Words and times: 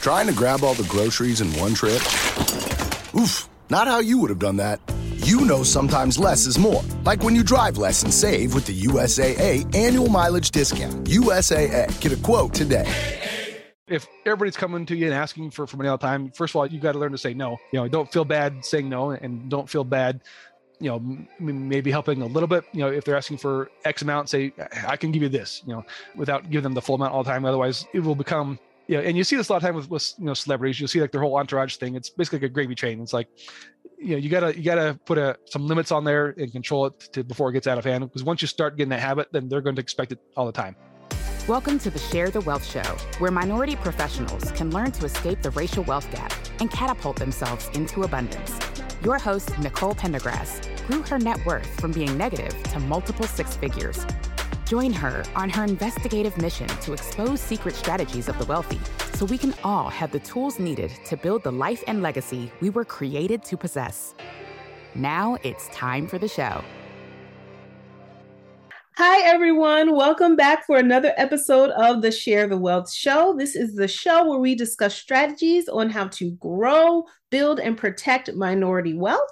Trying 0.00 0.28
to 0.28 0.32
grab 0.32 0.62
all 0.62 0.74
the 0.74 0.84
groceries 0.84 1.40
in 1.40 1.48
one 1.54 1.74
trip? 1.74 2.00
Oof, 3.16 3.48
not 3.68 3.88
how 3.88 3.98
you 3.98 4.18
would 4.18 4.30
have 4.30 4.38
done 4.38 4.56
that. 4.58 4.80
You 5.16 5.40
know 5.44 5.64
sometimes 5.64 6.18
less 6.18 6.46
is 6.46 6.56
more. 6.56 6.82
Like 7.04 7.24
when 7.24 7.34
you 7.34 7.42
drive 7.42 7.78
less 7.78 8.04
and 8.04 8.14
save 8.14 8.54
with 8.54 8.64
the 8.64 8.80
USAA 8.82 9.74
annual 9.74 10.08
mileage 10.08 10.52
discount. 10.52 11.04
USAA, 11.08 12.00
get 12.00 12.12
a 12.12 12.16
quote 12.16 12.54
today. 12.54 12.86
If 13.88 14.06
everybody's 14.24 14.56
coming 14.56 14.86
to 14.86 14.94
you 14.94 15.06
and 15.06 15.14
asking 15.14 15.50
for, 15.50 15.66
for 15.66 15.76
money 15.76 15.88
all 15.88 15.96
the 15.96 16.06
time, 16.06 16.30
first 16.30 16.52
of 16.52 16.56
all, 16.56 16.66
you 16.66 16.78
got 16.78 16.92
to 16.92 16.98
learn 16.98 17.12
to 17.12 17.18
say 17.18 17.34
no. 17.34 17.56
You 17.72 17.80
know, 17.80 17.88
don't 17.88 18.10
feel 18.10 18.24
bad 18.24 18.64
saying 18.64 18.88
no 18.88 19.10
and 19.10 19.50
don't 19.50 19.68
feel 19.68 19.84
bad 19.84 20.20
you 20.80 20.88
know 20.88 21.00
maybe 21.40 21.90
helping 21.90 22.22
a 22.22 22.26
little 22.26 22.46
bit 22.46 22.64
you 22.72 22.78
know 22.78 22.88
if 22.88 23.02
they're 23.02 23.16
asking 23.16 23.36
for 23.36 23.68
x 23.84 24.02
amount 24.02 24.28
say 24.28 24.52
i 24.86 24.96
can 24.96 25.10
give 25.10 25.22
you 25.22 25.28
this 25.28 25.60
you 25.66 25.74
know 25.74 25.84
without 26.14 26.50
giving 26.50 26.62
them 26.62 26.74
the 26.74 26.80
full 26.80 26.94
amount 26.94 27.12
all 27.12 27.24
the 27.24 27.28
time 27.28 27.44
otherwise 27.44 27.84
it 27.92 27.98
will 27.98 28.14
become 28.14 28.60
yeah, 28.88 29.00
and 29.00 29.18
you 29.18 29.22
see 29.22 29.36
this 29.36 29.50
a 29.50 29.52
lot 29.52 29.58
of 29.58 29.62
time 29.62 29.74
with, 29.74 29.90
with 29.90 30.14
you 30.18 30.24
know 30.24 30.34
celebrities. 30.34 30.80
You'll 30.80 30.88
see 30.88 31.00
like 31.00 31.12
their 31.12 31.20
whole 31.20 31.36
entourage 31.36 31.76
thing. 31.76 31.94
It's 31.94 32.08
basically 32.08 32.38
like 32.38 32.50
a 32.50 32.54
gravy 32.54 32.74
train. 32.74 33.02
It's 33.02 33.12
like, 33.12 33.28
you 33.98 34.12
know, 34.12 34.16
you 34.16 34.30
gotta 34.30 34.56
you 34.56 34.64
gotta 34.64 34.98
put 35.04 35.18
a 35.18 35.36
some 35.44 35.66
limits 35.66 35.92
on 35.92 36.04
there 36.04 36.34
and 36.38 36.50
control 36.50 36.86
it 36.86 36.98
to, 37.12 37.22
before 37.22 37.50
it 37.50 37.52
gets 37.52 37.66
out 37.66 37.76
of 37.76 37.84
hand. 37.84 38.04
Because 38.04 38.24
once 38.24 38.40
you 38.40 38.48
start 38.48 38.78
getting 38.78 38.88
that 38.88 39.00
habit, 39.00 39.28
then 39.30 39.46
they're 39.46 39.60
going 39.60 39.76
to 39.76 39.82
expect 39.82 40.12
it 40.12 40.18
all 40.38 40.46
the 40.46 40.52
time. 40.52 40.74
Welcome 41.46 41.78
to 41.80 41.90
the 41.90 41.98
Share 41.98 42.30
the 42.30 42.40
Wealth 42.40 42.64
Show, 42.64 42.82
where 43.18 43.30
minority 43.30 43.76
professionals 43.76 44.50
can 44.52 44.70
learn 44.70 44.90
to 44.92 45.04
escape 45.04 45.42
the 45.42 45.50
racial 45.50 45.84
wealth 45.84 46.10
gap 46.10 46.32
and 46.60 46.70
catapult 46.70 47.16
themselves 47.16 47.68
into 47.74 48.04
abundance. 48.04 48.58
Your 49.04 49.18
host, 49.18 49.58
Nicole 49.58 49.94
Pendergrass, 49.94 50.86
grew 50.86 51.02
her 51.02 51.18
net 51.18 51.44
worth 51.44 51.68
from 51.78 51.92
being 51.92 52.16
negative 52.16 52.62
to 52.64 52.80
multiple 52.80 53.26
six 53.26 53.54
figures 53.54 54.06
Join 54.68 54.92
her 54.92 55.24
on 55.34 55.48
her 55.48 55.64
investigative 55.64 56.36
mission 56.36 56.66
to 56.82 56.92
expose 56.92 57.40
secret 57.40 57.74
strategies 57.74 58.28
of 58.28 58.38
the 58.38 58.44
wealthy 58.44 58.78
so 59.14 59.24
we 59.24 59.38
can 59.38 59.54
all 59.64 59.88
have 59.88 60.12
the 60.12 60.18
tools 60.18 60.58
needed 60.58 60.90
to 61.06 61.16
build 61.16 61.42
the 61.42 61.50
life 61.50 61.82
and 61.86 62.02
legacy 62.02 62.52
we 62.60 62.68
were 62.68 62.84
created 62.84 63.42
to 63.44 63.56
possess. 63.56 64.14
Now 64.94 65.38
it's 65.42 65.68
time 65.68 66.06
for 66.06 66.18
the 66.18 66.28
show. 66.28 66.62
Hi, 68.98 69.26
everyone. 69.26 69.96
Welcome 69.96 70.36
back 70.36 70.66
for 70.66 70.76
another 70.76 71.14
episode 71.16 71.70
of 71.70 72.02
the 72.02 72.12
Share 72.12 72.46
the 72.46 72.58
Wealth 72.58 72.92
Show. 72.92 73.34
This 73.38 73.56
is 73.56 73.74
the 73.74 73.88
show 73.88 74.28
where 74.28 74.38
we 74.38 74.54
discuss 74.54 74.94
strategies 74.94 75.66
on 75.70 75.88
how 75.88 76.08
to 76.08 76.32
grow, 76.32 77.04
build, 77.30 77.58
and 77.58 77.78
protect 77.78 78.34
minority 78.34 78.92
wealth. 78.92 79.30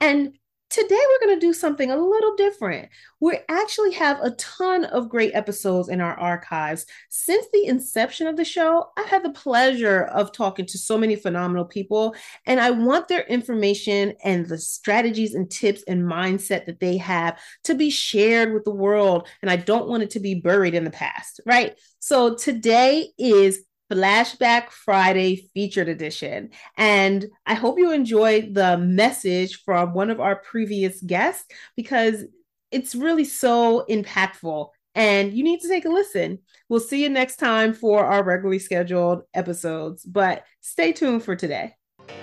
And 0.00 0.32
Today, 0.72 0.98
we're 0.98 1.26
going 1.26 1.38
to 1.38 1.46
do 1.46 1.52
something 1.52 1.90
a 1.90 2.02
little 2.02 2.34
different. 2.34 2.88
We 3.20 3.38
actually 3.50 3.92
have 3.92 4.18
a 4.22 4.30
ton 4.30 4.86
of 4.86 5.10
great 5.10 5.34
episodes 5.34 5.90
in 5.90 6.00
our 6.00 6.18
archives. 6.18 6.86
Since 7.10 7.46
the 7.52 7.66
inception 7.66 8.26
of 8.26 8.38
the 8.38 8.44
show, 8.46 8.86
I've 8.96 9.04
had 9.04 9.22
the 9.22 9.32
pleasure 9.32 10.04
of 10.04 10.32
talking 10.32 10.64
to 10.64 10.78
so 10.78 10.96
many 10.96 11.14
phenomenal 11.14 11.66
people, 11.66 12.16
and 12.46 12.58
I 12.58 12.70
want 12.70 13.08
their 13.08 13.24
information 13.24 14.14
and 14.24 14.46
the 14.46 14.56
strategies 14.56 15.34
and 15.34 15.50
tips 15.50 15.82
and 15.86 16.04
mindset 16.04 16.64
that 16.64 16.80
they 16.80 16.96
have 16.96 17.38
to 17.64 17.74
be 17.74 17.90
shared 17.90 18.54
with 18.54 18.64
the 18.64 18.70
world. 18.70 19.28
And 19.42 19.50
I 19.50 19.56
don't 19.56 19.88
want 19.88 20.04
it 20.04 20.10
to 20.12 20.20
be 20.20 20.36
buried 20.36 20.72
in 20.72 20.84
the 20.84 20.90
past, 20.90 21.42
right? 21.44 21.78
So 21.98 22.34
today 22.34 23.10
is 23.18 23.62
Flashback 23.92 24.70
Friday 24.70 25.50
featured 25.52 25.88
edition. 25.88 26.48
And 26.78 27.26
I 27.44 27.52
hope 27.52 27.78
you 27.78 27.92
enjoyed 27.92 28.54
the 28.54 28.78
message 28.78 29.62
from 29.64 29.92
one 29.92 30.08
of 30.08 30.18
our 30.18 30.36
previous 30.36 31.02
guests 31.02 31.44
because 31.76 32.24
it's 32.70 32.94
really 32.94 33.24
so 33.24 33.84
impactful 33.90 34.68
and 34.94 35.34
you 35.34 35.44
need 35.44 35.60
to 35.60 35.68
take 35.68 35.84
a 35.84 35.90
listen. 35.90 36.38
We'll 36.70 36.80
see 36.80 37.02
you 37.02 37.10
next 37.10 37.36
time 37.36 37.74
for 37.74 38.04
our 38.04 38.24
regularly 38.24 38.58
scheduled 38.58 39.22
episodes, 39.34 40.04
but 40.04 40.44
stay 40.62 40.92
tuned 40.92 41.22
for 41.22 41.36
today. 41.36 41.74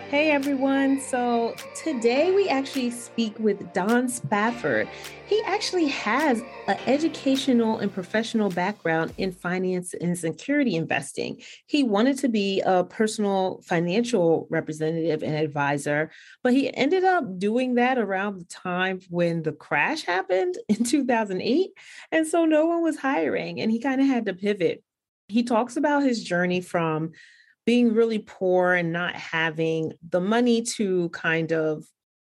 Hey 0.10 0.32
everyone. 0.32 1.00
So 1.00 1.54
today 1.76 2.32
we 2.32 2.50
actually 2.50 2.90
speak 2.90 3.38
with 3.38 3.74
Don 3.74 4.10
Spafford. 4.10 4.90
He 5.28 5.40
actually 5.46 5.86
has 5.90 6.42
an 6.68 6.80
educational 6.88 7.78
and 7.78 7.94
professional 7.94 8.50
background 8.50 9.14
in 9.20 9.32
finance 9.32 9.94
and 9.94 10.18
security 10.18 10.76
investing. 10.76 11.44
He 11.68 11.84
wanted 11.84 12.18
to 12.18 12.28
be 12.28 12.60
a 12.62 12.86
personal 12.86 13.62
financial 13.64 14.48
representative 14.50 15.22
and 15.22 15.36
advisor, 15.36 16.10
but 16.42 16.54
he 16.54 16.76
ended 16.76 17.04
up 17.04 17.38
doing 17.38 17.76
that 17.76 18.00
around 18.00 18.40
the 18.40 18.46
time 18.46 19.02
when 19.12 19.44
the 19.44 19.52
crash 19.52 20.06
happened 20.06 20.56
in 20.70 20.86
2008. 20.86 21.70
And 22.12 22.26
so 22.26 22.46
no 22.46 22.66
one 22.66 22.82
was 22.82 22.98
hiring 22.98 23.62
and 23.62 23.70
he 23.70 23.80
kind 23.80 24.02
of 24.02 24.08
had 24.08 24.26
to 24.26 24.34
pivot. 24.34 24.84
He 25.28 25.44
talks 25.44 25.78
about 25.78 26.02
his 26.02 26.24
journey 26.24 26.62
from 26.62 27.12
being 27.70 27.94
really 27.94 28.18
poor 28.18 28.74
and 28.74 28.92
not 28.92 29.14
having 29.14 29.94
the 30.10 30.20
money 30.20 30.60
to 30.60 31.08
kind 31.10 31.52
of 31.52 31.86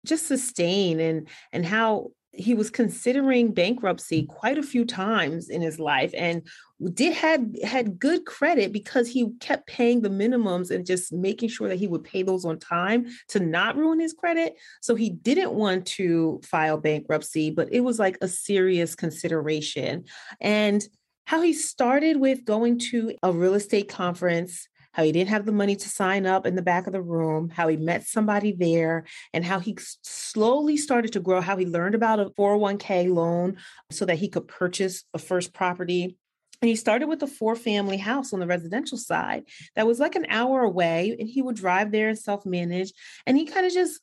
just 0.06 0.28
sustain 0.28 1.00
and 1.00 1.30
and 1.54 1.66
how 1.66 2.10
he 2.34 2.54
was 2.54 2.70
considering 2.70 3.54
bankruptcy 3.54 4.24
quite 4.24 4.58
a 4.58 4.64
few 4.64 4.84
times 4.84 5.48
in 5.48 5.62
his 5.62 5.80
life 5.80 6.12
and 6.14 6.46
did 6.94 7.14
had 7.14 7.56
had 7.64 7.98
good 7.98 8.26
credit 8.26 8.74
because 8.74 9.08
he 9.08 9.32
kept 9.40 9.66
paying 9.66 10.02
the 10.02 10.10
minimums 10.10 10.72
and 10.72 10.86
just 10.86 11.14
making 11.14 11.48
sure 11.48 11.70
that 11.70 11.80
he 11.80 11.88
would 11.88 12.04
pay 12.04 12.22
those 12.22 12.44
on 12.44 12.60
time 12.60 13.08
to 13.30 13.40
not 13.40 13.78
ruin 13.78 14.02
his 14.02 14.12
credit. 14.12 14.58
So 14.82 14.94
he 14.94 15.10
didn't 15.10 15.54
want 15.54 15.86
to 16.00 16.42
file 16.44 16.78
bankruptcy 16.78 17.50
but 17.50 17.72
it 17.72 17.80
was 17.80 17.98
like 17.98 18.18
a 18.20 18.28
serious 18.28 18.94
consideration. 18.94 20.04
And 20.42 20.86
how 21.30 21.42
he 21.42 21.54
started 21.54 22.18
with 22.18 22.44
going 22.44 22.80
to 22.80 23.16
a 23.24 23.32
real 23.32 23.54
estate 23.54 23.88
conference 23.88 24.68
how 24.92 25.04
he 25.04 25.12
didn't 25.12 25.30
have 25.30 25.46
the 25.46 25.52
money 25.52 25.76
to 25.76 25.90
sign 25.90 26.26
up 26.26 26.46
in 26.46 26.56
the 26.56 26.62
back 26.62 26.88
of 26.88 26.94
the 26.94 27.02
room, 27.02 27.50
how 27.50 27.68
he 27.68 27.78
met 27.78 28.08
somebody 28.08 28.52
there, 28.52 29.06
and 29.34 29.46
how 29.46 29.60
he 29.60 29.78
slowly 30.02 30.78
started 30.78 31.14
to 31.14 31.20
grow, 31.20 31.42
how 31.42 31.58
he 31.58 31.66
learned 31.66 31.96
about 31.96 32.20
a 32.20 32.26
401k 32.32 33.14
loan 33.14 33.58
so 33.92 34.06
that 34.06 34.18
he 34.18 34.30
could 34.30 34.48
purchase 34.48 35.04
a 35.14 35.20
first 35.20 35.54
property. 35.54 36.18
And 36.62 36.68
he 36.68 36.76
started 36.76 37.08
with 37.08 37.24
a 37.24 37.28
four 37.28 37.56
family 37.56 37.98
house 37.98 38.34
on 38.34 38.40
the 38.40 38.48
residential 38.48 38.98
side 38.98 39.44
that 39.76 39.88
was 39.88 40.00
like 40.00 40.16
an 40.16 40.26
hour 40.28 40.62
away. 40.62 41.16
And 41.18 41.30
he 41.30 41.42
would 41.42 41.56
drive 41.56 41.92
there 41.92 42.10
and 42.10 42.20
self 42.20 42.46
manage. 42.46 42.92
And 43.26 43.38
he 43.38 43.46
kind 43.46 43.66
of 43.66 43.72
just 43.72 44.02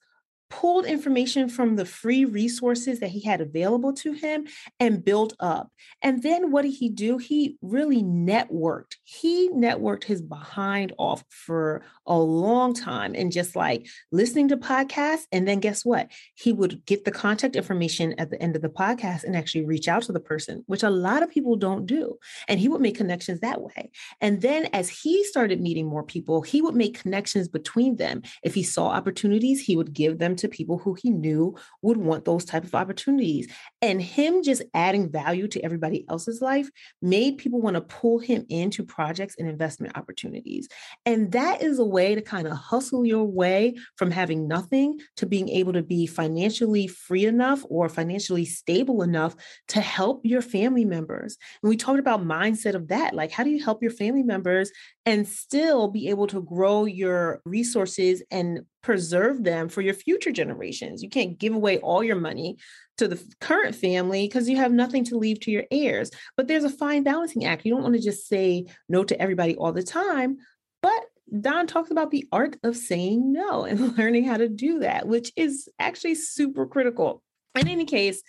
pulled 0.48 0.86
information 0.86 1.48
from 1.48 1.76
the 1.76 1.84
free 1.84 2.24
resources 2.24 3.00
that 3.00 3.10
he 3.10 3.20
had 3.20 3.40
available 3.40 3.92
to 3.92 4.12
him 4.12 4.46
and 4.78 5.04
built 5.04 5.34
up. 5.40 5.70
And 6.02 6.22
then 6.22 6.50
what 6.50 6.62
did 6.62 6.74
he 6.74 6.88
do? 6.88 7.18
He 7.18 7.56
really 7.62 8.02
networked. 8.02 8.96
He 9.04 9.48
networked 9.50 10.04
his 10.04 10.22
behind 10.22 10.92
off 10.98 11.24
for 11.28 11.82
a 12.06 12.16
long 12.16 12.74
time 12.74 13.14
and 13.14 13.32
just 13.32 13.56
like 13.56 13.86
listening 14.12 14.48
to 14.48 14.56
podcasts. 14.56 15.24
And 15.32 15.48
then 15.48 15.60
guess 15.60 15.84
what? 15.84 16.10
He 16.34 16.52
would 16.52 16.84
get 16.86 17.04
the 17.04 17.10
contact 17.10 17.56
information 17.56 18.14
at 18.18 18.30
the 18.30 18.40
end 18.40 18.54
of 18.54 18.62
the 18.62 18.68
podcast 18.68 19.24
and 19.24 19.36
actually 19.36 19.64
reach 19.64 19.88
out 19.88 20.02
to 20.04 20.12
the 20.12 20.20
person, 20.20 20.62
which 20.66 20.82
a 20.82 20.90
lot 20.90 21.22
of 21.22 21.30
people 21.30 21.56
don't 21.56 21.86
do. 21.86 22.18
And 22.46 22.60
he 22.60 22.68
would 22.68 22.80
make 22.80 22.96
connections 22.96 23.40
that 23.40 23.60
way. 23.60 23.90
And 24.20 24.42
then 24.42 24.66
as 24.72 24.88
he 24.88 25.24
started 25.24 25.60
meeting 25.60 25.86
more 25.86 26.04
people, 26.04 26.42
he 26.42 26.62
would 26.62 26.74
make 26.74 27.00
connections 27.00 27.48
between 27.48 27.96
them. 27.96 28.22
If 28.42 28.54
he 28.54 28.62
saw 28.62 28.88
opportunities, 28.88 29.60
he 29.60 29.76
would 29.76 29.92
give 29.92 30.18
them 30.18 30.35
to 30.36 30.48
people 30.48 30.78
who 30.78 30.94
he 30.94 31.10
knew 31.10 31.56
would 31.82 31.96
want 31.96 32.24
those 32.24 32.44
type 32.44 32.64
of 32.64 32.74
opportunities. 32.74 33.48
And 33.82 34.00
him 34.00 34.42
just 34.42 34.62
adding 34.74 35.10
value 35.10 35.48
to 35.48 35.60
everybody 35.64 36.04
else's 36.08 36.40
life 36.40 36.68
made 37.02 37.38
people 37.38 37.60
want 37.60 37.74
to 37.74 37.80
pull 37.80 38.18
him 38.18 38.46
into 38.48 38.84
projects 38.84 39.36
and 39.38 39.48
investment 39.48 39.96
opportunities. 39.96 40.68
And 41.04 41.32
that 41.32 41.62
is 41.62 41.78
a 41.78 41.84
way 41.84 42.14
to 42.14 42.20
kind 42.20 42.46
of 42.46 42.56
hustle 42.56 43.04
your 43.04 43.24
way 43.24 43.74
from 43.96 44.10
having 44.10 44.48
nothing 44.48 45.00
to 45.16 45.26
being 45.26 45.48
able 45.48 45.72
to 45.72 45.82
be 45.82 46.06
financially 46.06 46.86
free 46.86 47.26
enough 47.26 47.64
or 47.68 47.88
financially 47.88 48.44
stable 48.44 49.02
enough 49.02 49.36
to 49.68 49.80
help 49.80 50.20
your 50.24 50.42
family 50.42 50.84
members. 50.84 51.36
And 51.62 51.68
we 51.68 51.76
talked 51.76 51.98
about 51.98 52.24
mindset 52.24 52.74
of 52.74 52.88
that. 52.88 53.14
Like, 53.14 53.30
how 53.30 53.44
do 53.44 53.50
you 53.50 53.62
help 53.62 53.82
your 53.82 53.92
family 53.92 54.22
members 54.22 54.70
and 55.04 55.26
still 55.26 55.88
be 55.88 56.08
able 56.08 56.26
to 56.26 56.42
grow 56.42 56.84
your 56.84 57.40
resources 57.44 58.22
and 58.30 58.60
preserve 58.86 59.42
them 59.42 59.68
for 59.68 59.80
your 59.80 59.92
future 59.92 60.30
generations. 60.30 61.02
You 61.02 61.10
can't 61.10 61.36
give 61.36 61.52
away 61.52 61.78
all 61.78 62.04
your 62.04 62.14
money 62.14 62.56
to 62.98 63.08
the 63.08 63.20
current 63.40 63.74
family 63.74 64.28
because 64.28 64.48
you 64.48 64.56
have 64.58 64.70
nothing 64.70 65.02
to 65.06 65.18
leave 65.18 65.40
to 65.40 65.50
your 65.50 65.64
heirs. 65.72 66.12
But 66.36 66.46
there's 66.46 66.62
a 66.62 66.70
fine 66.70 67.02
balancing 67.02 67.44
act. 67.44 67.64
You 67.64 67.74
don't 67.74 67.82
want 67.82 67.96
to 67.96 68.00
just 68.00 68.28
say 68.28 68.66
no 68.88 69.02
to 69.02 69.20
everybody 69.20 69.56
all 69.56 69.72
the 69.72 69.82
time, 69.82 70.38
but 70.82 71.04
Don 71.40 71.66
talks 71.66 71.90
about 71.90 72.12
the 72.12 72.28
art 72.30 72.58
of 72.62 72.76
saying 72.76 73.32
no 73.32 73.64
and 73.70 73.98
learning 73.98 74.22
how 74.22 74.36
to 74.36 74.48
do 74.48 74.78
that, 74.78 75.08
which 75.08 75.32
is 75.34 75.68
actually 75.80 76.14
super 76.14 76.64
critical. 76.64 77.24
In 77.56 77.66
any 77.66 77.86
case, 77.86 78.22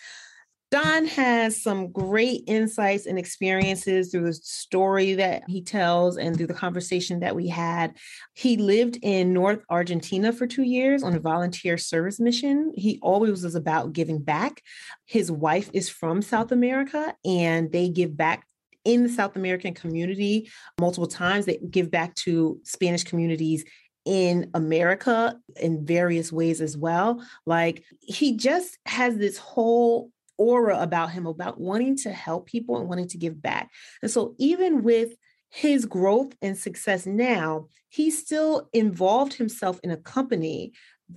Don 0.69 1.06
has 1.06 1.62
some 1.62 1.92
great 1.92 2.44
insights 2.46 3.06
and 3.06 3.18
experiences 3.18 4.12
through 4.12 4.25
the 4.25 4.34
story 4.34 5.14
that 5.14 5.44
he 5.48 5.62
tells 5.62 6.18
and 6.18 6.36
through 6.36 6.48
the 6.48 6.54
conversation 6.54 7.22
that 7.22 7.36
we 7.36 7.48
had. 7.48 7.96
He 8.34 8.58
lived 8.58 9.00
in 9.02 9.31
North 9.31 9.64
Argentina 9.69 10.34
for 10.34 10.46
two 10.46 10.64
years 10.64 11.04
on 11.04 11.16
a 11.16 11.19
volunteer 11.19 11.78
service 11.78 12.19
mission. 12.19 12.74
He 12.75 13.00
always 13.02 13.44
was 13.44 13.56
about 13.56 13.94
giving 13.94 14.19
back. 14.19 14.62
His 15.06 15.31
wife 15.31 15.69
is 15.74 15.88
from 15.88 16.22
South 16.22 16.52
America 16.52 17.16
and 17.24 17.72
they 17.72 17.88
give 17.88 18.18
back 18.18 18.46
in 18.84 19.04
the 19.04 19.10
South 19.10 19.38
American 19.38 19.74
community 19.74 20.50
multiple 20.81 21.08
times. 21.08 21.46
They 21.46 21.60
give 21.69 21.90
back 21.90 22.14
to 22.16 22.60
Spanish 22.64 23.06
communities 23.06 23.64
in 24.04 24.50
America 24.54 25.38
in 25.62 25.86
various 25.86 26.31
ways 26.31 26.60
as 26.60 26.78
well. 26.78 27.25
Like 27.46 27.86
he 28.00 28.36
just 28.36 28.78
has 28.86 29.18
this 29.18 29.38
whole 29.38 30.12
aura 30.38 30.80
about 30.81 31.12
him 31.12 31.25
about 31.25 31.60
wanting 31.60 31.95
to 31.98 32.12
help 32.12 32.48
people 32.48 32.78
and 32.78 32.88
wanting 32.88 33.07
to 33.10 33.18
give 33.18 33.42
back. 33.42 33.69
And 34.01 34.12
so, 34.12 34.36
even 34.38 34.84
with 34.84 35.13
his 35.50 35.86
growth 35.86 36.34
and 36.42 36.57
success 36.57 37.06
now, 37.06 37.68
he 37.89 38.12
still 38.12 38.69
involved 38.74 39.34
himself 39.34 39.80
in 39.84 39.92
a 39.92 39.98
company 39.98 40.74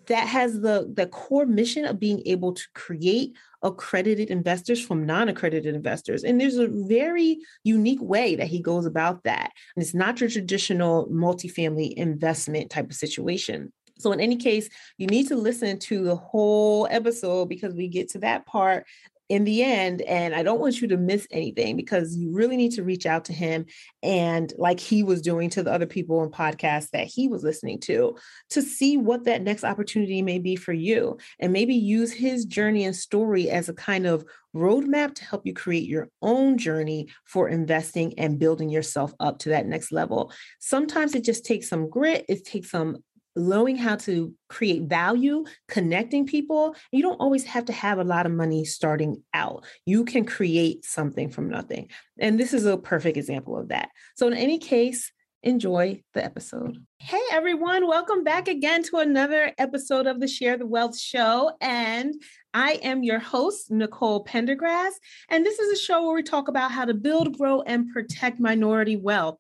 that 0.06 0.28
has 0.28 0.60
the, 0.60 0.92
the 0.94 1.06
core 1.06 1.46
mission 1.46 1.84
of 1.84 1.98
being 1.98 2.22
able 2.24 2.52
to 2.52 2.62
create 2.74 3.36
accredited 3.62 4.30
investors 4.30 4.84
from 4.84 5.04
non-accredited 5.04 5.74
investors. 5.74 6.22
And 6.22 6.40
there's 6.40 6.56
a 6.56 6.68
very 6.68 7.38
unique 7.64 8.00
way 8.00 8.36
that 8.36 8.46
he 8.46 8.60
goes 8.60 8.86
about 8.86 9.24
that. 9.24 9.50
And 9.74 9.82
it's 9.82 9.94
not 9.94 10.20
your 10.20 10.30
traditional 10.30 11.08
multifamily 11.08 11.92
investment 11.94 12.70
type 12.70 12.90
of 12.90 12.96
situation. 12.96 13.72
So, 14.00 14.12
in 14.12 14.20
any 14.20 14.36
case, 14.36 14.68
you 14.98 15.06
need 15.06 15.28
to 15.28 15.36
listen 15.36 15.78
to 15.80 16.02
the 16.02 16.16
whole 16.16 16.88
episode 16.90 17.48
because 17.48 17.74
we 17.74 17.88
get 17.88 18.10
to 18.10 18.18
that 18.20 18.46
part 18.46 18.86
in 19.30 19.44
the 19.44 19.62
end. 19.62 20.02
And 20.02 20.34
I 20.34 20.42
don't 20.42 20.58
want 20.58 20.80
you 20.80 20.88
to 20.88 20.96
miss 20.96 21.26
anything 21.30 21.76
because 21.76 22.16
you 22.16 22.32
really 22.32 22.56
need 22.56 22.72
to 22.72 22.82
reach 22.82 23.06
out 23.06 23.24
to 23.26 23.32
him 23.32 23.64
and, 24.02 24.52
like 24.58 24.80
he 24.80 25.04
was 25.04 25.22
doing 25.22 25.48
to 25.50 25.62
the 25.62 25.72
other 25.72 25.86
people 25.86 26.18
on 26.18 26.30
podcasts 26.30 26.90
that 26.90 27.06
he 27.06 27.28
was 27.28 27.44
listening 27.44 27.78
to, 27.80 28.16
to 28.50 28.60
see 28.60 28.96
what 28.96 29.24
that 29.24 29.42
next 29.42 29.62
opportunity 29.62 30.20
may 30.20 30.40
be 30.40 30.56
for 30.56 30.72
you. 30.72 31.16
And 31.38 31.52
maybe 31.52 31.74
use 31.74 32.12
his 32.12 32.44
journey 32.44 32.84
and 32.84 32.94
story 32.94 33.48
as 33.48 33.68
a 33.68 33.74
kind 33.74 34.04
of 34.04 34.24
roadmap 34.54 35.14
to 35.14 35.24
help 35.24 35.46
you 35.46 35.54
create 35.54 35.88
your 35.88 36.10
own 36.22 36.58
journey 36.58 37.08
for 37.24 37.48
investing 37.48 38.18
and 38.18 38.38
building 38.38 38.68
yourself 38.68 39.14
up 39.20 39.38
to 39.38 39.50
that 39.50 39.66
next 39.66 39.92
level. 39.92 40.32
Sometimes 40.58 41.14
it 41.14 41.24
just 41.24 41.44
takes 41.44 41.68
some 41.68 41.88
grit, 41.88 42.24
it 42.28 42.44
takes 42.44 42.70
some 42.70 42.98
learning 43.48 43.76
how 43.76 43.96
to 43.96 44.34
create 44.48 44.82
value, 44.82 45.44
connecting 45.68 46.26
people. 46.26 46.74
You 46.92 47.02
don't 47.02 47.20
always 47.20 47.44
have 47.44 47.64
to 47.66 47.72
have 47.72 47.98
a 47.98 48.04
lot 48.04 48.26
of 48.26 48.32
money 48.32 48.64
starting 48.64 49.22
out. 49.34 49.64
You 49.86 50.04
can 50.04 50.24
create 50.24 50.84
something 50.84 51.30
from 51.30 51.48
nothing. 51.48 51.88
And 52.18 52.38
this 52.38 52.52
is 52.52 52.66
a 52.66 52.76
perfect 52.76 53.16
example 53.16 53.58
of 53.58 53.68
that. 53.68 53.90
So, 54.16 54.26
in 54.26 54.34
any 54.34 54.58
case, 54.58 55.10
enjoy 55.42 56.02
the 56.14 56.24
episode. 56.24 56.84
Hey, 56.98 57.22
everyone, 57.32 57.86
welcome 57.86 58.24
back 58.24 58.48
again 58.48 58.82
to 58.84 58.98
another 58.98 59.52
episode 59.56 60.06
of 60.06 60.20
the 60.20 60.28
Share 60.28 60.58
the 60.58 60.66
Wealth 60.66 60.98
Show. 60.98 61.52
And 61.60 62.14
I 62.52 62.72
am 62.82 63.02
your 63.02 63.20
host, 63.20 63.70
Nicole 63.70 64.24
Pendergrass. 64.24 64.92
And 65.30 65.46
this 65.46 65.58
is 65.58 65.72
a 65.72 65.82
show 65.82 66.04
where 66.04 66.14
we 66.14 66.22
talk 66.22 66.48
about 66.48 66.72
how 66.72 66.84
to 66.84 66.94
build, 66.94 67.38
grow, 67.38 67.62
and 67.62 67.90
protect 67.90 68.38
minority 68.38 68.96
wealth. 68.96 69.38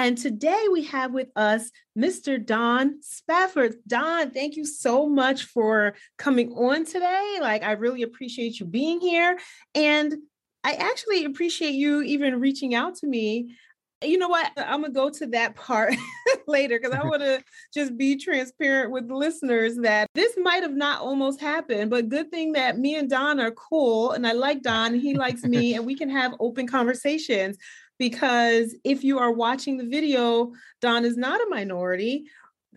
And 0.00 0.16
today 0.16 0.66
we 0.70 0.84
have 0.84 1.12
with 1.12 1.26
us 1.34 1.72
Mr. 1.98 2.38
Don 2.44 3.02
Spafford. 3.02 3.74
Don, 3.84 4.30
thank 4.30 4.54
you 4.54 4.64
so 4.64 5.08
much 5.08 5.46
for 5.46 5.96
coming 6.18 6.52
on 6.52 6.84
today. 6.84 7.38
Like, 7.40 7.64
I 7.64 7.72
really 7.72 8.02
appreciate 8.02 8.60
you 8.60 8.66
being 8.66 9.00
here. 9.00 9.40
And 9.74 10.14
I 10.62 10.74
actually 10.74 11.24
appreciate 11.24 11.72
you 11.72 12.02
even 12.02 12.38
reaching 12.38 12.76
out 12.76 12.94
to 12.98 13.08
me. 13.08 13.56
You 14.00 14.18
know 14.18 14.28
what? 14.28 14.52
I'm 14.56 14.82
going 14.82 14.92
to 14.92 14.96
go 14.96 15.10
to 15.10 15.26
that 15.32 15.56
part 15.56 15.94
later 16.46 16.78
because 16.78 16.94
I 16.94 17.04
want 17.04 17.22
to 17.22 17.42
just 17.74 17.98
be 17.98 18.14
transparent 18.16 18.92
with 18.92 19.10
listeners 19.10 19.78
that 19.78 20.06
this 20.14 20.36
might 20.40 20.62
have 20.62 20.76
not 20.76 21.00
almost 21.00 21.40
happened, 21.40 21.90
but 21.90 22.08
good 22.08 22.30
thing 22.30 22.52
that 22.52 22.78
me 22.78 22.94
and 22.94 23.10
Don 23.10 23.40
are 23.40 23.50
cool 23.50 24.12
and 24.12 24.24
I 24.28 24.30
like 24.30 24.62
Don, 24.62 24.94
he 24.94 25.14
likes 25.14 25.42
me, 25.42 25.74
and 25.74 25.84
we 25.84 25.96
can 25.96 26.08
have 26.08 26.36
open 26.38 26.68
conversations 26.68 27.58
because 27.98 28.74
if 28.84 29.04
you 29.04 29.18
are 29.18 29.32
watching 29.32 29.76
the 29.76 29.86
video, 29.86 30.52
Don 30.80 31.04
is 31.04 31.16
not 31.16 31.40
a 31.40 31.50
minority. 31.50 32.24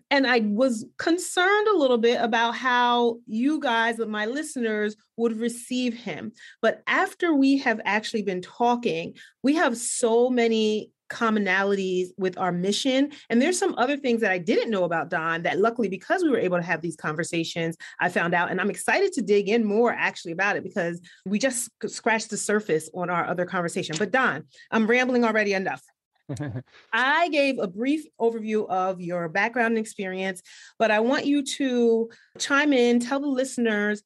And 0.10 0.28
I 0.28 0.40
was 0.40 0.86
concerned 0.98 1.68
a 1.70 1.78
little 1.78 1.98
bit 1.98 2.22
about 2.22 2.56
how 2.56 3.20
you 3.28 3.62
guys, 3.62 3.98
my 4.00 4.26
listeners, 4.26 4.98
would 5.16 5.38
receive 5.38 5.94
him. 5.94 6.34
But 6.62 6.84
after 6.88 7.34
we 7.34 7.58
have 7.60 7.80
actually 7.86 8.24
been 8.24 8.42
talking, 8.42 9.16
we 9.42 9.56
have 9.56 9.78
so 9.78 10.30
many 10.30 10.92
commonalities 11.12 12.08
with 12.18 12.38
our 12.38 12.52
mission. 12.52 13.12
And 13.30 13.42
there's 13.42 13.60
some 13.60 13.76
other 13.78 13.98
things 13.98 14.22
that 14.22 14.32
I 14.32 14.38
didn't 14.38 14.72
know 14.72 14.86
about 14.86 15.10
Don 15.10 15.44
that 15.44 15.60
luckily, 15.60 15.90
because 15.90 16.24
we 16.24 16.30
were 16.30 16.40
able 16.40 16.58
to 16.58 16.64
have 16.64 16.82
these 16.82 16.96
conversations, 16.96 17.76
I 18.00 18.10
found 18.10 18.34
out. 18.34 18.50
And 18.50 18.62
I'm 18.62 18.70
excited 18.70 19.12
to 19.14 19.22
dig 19.22 19.50
in 19.50 19.66
more 19.66 19.94
actually 19.94 20.32
about 20.32 20.56
it 20.56 20.64
because 20.64 21.02
we 21.26 21.38
just 21.38 21.70
scratched 21.88 22.30
the 22.30 22.38
surface 22.38 22.90
on 22.94 23.10
our 23.10 23.28
other 23.28 23.46
conversation. 23.46 23.96
But 24.00 24.12
Don, 24.12 24.46
I'm 24.72 24.88
rambling 24.88 25.26
already 25.26 25.54
enough. 25.54 25.84
I 26.94 27.28
gave 27.30 27.60
a 27.60 27.68
brief 27.68 28.06
overview 28.20 28.68
of 28.70 29.02
your 29.02 29.28
background 29.28 29.76
and 29.76 29.78
experience, 29.78 30.42
but 30.80 30.92
I 30.92 31.02
want 31.02 31.26
you 31.26 31.44
to 31.44 32.10
chime 32.40 32.72
in, 32.72 33.02
tell 33.02 33.20
the 33.20 33.28
listeners 33.28 34.02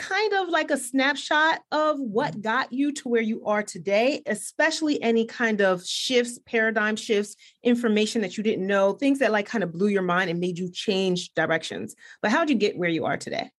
kind 0.00 0.32
of 0.34 0.48
like 0.48 0.70
a 0.70 0.76
snapshot 0.76 1.60
of 1.70 2.00
what 2.00 2.32
mm-hmm. 2.32 2.40
got 2.40 2.72
you 2.72 2.92
to 2.92 3.08
where 3.08 3.22
you 3.22 3.44
are 3.44 3.62
today, 3.62 4.22
especially 4.26 5.00
any 5.02 5.26
kind 5.26 5.60
of 5.60 5.84
shifts, 5.84 6.38
paradigm 6.46 6.96
shifts, 6.96 7.36
information 7.62 8.22
that 8.22 8.36
you 8.36 8.42
didn't 8.42 8.66
know, 8.66 8.92
things 8.92 9.18
that 9.18 9.32
like 9.32 9.46
kind 9.46 9.62
of 9.62 9.72
blew 9.72 9.88
your 9.88 10.02
mind 10.02 10.30
and 10.30 10.40
made 10.40 10.58
you 10.58 10.70
change 10.70 11.32
directions. 11.34 11.94
But 12.22 12.30
how'd 12.30 12.50
you 12.50 12.56
get 12.56 12.78
where 12.78 12.88
you 12.88 13.04
are 13.04 13.16
today? 13.16 13.50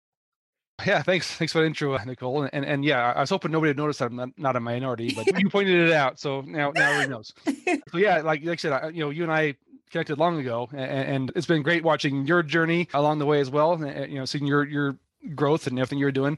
Yeah, 0.86 1.04
thanks. 1.04 1.32
Thanks 1.36 1.54
for 1.54 1.60
the 1.60 1.68
intro, 1.68 1.98
Nicole. 2.06 2.50
And 2.52 2.66
and 2.66 2.84
yeah, 2.84 3.14
I 3.16 3.22
was 3.22 3.30
hoping 3.30 3.52
nobody 3.52 3.70
would 3.70 3.78
notice 3.78 4.00
that 4.00 4.06
I'm 4.06 4.16
not, 4.16 4.30
not 4.38 4.56
a 4.56 4.60
minority, 4.60 5.14
but 5.16 5.40
you 5.40 5.50
pointed 5.52 5.88
it 5.88 5.94
out, 5.94 6.20
so 6.20 6.42
now 6.42 6.72
now 6.72 6.92
everyone 6.92 7.10
knows. 7.12 7.34
So 7.92 7.98
yeah, 7.98 8.22
like 8.22 8.44
like 8.44 8.60
I 8.60 8.62
said, 8.62 8.72
I, 8.72 8.90
you 8.90 9.02
know, 9.02 9.10
you 9.10 9.24
and 9.24 9.32
I 9.32 9.56
connected 9.92 10.18
long 10.18 10.40
ago, 10.40 10.70
and, 10.72 10.82
and, 10.82 11.32
it's 11.36 11.46
been 11.46 11.62
great 11.62 11.84
watching 11.84 12.26
your 12.26 12.42
journey 12.42 12.88
along 12.94 13.20
the 13.20 13.26
way 13.26 13.42
as 13.42 13.50
well. 13.50 13.74
And, 13.74 14.12
you 14.12 14.18
know, 14.18 14.26
seeing 14.26 14.46
your 14.46 14.66
your 14.66 14.98
growth 15.36 15.68
and 15.68 15.78
everything 15.78 16.00
you're 16.00 16.12
doing. 16.12 16.38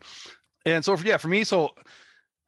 And 0.65 0.83
so, 0.83 0.95
for, 0.95 1.05
yeah, 1.05 1.17
for 1.17 1.27
me, 1.27 1.43
so 1.43 1.71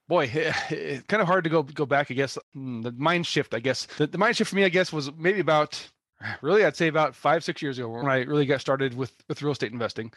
boy, 0.08 0.26
it, 0.34 0.56
it, 0.72 1.08
kind 1.08 1.22
of 1.22 1.28
hard 1.28 1.44
to 1.44 1.50
go 1.50 1.64
go 1.64 1.86
back. 1.86 2.12
I 2.12 2.14
guess 2.14 2.38
hmm, 2.54 2.82
the 2.82 2.92
mind 2.92 3.26
shift. 3.26 3.54
I 3.54 3.60
guess 3.60 3.88
the, 3.98 4.08
the 4.08 4.18
mind 4.18 4.38
shift 4.38 4.50
for 4.50 4.56
me, 4.56 4.66
I 4.66 4.70
guess, 4.70 4.94
was 4.94 5.12
maybe 5.14 5.40
about 5.40 5.88
really, 6.42 6.66
I'd 6.66 6.76
say 6.76 6.88
about 6.88 7.16
five 7.16 7.44
six 7.44 7.62
years 7.62 7.78
ago 7.78 7.90
when 7.90 8.08
I 8.08 8.24
really 8.24 8.46
got 8.46 8.62
started 8.62 8.96
with 8.96 9.14
with 9.28 9.42
real 9.42 9.54
estate 9.54 9.72
investing. 9.72 10.12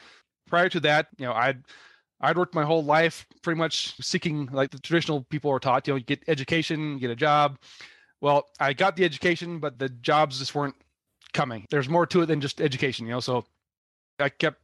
Prior 0.48 0.68
to 0.70 0.80
that, 0.80 1.08
you 1.18 1.26
know, 1.26 1.32
I'd 1.32 1.62
I'd 2.20 2.36
worked 2.36 2.54
my 2.54 2.64
whole 2.64 2.84
life 2.84 3.26
pretty 3.42 3.58
much 3.58 3.94
seeking 4.02 4.46
like 4.46 4.70
the 4.70 4.78
traditional 4.80 5.22
people 5.24 5.50
are 5.52 5.60
taught. 5.60 5.86
You 5.86 5.94
know, 5.94 6.00
get 6.00 6.22
education, 6.26 6.98
get 6.98 7.10
a 7.10 7.16
job. 7.16 7.58
Well, 8.20 8.48
I 8.58 8.72
got 8.72 8.96
the 8.96 9.04
education, 9.04 9.60
but 9.60 9.78
the 9.78 9.88
jobs 9.88 10.40
just 10.40 10.54
weren't 10.54 10.74
coming. 11.32 11.66
There's 11.70 11.88
more 11.88 12.06
to 12.06 12.22
it 12.22 12.26
than 12.26 12.40
just 12.40 12.60
education, 12.60 13.06
you 13.06 13.12
know. 13.12 13.20
So 13.20 13.44
I 14.18 14.28
kept 14.28 14.60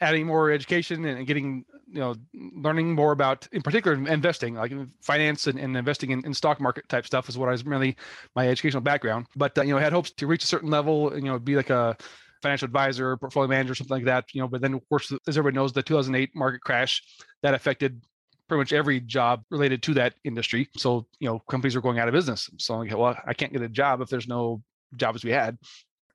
adding 0.00 0.26
more 0.26 0.50
education 0.50 1.04
and 1.04 1.26
getting 1.26 1.64
you 1.90 2.00
know 2.00 2.14
learning 2.34 2.94
more 2.94 3.12
about 3.12 3.48
in 3.52 3.62
particular 3.62 3.96
investing 4.08 4.54
like 4.54 4.72
finance 5.00 5.46
and, 5.46 5.58
and 5.58 5.76
investing 5.76 6.10
in, 6.10 6.24
in, 6.24 6.34
stock 6.34 6.60
market 6.60 6.88
type 6.88 7.06
stuff 7.06 7.28
is 7.28 7.36
what 7.38 7.48
i 7.48 7.52
was 7.52 7.64
really 7.64 7.96
my 8.36 8.48
educational 8.48 8.82
background. 8.82 9.26
But 9.36 9.56
uh, 9.58 9.62
you 9.62 9.72
know 9.72 9.78
I 9.78 9.82
had 9.82 9.92
hopes 9.92 10.10
to 10.12 10.26
reach 10.26 10.44
a 10.44 10.46
certain 10.46 10.70
level 10.70 11.10
and 11.10 11.24
you 11.24 11.32
know 11.32 11.38
be 11.38 11.56
like 11.56 11.70
a 11.70 11.96
financial 12.42 12.66
advisor 12.66 13.16
portfolio 13.16 13.48
manager 13.48 13.74
something 13.74 13.96
like 13.96 14.04
that 14.04 14.26
you 14.32 14.40
know 14.40 14.46
but 14.46 14.60
then 14.60 14.74
of 14.74 14.88
course 14.88 15.12
as 15.26 15.36
everybody 15.36 15.56
knows 15.56 15.72
the 15.72 15.82
2008 15.82 16.30
market 16.36 16.60
crash 16.60 17.02
that 17.42 17.54
affected 17.54 18.00
pretty 18.48 18.60
much 18.60 18.72
every 18.72 19.00
job 19.00 19.42
related 19.50 19.82
to 19.82 19.94
that 19.94 20.14
industry. 20.24 20.68
So 20.76 21.06
you 21.20 21.28
know 21.28 21.38
companies 21.50 21.76
are 21.76 21.80
going 21.80 21.98
out 21.98 22.08
of 22.08 22.14
business. 22.14 22.48
So 22.58 22.74
I'm 22.74 22.80
like, 22.80 22.96
well 22.96 23.16
i 23.26 23.34
can't 23.34 23.52
get 23.52 23.62
a 23.62 23.68
job 23.68 24.00
if 24.00 24.08
there's 24.08 24.28
no 24.28 24.62
jobs 24.96 25.24
we 25.24 25.30
had 25.30 25.58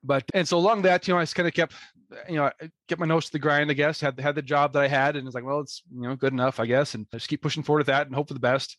but 0.04 0.24
and 0.34 0.48
so 0.48 0.58
along 0.58 0.82
that, 0.84 1.08
you 1.08 1.14
know, 1.14 1.20
I 1.20 1.24
just 1.24 1.36
kind 1.36 1.48
of 1.48 1.54
kept, 1.54 1.74
you 2.28 2.36
know, 2.36 2.52
kept 2.88 3.00
my 3.00 3.08
nose 3.08 3.26
to 3.26 3.32
the 3.32 3.40
grind. 3.40 3.72
I 3.72 3.74
guess 3.74 4.02
had 4.02 4.20
had 4.20 4.36
the 4.36 4.42
job 4.42 4.74
that 4.74 4.82
I 4.82 4.88
had, 4.88 5.16
and 5.16 5.26
it's 5.26 5.36
like, 5.36 5.46
well, 5.46 5.62
it's 5.62 5.82
you 5.94 6.02
know 6.02 6.16
good 6.16 6.34
enough, 6.34 6.60
I 6.60 6.66
guess, 6.66 6.94
and 6.94 7.08
I 7.14 7.18
just 7.18 7.30
keep 7.30 7.42
pushing 7.42 7.64
forward 7.64 7.82
with 7.82 7.88
that 7.88 8.08
and 8.08 8.16
hope 8.16 8.28
for 8.28 8.34
the 8.34 8.40
best. 8.40 8.78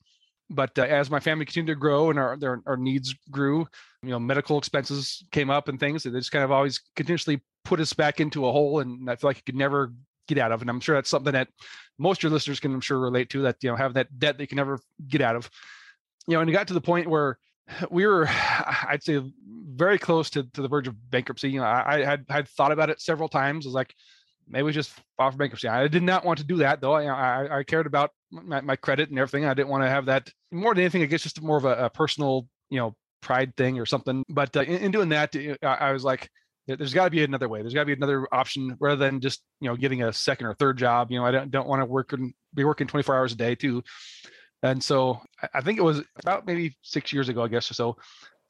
But 0.51 0.79
uh, 0.79 0.83
as 0.83 1.11
my 1.11 1.21
family 1.21 1.47
continued 1.47 1.73
to 1.73 1.81
grow 1.81 2.11
and 2.11 2.19
our 2.19 2.37
their, 2.37 2.61
our 2.67 2.77
needs 2.77 3.15
grew, 3.31 3.67
you 4.03 4.11
know, 4.11 4.19
medical 4.19 4.59
expenses 4.59 5.25
came 5.33 5.51
up 5.51 5.69
and 5.69 5.81
things, 5.81 6.05
and 6.05 6.15
they 6.15 6.21
just 6.21 6.33
kind 6.33 6.45
of 6.45 6.53
always 6.53 6.81
continuously 6.97 7.41
put 7.65 7.81
us 7.81 7.93
back 7.95 8.21
into 8.21 8.47
a 8.47 8.53
hole, 8.53 8.81
and 8.81 9.11
I 9.11 9.17
feel 9.17 9.31
like 9.31 9.39
I 9.39 9.43
could 9.47 9.57
never 9.57 9.93
get 10.29 10.39
out 10.39 10.53
of. 10.53 10.61
And 10.61 10.71
I'm 10.71 10.81
sure 10.81 10.95
that's 10.95 11.11
something 11.11 11.33
that 11.33 11.49
most 11.99 12.19
of 12.19 12.25
your 12.25 12.33
listeners 12.33 12.61
can, 12.61 12.75
I'm 12.75 12.81
sure, 12.81 12.99
relate 12.99 13.31
to. 13.31 13.43
That 13.43 13.57
you 13.63 13.71
know, 13.71 13.77
have 13.77 13.95
that 13.95 14.19
debt 14.19 14.37
that 14.37 14.43
you 14.43 14.49
can 14.49 14.57
never 14.57 14.79
get 15.09 15.23
out 15.23 15.37
of. 15.37 15.49
You 16.27 16.35
know, 16.35 16.41
and 16.41 16.51
it 16.51 16.53
got 16.53 16.69
to 16.69 16.75
the 16.75 16.81
point 16.81 17.09
where 17.09 17.39
we 17.91 18.07
were, 18.07 18.29
I'd 18.89 19.03
say, 19.03 19.23
very 19.75 19.99
close 19.99 20.31
to, 20.31 20.45
to 20.45 20.63
the 20.63 20.69
verge 20.69 20.89
of 20.89 21.11
bankruptcy. 21.11 21.51
You 21.51 21.61
know, 21.61 21.67
I, 21.67 21.95
I 21.95 22.05
had 22.05 22.25
had 22.29 22.49
thought 22.49 22.73
about 22.73 22.91
it 22.91 23.01
several 23.01 23.29
times. 23.29 23.67
I 23.67 23.69
was 23.69 23.75
like, 23.75 23.95
maybe 24.49 24.73
just 24.73 24.93
file 25.17 25.31
for 25.31 25.37
bankruptcy. 25.37 25.69
I 25.69 25.89
did 25.89 26.03
not 26.03 26.25
want 26.25 26.39
to 26.39 26.45
do 26.45 26.59
that 26.59 26.81
though. 26.81 26.93
I, 26.93 27.05
I, 27.05 27.59
I 27.59 27.65
cared 27.65 27.87
about 27.87 28.11
my, 28.31 28.61
my, 28.61 28.77
credit 28.77 29.11
and 29.11 29.19
everything. 29.19 29.45
I 29.45 29.55
didn't 29.55 29.69
want 29.69 29.85
to 29.85 29.89
have 29.89 30.07
that 30.07 30.31
more 30.53 30.75
than 30.75 30.83
anything. 30.83 31.03
I 31.03 31.07
guess 31.07 31.23
just 31.23 31.43
more 31.43 31.57
of 31.57 31.65
a, 31.65 31.87
a 31.87 31.91
personal, 31.91 32.47
you 32.71 32.79
know, 32.79 32.95
pride 33.23 33.57
thing 33.57 33.79
or 33.79 33.87
something. 33.87 34.25
But 34.29 34.57
uh, 34.57 34.63
in, 34.63 34.77
in, 34.77 34.91
doing 34.91 35.09
that, 35.11 35.35
I, 35.63 35.67
I 35.67 35.93
was 35.93 36.05
like, 36.05 36.29
there's 36.67 36.95
got 36.95 37.05
to 37.05 37.11
be 37.11 37.25
another 37.25 37.49
way. 37.49 37.61
There's 37.61 37.75
got 37.75 37.81
to 37.81 37.87
be 37.87 37.93
another 37.93 38.27
option 38.33 38.77
rather 38.81 38.97
than 38.97 39.21
just 39.21 39.43
you 39.61 39.69
know 39.69 39.77
getting 39.77 40.03
a 40.03 40.13
second 40.13 40.47
or 40.47 40.55
third 40.55 40.79
job. 40.79 41.11
You 41.11 41.19
know, 41.19 41.25
I 41.25 41.31
don't 41.31 41.51
don't 41.51 41.69
want 41.69 41.81
to 41.81 41.87
work 41.87 42.13
and 42.13 42.33
be 42.55 42.65
working 42.65 42.87
24 42.87 43.15
hours 43.15 43.33
a 43.33 43.37
day 43.37 43.55
too. 43.55 43.83
And 44.65 44.83
so 44.83 45.21
I 45.53 45.61
think 45.61 45.79
it 45.79 45.83
was 45.83 46.01
about 46.17 46.47
maybe 46.47 46.75
six 46.81 47.13
years 47.13 47.29
ago, 47.29 47.43
I 47.43 47.49
guess 47.49 47.71
or 47.71 47.75
so. 47.75 47.97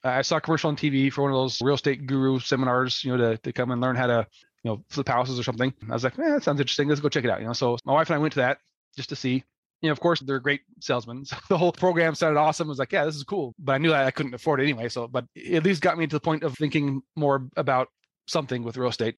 I 0.04 0.22
saw 0.22 0.36
a 0.36 0.40
commercial 0.40 0.68
on 0.68 0.76
TV 0.76 1.12
for 1.12 1.22
one 1.22 1.32
of 1.32 1.36
those 1.36 1.60
real 1.60 1.74
estate 1.74 2.06
guru 2.06 2.38
seminars, 2.38 3.02
you 3.02 3.16
know, 3.16 3.32
to, 3.32 3.38
to 3.38 3.52
come 3.52 3.72
and 3.72 3.80
learn 3.80 3.96
how 3.96 4.06
to, 4.06 4.26
you 4.62 4.70
know, 4.70 4.84
flip 4.90 5.08
houses 5.08 5.40
or 5.40 5.42
something. 5.42 5.74
I 5.90 5.92
was 5.92 6.04
like, 6.04 6.16
man, 6.16 6.30
that 6.30 6.44
sounds 6.44 6.60
interesting. 6.60 6.88
Let's 6.88 7.00
go 7.00 7.08
check 7.08 7.24
it 7.24 7.30
out. 7.30 7.40
You 7.40 7.48
know, 7.48 7.52
so 7.52 7.78
my 7.84 7.92
wife 7.92 8.10
and 8.10 8.14
I 8.14 8.18
went 8.18 8.32
to 8.34 8.40
that 8.40 8.58
just 8.96 9.08
to 9.08 9.16
see. 9.16 9.42
You 9.82 9.88
know, 9.88 9.92
of 9.92 9.98
course, 9.98 10.20
they're 10.20 10.38
great 10.38 10.60
salesmen. 10.80 11.24
So 11.26 11.36
the 11.48 11.58
whole 11.58 11.72
program 11.72 12.14
sounded 12.14 12.38
awesome. 12.38 12.68
I 12.68 12.70
was 12.70 12.78
like, 12.78 12.92
yeah, 12.92 13.04
this 13.04 13.16
is 13.16 13.24
cool. 13.24 13.52
But 13.58 13.72
I 13.72 13.78
knew 13.78 13.90
that 13.90 14.06
I 14.06 14.12
couldn't 14.12 14.34
afford 14.34 14.60
it 14.60 14.64
anyway. 14.64 14.88
So, 14.88 15.08
but 15.08 15.24
it 15.34 15.56
at 15.56 15.64
least 15.64 15.82
got 15.82 15.98
me 15.98 16.06
to 16.06 16.14
the 16.14 16.20
point 16.20 16.44
of 16.44 16.54
thinking 16.54 17.02
more 17.16 17.48
about 17.56 17.88
something 18.28 18.62
with 18.62 18.76
real 18.76 18.90
estate. 18.90 19.16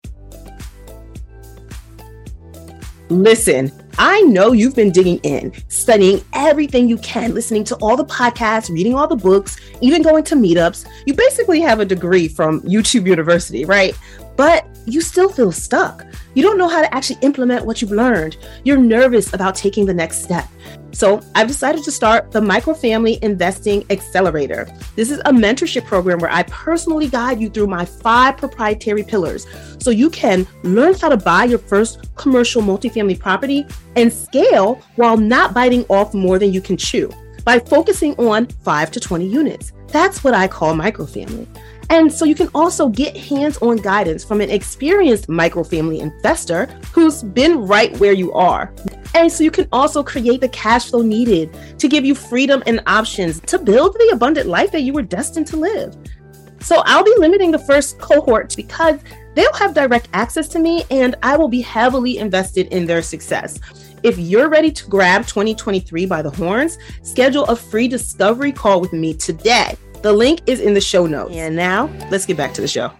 Listen, 3.09 3.71
I 3.99 4.21
know 4.21 4.51
you've 4.51 4.75
been 4.75 4.91
digging 4.91 5.19
in, 5.19 5.53
studying 5.67 6.23
everything 6.33 6.89
you 6.89 6.97
can, 6.97 7.35
listening 7.35 7.63
to 7.65 7.75
all 7.75 7.95
the 7.95 8.05
podcasts, 8.05 8.69
reading 8.69 8.95
all 8.95 9.07
the 9.07 9.15
books, 9.15 9.57
even 9.79 10.01
going 10.01 10.23
to 10.23 10.35
meetups. 10.35 10.87
You 11.05 11.13
basically 11.13 11.61
have 11.61 11.79
a 11.79 11.85
degree 11.85 12.27
from 12.27 12.61
YouTube 12.61 13.05
University, 13.05 13.63
right? 13.63 13.95
But 14.35 14.67
you 14.85 15.01
still 15.01 15.29
feel 15.29 15.51
stuck. 15.51 16.05
You 16.33 16.43
don't 16.43 16.57
know 16.57 16.67
how 16.67 16.81
to 16.81 16.93
actually 16.93 17.19
implement 17.21 17.65
what 17.65 17.81
you've 17.81 17.91
learned. 17.91 18.37
You're 18.63 18.77
nervous 18.77 19.33
about 19.33 19.55
taking 19.55 19.85
the 19.85 19.93
next 19.93 20.23
step. 20.23 20.47
So 20.91 21.21
I've 21.33 21.47
decided 21.47 21.83
to 21.83 21.91
start 21.91 22.31
the 22.31 22.39
Microfamily 22.39 23.19
Investing 23.19 23.85
Accelerator. 23.89 24.67
This 24.95 25.11
is 25.11 25.19
a 25.19 25.31
mentorship 25.31 25.85
program 25.85 26.19
where 26.19 26.31
I 26.31 26.43
personally 26.43 27.07
guide 27.07 27.41
you 27.41 27.49
through 27.49 27.67
my 27.67 27.83
five 27.83 28.37
proprietary 28.37 29.03
pillars 29.03 29.45
so 29.79 29.89
you 29.89 30.09
can 30.09 30.47
learn 30.63 30.93
how 30.93 31.09
to 31.09 31.17
buy 31.17 31.45
your 31.45 31.59
first 31.59 32.15
commercial 32.15 32.61
multifamily 32.61 33.19
property 33.19 33.65
and 33.95 34.11
scale 34.11 34.81
while 34.95 35.17
not 35.17 35.53
biting 35.53 35.83
off 35.89 36.13
more 36.13 36.39
than 36.39 36.53
you 36.53 36.61
can 36.61 36.77
chew 36.77 37.11
by 37.45 37.59
focusing 37.59 38.15
on 38.15 38.47
5 38.47 38.91
to 38.91 38.99
20 38.99 39.25
units. 39.25 39.71
That's 39.87 40.23
what 40.23 40.33
I 40.33 40.47
call 40.47 40.73
microfamily. 40.73 41.47
And 41.89 42.11
so 42.11 42.25
you 42.25 42.35
can 42.35 42.49
also 42.55 42.89
get 42.89 43.15
hands 43.15 43.57
on 43.57 43.77
guidance 43.77 44.23
from 44.23 44.41
an 44.41 44.49
experienced 44.49 45.27
microfamily 45.27 45.99
investor 45.99 46.65
who's 46.93 47.23
been 47.23 47.67
right 47.67 47.95
where 47.99 48.13
you 48.13 48.33
are. 48.33 48.73
And 49.13 49.31
so 49.31 49.43
you 49.43 49.51
can 49.51 49.67
also 49.71 50.03
create 50.03 50.41
the 50.41 50.49
cash 50.49 50.89
flow 50.89 51.01
needed 51.01 51.55
to 51.79 51.87
give 51.87 52.05
you 52.05 52.15
freedom 52.15 52.63
and 52.65 52.81
options 52.87 53.39
to 53.41 53.59
build 53.59 53.93
the 53.93 54.09
abundant 54.13 54.47
life 54.47 54.71
that 54.71 54.81
you 54.81 54.93
were 54.93 55.03
destined 55.03 55.47
to 55.47 55.57
live. 55.57 55.95
So 56.59 56.81
I'll 56.85 57.03
be 57.03 57.13
limiting 57.17 57.51
the 57.51 57.59
first 57.59 57.99
cohort 57.99 58.55
because 58.55 58.99
they'll 59.35 59.53
have 59.53 59.75
direct 59.75 60.09
access 60.13 60.47
to 60.49 60.59
me 60.59 60.83
and 60.89 61.15
I 61.21 61.37
will 61.37 61.47
be 61.47 61.61
heavily 61.61 62.17
invested 62.17 62.67
in 62.67 62.87
their 62.87 63.03
success. 63.03 63.59
If 64.01 64.17
you're 64.17 64.49
ready 64.49 64.71
to 64.71 64.89
grab 64.89 65.27
2023 65.27 66.05
by 66.07 66.21
the 66.21 66.31
horns, 66.31 66.77
schedule 67.03 67.45
a 67.45 67.55
free 67.55 67.87
discovery 67.87 68.51
call 68.51 68.81
with 68.81 68.93
me 68.93 69.13
today. 69.13 69.77
The 70.05 70.13
link 70.13 70.41
is 70.45 70.59
in 70.59 70.75
the 70.75 70.81
show 70.81 71.07
notes. 71.07 71.35
And 71.35 71.55
now 71.55 71.89
let's 72.11 72.27
get 72.27 72.37
back 72.37 72.53
to 72.53 72.61
the 72.61 72.67
show. 72.67 72.91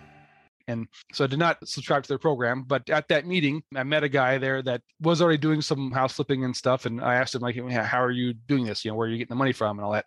And 0.68 0.88
so 1.14 1.26
I 1.26 1.28
did 1.28 1.38
not 1.38 1.60
subscribe 1.64 2.02
to 2.02 2.08
their 2.08 2.18
program, 2.18 2.64
but 2.64 2.90
at 2.90 3.08
that 3.10 3.28
meeting, 3.28 3.62
I 3.76 3.84
met 3.84 4.04
a 4.04 4.10
guy 4.10 4.40
there 4.40 4.64
that 4.64 4.82
was 5.00 5.22
already 5.22 5.38
doing 5.38 5.62
some 5.62 5.92
house 5.92 6.14
flipping 6.14 6.44
and 6.44 6.56
stuff. 6.56 6.88
And 6.88 7.00
I 7.00 7.14
asked 7.14 7.36
him, 7.36 7.44
like, 7.44 7.56
how 7.70 8.02
are 8.02 8.10
you 8.10 8.34
doing 8.34 8.66
this? 8.66 8.84
You 8.84 8.90
know, 8.90 8.96
where 8.96 9.08
are 9.08 9.12
you 9.12 9.20
getting 9.20 9.30
the 9.30 9.36
money 9.36 9.54
from 9.54 9.78
and 9.78 9.86
all 9.86 9.92
that? 9.92 10.06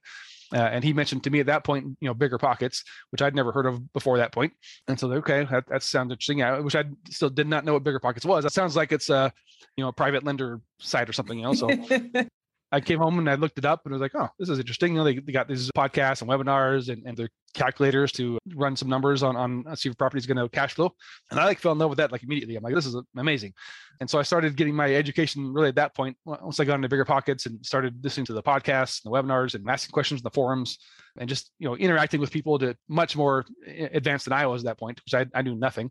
Uh, 0.52 0.56
and 0.56 0.82
he 0.82 0.92
mentioned 0.92 1.22
to 1.22 1.30
me 1.30 1.38
at 1.38 1.46
that 1.46 1.62
point, 1.62 1.86
you 2.00 2.08
know, 2.08 2.14
BiggerPockets, 2.16 2.82
which 3.10 3.22
I'd 3.22 3.36
never 3.36 3.52
heard 3.52 3.66
of 3.66 3.92
before 3.92 4.18
that 4.18 4.32
point. 4.32 4.52
And 4.88 4.98
so, 4.98 5.12
okay, 5.12 5.46
that, 5.52 5.68
that 5.68 5.84
sounds 5.84 6.10
interesting. 6.10 6.42
I 6.42 6.58
wish 6.58 6.74
I 6.74 6.82
still 7.10 7.30
did 7.30 7.46
not 7.46 7.64
know 7.64 7.74
what 7.74 7.84
BiggerPockets 7.84 8.26
was. 8.26 8.42
That 8.42 8.52
sounds 8.52 8.74
like 8.74 8.90
it's 8.90 9.08
a, 9.08 9.32
you 9.76 9.84
know, 9.84 9.88
a 9.88 9.92
private 9.92 10.24
lender 10.24 10.60
site 10.80 11.08
or 11.08 11.12
something, 11.12 11.38
you 11.38 11.44
know. 11.44 11.52
So 11.52 11.68
I 12.70 12.80
came 12.80 12.98
home 12.98 13.18
and 13.18 13.30
I 13.30 13.34
looked 13.34 13.58
it 13.58 13.64
up 13.64 13.80
and 13.84 13.92
was 13.92 14.00
like, 14.00 14.14
oh, 14.14 14.28
this 14.38 14.48
is 14.48 14.58
interesting. 14.58 14.92
You 14.92 14.98
know, 14.98 15.04
they, 15.04 15.18
they 15.18 15.32
got 15.32 15.48
these 15.48 15.70
podcasts 15.70 16.20
and 16.20 16.30
webinars 16.30 16.90
and, 16.90 17.02
and 17.06 17.16
their 17.16 17.30
calculators 17.54 18.12
to 18.12 18.38
run 18.54 18.76
some 18.76 18.88
numbers 18.88 19.22
on 19.22 19.36
on 19.36 19.64
uh, 19.66 19.74
see 19.74 19.88
if 19.88 19.96
property 19.96 20.18
is 20.18 20.26
going 20.26 20.36
to 20.36 20.48
cash 20.50 20.74
flow. 20.74 20.92
And 21.30 21.40
I 21.40 21.46
like 21.46 21.58
fell 21.58 21.72
in 21.72 21.78
love 21.78 21.88
with 21.88 21.96
that 21.96 22.12
like 22.12 22.22
immediately. 22.22 22.56
I'm 22.56 22.62
like, 22.62 22.74
this 22.74 22.84
is 22.84 22.96
amazing. 23.16 23.54
And 24.00 24.08
so 24.08 24.18
I 24.18 24.22
started 24.22 24.54
getting 24.56 24.74
my 24.74 24.94
education 24.94 25.52
really 25.52 25.68
at 25.68 25.76
that 25.76 25.94
point. 25.96 26.16
Once 26.26 26.60
I 26.60 26.64
got 26.64 26.74
into 26.74 26.88
BiggerPockets 26.88 27.46
and 27.46 27.64
started 27.64 28.04
listening 28.04 28.26
to 28.26 28.34
the 28.34 28.42
podcasts 28.42 29.02
and 29.02 29.12
the 29.12 29.16
webinars 29.16 29.54
and 29.54 29.68
asking 29.68 29.92
questions 29.92 30.20
in 30.20 30.24
the 30.24 30.30
forums 30.30 30.78
and 31.18 31.28
just 31.28 31.50
you 31.58 31.68
know 31.68 31.76
interacting 31.76 32.20
with 32.20 32.30
people 32.30 32.58
to 32.58 32.76
much 32.88 33.16
more 33.16 33.46
advanced 33.66 34.26
than 34.26 34.34
I 34.34 34.46
was 34.46 34.62
at 34.62 34.66
that 34.66 34.78
point, 34.78 35.00
which 35.04 35.14
I, 35.14 35.26
I 35.34 35.42
knew 35.42 35.54
nothing. 35.54 35.90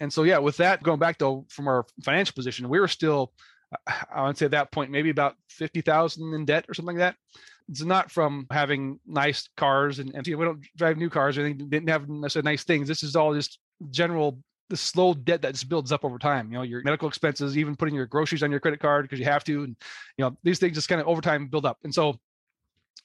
And 0.00 0.12
so 0.12 0.24
yeah, 0.24 0.38
with 0.38 0.56
that 0.58 0.82
going 0.82 0.98
back 0.98 1.18
though 1.18 1.46
from 1.48 1.68
our 1.68 1.86
financial 2.02 2.34
position, 2.34 2.68
we 2.68 2.80
were 2.80 2.88
still 2.88 3.32
I 4.14 4.26
would 4.26 4.36
say 4.36 4.46
at 4.46 4.52
that 4.52 4.72
point, 4.72 4.90
maybe 4.90 5.10
about 5.10 5.36
50,000 5.50 6.34
in 6.34 6.44
debt 6.44 6.66
or 6.68 6.74
something 6.74 6.96
like 6.96 7.14
that. 7.14 7.16
It's 7.68 7.82
not 7.82 8.10
from 8.10 8.46
having 8.50 8.98
nice 9.06 9.48
cars 9.56 9.98
and, 9.98 10.14
and 10.14 10.26
we 10.26 10.44
don't 10.44 10.64
drive 10.76 10.96
new 10.96 11.10
cars 11.10 11.36
or 11.36 11.42
anything, 11.42 11.68
didn't 11.68 11.90
have 11.90 12.08
necessarily 12.08 12.50
nice 12.50 12.64
things. 12.64 12.88
This 12.88 13.02
is 13.02 13.14
all 13.14 13.34
just 13.34 13.58
general, 13.90 14.38
the 14.70 14.76
slow 14.76 15.12
debt 15.12 15.42
that 15.42 15.52
just 15.52 15.68
builds 15.68 15.92
up 15.92 16.02
over 16.02 16.18
time. 16.18 16.50
You 16.50 16.58
know, 16.58 16.62
your 16.62 16.82
medical 16.82 17.08
expenses, 17.08 17.58
even 17.58 17.76
putting 17.76 17.94
your 17.94 18.06
groceries 18.06 18.42
on 18.42 18.50
your 18.50 18.60
credit 18.60 18.80
card 18.80 19.04
because 19.04 19.18
you 19.18 19.26
have 19.26 19.44
to. 19.44 19.64
And, 19.64 19.76
you 20.16 20.24
know, 20.24 20.36
these 20.42 20.58
things 20.58 20.76
just 20.76 20.88
kind 20.88 21.00
of 21.00 21.06
over 21.06 21.20
time 21.20 21.48
build 21.48 21.66
up. 21.66 21.76
And 21.84 21.94
so 21.94 22.18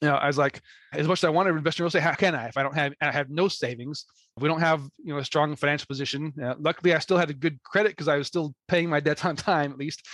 you 0.03 0.09
know, 0.09 0.15
I 0.15 0.27
was 0.27 0.37
like, 0.37 0.61
as 0.91 1.07
much 1.07 1.19
as 1.19 1.23
I 1.23 1.29
want 1.29 1.47
to 1.47 1.55
invest 1.55 1.79
in 1.79 1.83
real 1.83 1.87
estate, 1.87 2.03
how 2.03 2.13
can 2.13 2.35
I? 2.35 2.47
If 2.47 2.57
I 2.57 2.63
don't 2.63 2.75
have, 2.75 2.93
I 2.99 3.09
have 3.09 3.29
no 3.29 3.47
savings. 3.47 4.05
If 4.35 4.43
we 4.43 4.49
don't 4.49 4.59
have, 4.59 4.81
you 5.01 5.13
know, 5.13 5.19
a 5.19 5.23
strong 5.23 5.55
financial 5.55 5.87
position. 5.87 6.33
Uh, 6.43 6.55
luckily, 6.59 6.93
I 6.93 6.99
still 6.99 7.17
had 7.17 7.29
a 7.29 7.33
good 7.33 7.63
credit 7.63 7.93
because 7.93 8.09
I 8.09 8.17
was 8.17 8.27
still 8.27 8.53
paying 8.67 8.89
my 8.89 8.99
debts 8.99 9.23
on 9.25 9.37
time, 9.37 9.71
at 9.71 9.77
least. 9.77 10.05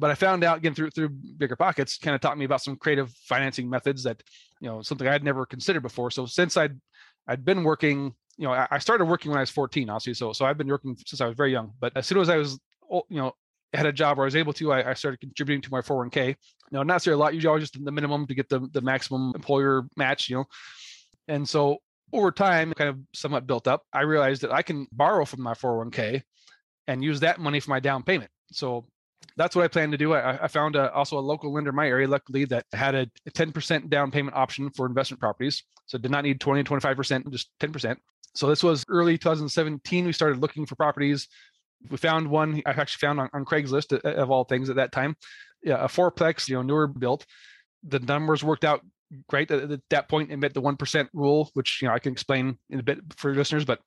But 0.00 0.10
I 0.10 0.14
found 0.14 0.42
out 0.42 0.58
again 0.58 0.74
through 0.74 0.90
through 0.90 1.10
BiggerPockets, 1.10 2.00
kind 2.00 2.14
of 2.14 2.20
taught 2.20 2.38
me 2.38 2.44
about 2.44 2.62
some 2.62 2.76
creative 2.76 3.12
financing 3.24 3.68
methods 3.68 4.02
that, 4.04 4.22
you 4.60 4.68
know, 4.68 4.82
something 4.82 5.06
I 5.06 5.12
had 5.12 5.22
never 5.22 5.46
considered 5.46 5.82
before. 5.82 6.10
So 6.10 6.26
since 6.26 6.56
I'd 6.56 6.80
I'd 7.28 7.44
been 7.44 7.62
working, 7.62 8.14
you 8.38 8.48
know, 8.48 8.66
I, 8.70 8.78
started 8.78 9.04
working 9.04 9.30
when 9.30 9.38
I 9.38 9.42
was 9.42 9.50
14, 9.50 9.88
obviously. 9.90 10.14
So 10.14 10.32
so 10.32 10.44
I've 10.46 10.58
been 10.58 10.68
working 10.68 10.96
since 11.06 11.20
I 11.20 11.26
was 11.26 11.36
very 11.36 11.52
young. 11.52 11.72
But 11.78 11.92
as 11.96 12.06
soon 12.06 12.18
as 12.18 12.28
I 12.28 12.36
was, 12.36 12.58
you 12.90 13.04
know, 13.10 13.32
had 13.72 13.86
a 13.86 13.92
job 13.92 14.16
where 14.16 14.24
I 14.24 14.28
was 14.28 14.36
able 14.36 14.52
to, 14.54 14.72
I, 14.72 14.90
I 14.90 14.94
started 14.94 15.20
contributing 15.20 15.62
to 15.62 15.70
my 15.70 15.80
401k. 15.80 16.34
Now, 16.72 16.80
not 16.80 16.94
necessarily 16.94 17.20
a 17.20 17.22
lot, 17.22 17.34
usually 17.34 17.60
just 17.60 17.84
the 17.84 17.92
minimum 17.92 18.26
to 18.26 18.34
get 18.34 18.48
the, 18.48 18.68
the 18.72 18.80
maximum 18.80 19.32
employer 19.34 19.86
match, 19.96 20.28
you 20.28 20.36
know. 20.36 20.44
And 21.28 21.48
so 21.48 21.78
over 22.12 22.32
time, 22.32 22.72
kind 22.72 22.90
of 22.90 22.98
somewhat 23.14 23.46
built 23.46 23.68
up, 23.68 23.84
I 23.92 24.00
realized 24.02 24.42
that 24.42 24.52
I 24.52 24.62
can 24.62 24.86
borrow 24.90 25.24
from 25.24 25.42
my 25.42 25.54
401k 25.54 26.22
and 26.88 27.04
use 27.04 27.20
that 27.20 27.38
money 27.38 27.60
for 27.60 27.70
my 27.70 27.80
down 27.80 28.02
payment. 28.02 28.30
So 28.50 28.86
that's 29.36 29.54
what 29.56 29.64
I 29.64 29.68
plan 29.68 29.90
to 29.90 29.98
do. 29.98 30.14
I, 30.14 30.44
I 30.44 30.48
found 30.48 30.76
a, 30.76 30.92
also 30.92 31.18
a 31.18 31.20
local 31.20 31.52
lender 31.52 31.70
in 31.70 31.76
my 31.76 31.86
area, 31.86 32.08
luckily, 32.08 32.44
that 32.46 32.66
had 32.72 32.94
a 32.94 33.06
10% 33.30 33.88
down 33.88 34.10
payment 34.10 34.36
option 34.36 34.70
for 34.70 34.86
investment 34.86 35.20
properties. 35.20 35.62
So 35.86 35.98
did 35.98 36.10
not 36.10 36.24
need 36.24 36.40
20 36.40 36.62
25%, 36.64 37.30
just 37.30 37.50
10%. 37.60 37.96
So 38.34 38.48
this 38.48 38.62
was 38.62 38.84
early 38.88 39.18
2017. 39.18 40.06
We 40.06 40.12
started 40.12 40.40
looking 40.40 40.66
for 40.66 40.76
properties 40.76 41.28
we 41.88 41.96
found 41.96 42.28
one 42.28 42.60
I 42.66 42.70
actually 42.70 43.06
found 43.06 43.20
on, 43.20 43.30
on 43.32 43.44
Craigslist 43.44 43.92
uh, 43.92 44.14
of 44.14 44.30
all 44.30 44.44
things 44.44 44.68
at 44.68 44.76
that 44.76 44.92
time. 44.92 45.16
Yeah, 45.62 45.82
a 45.82 45.88
fourplex, 45.88 46.48
you 46.48 46.56
know, 46.56 46.62
newer 46.62 46.86
built. 46.86 47.24
The 47.84 48.00
numbers 48.00 48.44
worked 48.44 48.64
out 48.64 48.82
great 49.28 49.50
at, 49.50 49.70
at 49.70 49.80
that 49.90 50.08
point. 50.08 50.30
It 50.30 50.36
met 50.36 50.54
the 50.54 50.60
one 50.60 50.76
percent 50.76 51.08
rule, 51.12 51.50
which 51.54 51.80
you 51.80 51.88
know 51.88 51.94
I 51.94 51.98
can 51.98 52.12
explain 52.12 52.58
in 52.68 52.80
a 52.80 52.82
bit 52.82 52.98
for 53.16 53.34
listeners. 53.34 53.64
But 53.64 53.80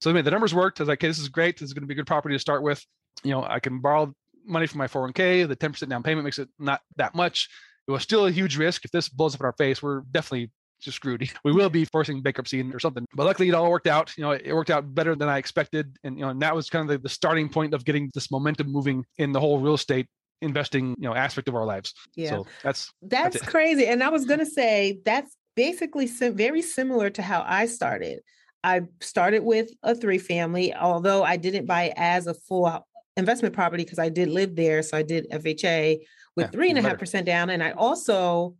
so 0.00 0.12
the 0.12 0.30
numbers 0.30 0.54
worked. 0.54 0.80
I 0.80 0.84
was 0.84 0.88
like, 0.88 1.00
okay, 1.00 1.08
this 1.08 1.18
is 1.18 1.28
great. 1.28 1.58
This 1.58 1.68
is 1.68 1.74
going 1.74 1.82
to 1.82 1.86
be 1.86 1.94
a 1.94 1.96
good 1.96 2.06
property 2.06 2.34
to 2.34 2.38
start 2.38 2.62
with. 2.62 2.84
You 3.24 3.32
know, 3.32 3.42
I 3.42 3.60
can 3.60 3.80
borrow 3.80 4.14
money 4.48 4.66
from 4.66 4.78
my 4.78 4.88
401k. 4.88 5.48
The 5.48 5.56
10% 5.56 5.88
down 5.88 6.02
payment 6.02 6.24
makes 6.24 6.38
it 6.38 6.48
not 6.58 6.80
that 6.96 7.14
much. 7.14 7.48
It 7.86 7.90
was 7.90 8.02
still 8.02 8.26
a 8.26 8.30
huge 8.30 8.56
risk. 8.56 8.84
If 8.84 8.90
this 8.90 9.08
blows 9.08 9.34
up 9.34 9.40
in 9.40 9.46
our 9.46 9.52
face, 9.52 9.82
we're 9.82 10.02
definitely 10.10 10.50
just 10.80 10.96
screwed. 10.96 11.30
We 11.44 11.52
will 11.52 11.70
be 11.70 11.84
forcing 11.84 12.22
bankruptcy 12.22 12.60
or 12.72 12.78
something. 12.78 13.06
But 13.14 13.24
luckily, 13.24 13.48
it 13.48 13.54
all 13.54 13.70
worked 13.70 13.86
out. 13.86 14.16
You 14.16 14.24
know, 14.24 14.32
it 14.32 14.52
worked 14.52 14.70
out 14.70 14.94
better 14.94 15.14
than 15.14 15.28
I 15.28 15.38
expected, 15.38 15.96
and 16.04 16.16
you 16.16 16.24
know, 16.24 16.30
and 16.30 16.42
that 16.42 16.54
was 16.54 16.70
kind 16.70 16.82
of 16.82 16.88
the, 16.88 16.98
the 16.98 17.08
starting 17.08 17.48
point 17.48 17.74
of 17.74 17.84
getting 17.84 18.10
this 18.14 18.30
momentum 18.30 18.70
moving 18.70 19.04
in 19.16 19.32
the 19.32 19.40
whole 19.40 19.60
real 19.60 19.74
estate 19.74 20.06
investing, 20.40 20.94
you 20.98 21.08
know, 21.08 21.14
aspect 21.14 21.48
of 21.48 21.54
our 21.54 21.64
lives. 21.64 21.94
Yeah, 22.14 22.30
so 22.30 22.46
that's 22.62 22.92
that's, 23.02 23.38
that's 23.38 23.50
crazy. 23.50 23.86
And 23.86 24.02
I 24.02 24.08
was 24.08 24.24
gonna 24.24 24.46
say 24.46 25.00
that's 25.04 25.34
basically 25.56 26.06
sim- 26.06 26.36
very 26.36 26.62
similar 26.62 27.10
to 27.10 27.22
how 27.22 27.44
I 27.46 27.66
started. 27.66 28.20
I 28.62 28.82
started 29.00 29.44
with 29.44 29.70
a 29.82 29.94
three 29.94 30.18
family, 30.18 30.74
although 30.74 31.22
I 31.22 31.36
didn't 31.36 31.66
buy 31.66 31.92
as 31.96 32.26
a 32.26 32.34
full 32.34 32.84
investment 33.18 33.54
property 33.54 33.84
because 33.84 33.98
I 33.98 34.08
did 34.08 34.28
live 34.28 34.56
there. 34.56 34.82
So 34.82 34.96
I 34.96 35.02
did 35.02 35.30
FHA 35.30 35.98
with 36.36 36.52
three 36.52 36.70
and 36.70 36.78
a 36.78 36.82
half 36.82 36.98
percent 36.98 37.26
down. 37.26 37.50
And 37.50 37.62
I 37.62 37.72
also 37.72 38.54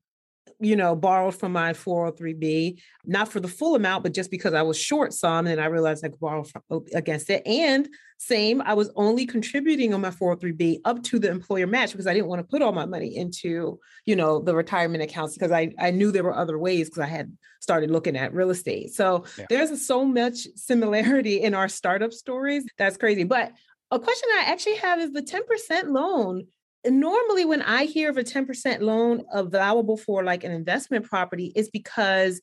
you 0.61 0.75
know, 0.75 0.97
borrowed 0.97 1.35
from 1.35 1.53
my 1.53 1.73
403b, 1.73 2.81
not 3.05 3.31
for 3.31 3.38
the 3.38 3.49
full 3.49 3.77
amount, 3.77 4.03
but 4.03 4.12
just 4.12 4.31
because 4.31 4.55
I 4.55 4.62
was 4.62 4.79
short 4.79 5.12
some, 5.12 5.47
and 5.47 5.61
I 5.61 5.67
realized 5.67 6.05
I 6.05 6.09
could 6.09 6.19
borrow 6.19 6.43
from, 6.43 6.85
against 6.95 7.31
it. 7.31 7.47
And 7.47 7.88
same, 8.19 8.61
I 8.62 8.75
was 8.75 8.91
only 8.97 9.25
contributing 9.25 9.95
on 9.95 10.00
my 10.00 10.11
403b 10.11 10.81
up 10.85 11.03
to 11.05 11.21
the 11.21 11.31
employer 11.31 11.69
match 11.69 11.93
because 11.93 12.09
I 12.09 12.15
didn't 12.15 12.27
want 12.27 12.41
to 12.41 12.47
put 12.47 12.62
all 12.62 12.73
my 12.73 12.87
money 12.87 13.17
into, 13.17 13.79
you 14.05 14.17
know, 14.17 14.41
the 14.41 14.55
retirement 14.55 15.03
accounts 15.03 15.35
because 15.35 15.53
I, 15.53 15.73
I 15.79 15.93
knew 15.93 16.11
there 16.11 16.25
were 16.25 16.37
other 16.37 16.59
ways 16.59 16.88
because 16.88 17.03
I 17.03 17.07
had 17.07 17.33
started 17.61 17.93
looking 17.93 18.17
at 18.17 18.35
real 18.35 18.50
estate. 18.50 18.93
So 18.93 19.25
yeah. 19.38 19.47
there's 19.49 19.87
so 19.87 20.05
much 20.05 20.49
similarity 20.57 21.41
in 21.41 21.55
our 21.55 21.69
startup 21.69 22.12
stories. 22.12 22.65
That's 22.79 22.97
crazy. 22.97 23.23
But 23.23 23.53
a 23.90 23.99
question 23.99 24.28
I 24.38 24.45
actually 24.47 24.76
have 24.76 25.00
is 25.00 25.12
the 25.12 25.23
10% 25.23 25.90
loan 25.90 26.47
normally 26.87 27.45
when 27.45 27.62
I 27.62 27.85
hear 27.85 28.11
of 28.11 28.16
a 28.16 28.25
10% 28.25 28.80
loan 28.80 29.25
available 29.33 29.97
for 29.97 30.23
like 30.23 30.45
an 30.45 30.52
investment 30.52 31.04
property, 31.04 31.52
it's 31.54 31.71
because 31.71 32.40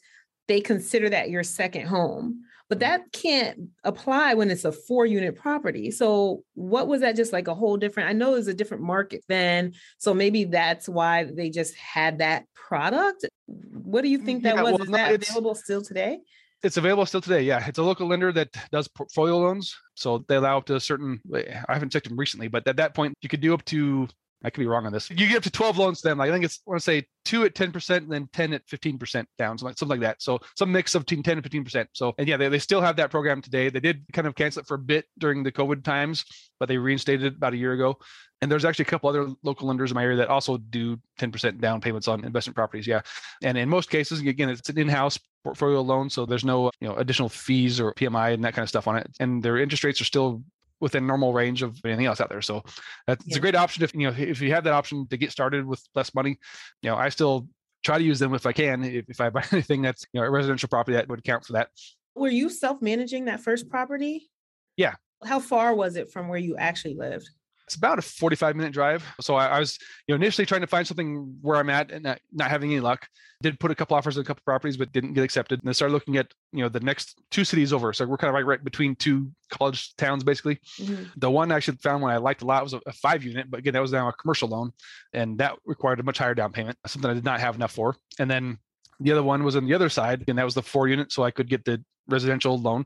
they 0.47 0.61
consider 0.61 1.09
that 1.09 1.29
your 1.29 1.43
second 1.43 1.87
home. 1.87 2.43
But 2.67 2.79
mm-hmm. 2.79 2.91
that 2.91 3.11
can't 3.11 3.69
apply 3.83 4.33
when 4.33 4.49
it's 4.49 4.65
a 4.65 4.71
four 4.71 5.05
unit 5.05 5.35
property. 5.35 5.91
So, 5.91 6.43
what 6.55 6.87
was 6.87 7.01
that 7.01 7.15
just 7.15 7.31
like 7.31 7.47
a 7.47 7.53
whole 7.53 7.77
different? 7.77 8.09
I 8.09 8.13
know 8.13 8.33
it's 8.33 8.47
a 8.47 8.55
different 8.55 8.83
market 8.83 9.23
then. 9.27 9.73
So, 9.99 10.15
maybe 10.15 10.45
that's 10.45 10.89
why 10.89 11.25
they 11.25 11.51
just 11.51 11.75
had 11.75 12.19
that 12.19 12.45
product. 12.55 13.25
What 13.45 14.01
do 14.01 14.09
you 14.09 14.17
think 14.17 14.39
mm-hmm. 14.39 14.47
that 14.47 14.55
yeah, 14.55 14.63
was? 14.63 14.73
Well, 14.73 14.83
Is 14.83 14.89
that 14.89 15.13
available 15.13 15.53
still 15.53 15.83
today? 15.83 16.19
It's 16.65 16.77
available 16.77 17.05
still 17.05 17.22
today. 17.22 17.43
Yeah, 17.43 17.63
it's 17.67 17.77
a 17.77 17.84
local 17.84 18.07
lender 18.07 18.31
that 18.31 18.50
does 18.72 18.88
portfolio 18.88 19.38
loans. 19.38 19.75
So 19.93 20.25
they 20.27 20.36
allow 20.36 20.57
up 20.57 20.65
to 20.65 20.75
a 20.75 20.79
certain. 20.79 21.22
I 21.34 21.74
haven't 21.74 21.91
checked 21.91 22.10
them 22.10 22.17
recently, 22.17 22.48
but 22.48 22.67
at 22.67 22.77
that 22.77 22.95
point, 22.95 23.13
you 23.22 23.29
could 23.29 23.41
do 23.41 23.53
up 23.53 23.63
to 23.65 24.07
I 24.45 24.51
could 24.51 24.62
be 24.62 24.67
wrong 24.67 24.86
on 24.86 24.93
this. 24.93 25.10
You 25.10 25.27
get 25.27 25.38
up 25.38 25.43
to 25.43 25.51
12 25.51 25.79
loans 25.79 26.01
to 26.01 26.07
them. 26.07 26.19
Like 26.19 26.29
I 26.29 26.34
think 26.34 26.45
it's 26.45 26.60
I 26.67 26.69
want 26.69 26.79
to 26.79 26.84
say 26.84 27.07
two 27.24 27.45
at 27.45 27.55
10% 27.55 27.98
and 27.98 28.12
then 28.12 28.29
10 28.31 28.53
at 28.53 28.67
15% 28.67 29.25
down, 29.39 29.57
something 29.57 29.65
like, 29.65 29.77
something 29.77 30.00
like 30.00 30.07
that. 30.07 30.22
So 30.22 30.39
some 30.55 30.72
mix 30.72 30.93
of 30.93 31.03
between 31.03 31.24
10 31.24 31.38
and 31.38 31.50
15%. 31.50 31.88
So 31.93 32.13
and 32.19 32.27
yeah, 32.27 32.38
they, 32.38 32.50
they 32.50 32.60
still 32.60 32.81
have 32.81 32.95
that 32.98 33.10
program 33.10 33.41
today. 33.41 33.69
They 33.69 33.79
did 33.79 34.03
kind 34.13 34.27
of 34.27 34.36
cancel 34.36 34.62
it 34.62 34.67
for 34.67 34.75
a 34.75 34.79
bit 34.79 35.05
during 35.17 35.41
the 35.41 35.51
COVID 35.51 35.84
times, 35.84 36.25
but 36.60 36.69
they 36.69 36.77
reinstated 36.77 37.25
it 37.25 37.38
about 37.38 37.53
a 37.53 37.57
year 37.57 37.74
ago. 37.74 37.98
And 38.45 38.51
there's 38.51 38.63
actually 38.63 38.83
a 38.83 38.89
couple 38.89 39.09
other 39.09 39.27
local 39.41 39.67
lenders 39.67 39.89
in 39.89 39.95
my 39.95 40.03
area 40.03 40.17
that 40.17 40.27
also 40.27 40.57
do 40.57 40.99
10% 41.19 41.59
down 41.59 41.81
payments 41.81 42.07
on 42.07 42.23
investment 42.23 42.55
properties. 42.55 42.85
Yeah. 42.85 43.01
And 43.41 43.57
in 43.57 43.67
most 43.67 43.89
cases, 43.89 44.19
again, 44.19 44.49
it's 44.49 44.69
an 44.69 44.77
in-house 44.77 45.17
portfolio 45.43 45.81
loan. 45.81 46.11
So 46.11 46.27
there's 46.27 46.45
no, 46.45 46.69
you 46.79 46.87
know, 46.87 46.95
additional 46.97 47.27
fees 47.27 47.79
or 47.79 47.91
PMI 47.95 48.35
and 48.35 48.45
that 48.45 48.53
kind 48.53 48.61
of 48.61 48.69
stuff 48.69 48.87
on 48.87 48.97
it. 48.97 49.09
And 49.19 49.41
their 49.41 49.57
interest 49.57 49.83
rates 49.83 49.99
are 49.99 50.05
still 50.05 50.43
within 50.79 51.07
normal 51.07 51.33
range 51.33 51.63
of 51.63 51.83
anything 51.83 52.05
else 52.05 52.21
out 52.21 52.29
there. 52.29 52.43
So 52.43 52.63
that's 53.07 53.25
yeah. 53.25 53.37
a 53.37 53.39
great 53.39 53.55
option 53.55 53.83
if 53.83 53.95
you 53.95 54.11
know 54.11 54.15
if 54.15 54.39
you 54.41 54.53
have 54.53 54.63
that 54.65 54.73
option 54.73 55.07
to 55.07 55.17
get 55.17 55.31
started 55.31 55.65
with 55.65 55.81
less 55.95 56.13
money. 56.13 56.37
You 56.83 56.91
know, 56.91 56.97
I 56.97 57.09
still 57.09 57.47
try 57.83 57.97
to 57.97 58.03
use 58.03 58.19
them 58.19 58.35
if 58.35 58.45
I 58.45 58.51
can. 58.51 58.83
If, 58.83 59.09
if 59.09 59.19
I 59.19 59.29
buy 59.31 59.43
anything 59.51 59.81
that's 59.81 60.05
you 60.13 60.21
know 60.21 60.27
a 60.27 60.29
residential 60.29 60.69
property 60.69 60.97
that 60.97 61.07
would 61.07 61.23
count 61.23 61.45
for 61.45 61.53
that. 61.53 61.69
Were 62.13 62.29
you 62.29 62.51
self 62.51 62.79
managing 62.79 63.25
that 63.25 63.39
first 63.39 63.69
property? 63.69 64.29
Yeah. 64.77 64.93
How 65.23 65.39
far 65.39 65.73
was 65.73 65.95
it 65.95 66.11
from 66.11 66.27
where 66.27 66.37
you 66.37 66.57
actually 66.57 66.93
lived? 66.93 67.27
It's 67.67 67.75
about 67.75 67.98
a 67.98 68.01
45 68.01 68.55
minute 68.55 68.74
drive. 68.74 69.03
So 69.22 69.36
I, 69.36 69.48
I, 69.48 69.60
was, 69.60 69.79
you 70.07 70.13
know, 70.13 70.17
initially 70.17 70.45
trying 70.45 70.62
to 70.62 70.67
find 70.67 70.86
something 70.86 71.38
where 71.41 71.57
I'm 71.57 71.69
at 71.69 71.91
and 71.91 72.03
not, 72.03 72.19
not, 72.31 72.51
having 72.51 72.72
any 72.72 72.79
luck. 72.79 73.07
Did 73.41 73.60
put 73.60 73.72
a 73.72 73.75
couple 73.75 73.98
offers 73.98 74.17
on 74.17 74.22
a 74.22 74.25
couple 74.25 74.43
properties, 74.45 74.77
but 74.77 74.91
didn't 74.91 75.13
get 75.13 75.24
accepted. 75.24 75.60
And 75.60 75.69
I 75.69 75.74
started 75.74 75.93
looking 75.93 76.17
at, 76.17 76.31
you 76.53 76.62
know, 76.62 76.69
the 76.69 76.79
next 76.79 77.19
two 77.31 77.43
cities 77.43 77.74
over. 77.74 77.91
So 77.91 78.05
we're 78.05 78.17
kind 78.17 78.29
of 78.29 78.36
right, 78.36 78.45
right 78.45 78.63
between 78.63 78.95
two 78.95 79.31
college 79.50 79.95
towns, 79.95 80.24
basically. 80.24 80.60
Mm-hmm. 80.79 81.03
The 81.17 81.29
one 81.29 81.51
I 81.51 81.55
actually 81.55 81.77
found 81.77 82.01
one 82.01 82.12
I 82.12 82.17
liked 82.17 82.43
a 82.43 82.45
lot 82.45 82.63
was 82.63 82.74
a, 82.74 82.81
a 82.86 82.93
five 82.93 83.24
unit, 83.24 83.50
but 83.50 83.60
again, 83.60 83.74
that 83.74 83.81
was 83.81 83.91
now 83.91 84.07
a 84.07 84.13
commercial 84.13 84.48
loan 84.48 84.72
and 85.12 85.38
that 85.39 85.57
required 85.65 86.00
a 86.00 86.03
much 86.03 86.19
higher 86.19 86.36
down 86.36 86.51
payment, 86.51 86.77
something 86.86 87.12
I 87.12 87.13
did 87.13 87.25
not 87.25 87.39
have 87.39 87.55
enough 87.55 87.74
for. 87.74 87.95
And 88.19 88.29
then 88.29 88.57
the 89.00 89.12
other 89.12 89.24
one 89.24 89.43
was 89.43 89.55
on 89.55 89.65
the 89.65 89.74
other 89.74 89.89
side, 89.89 90.24
and 90.27 90.38
that 90.38 90.45
was 90.45 90.53
the 90.53 90.62
four 90.62 90.88
unit. 90.88 91.12
So 91.12 91.24
I 91.24 91.31
could 91.31 91.50
get 91.50 91.65
the 91.65 91.84
residential 92.07 92.57
loan, 92.57 92.86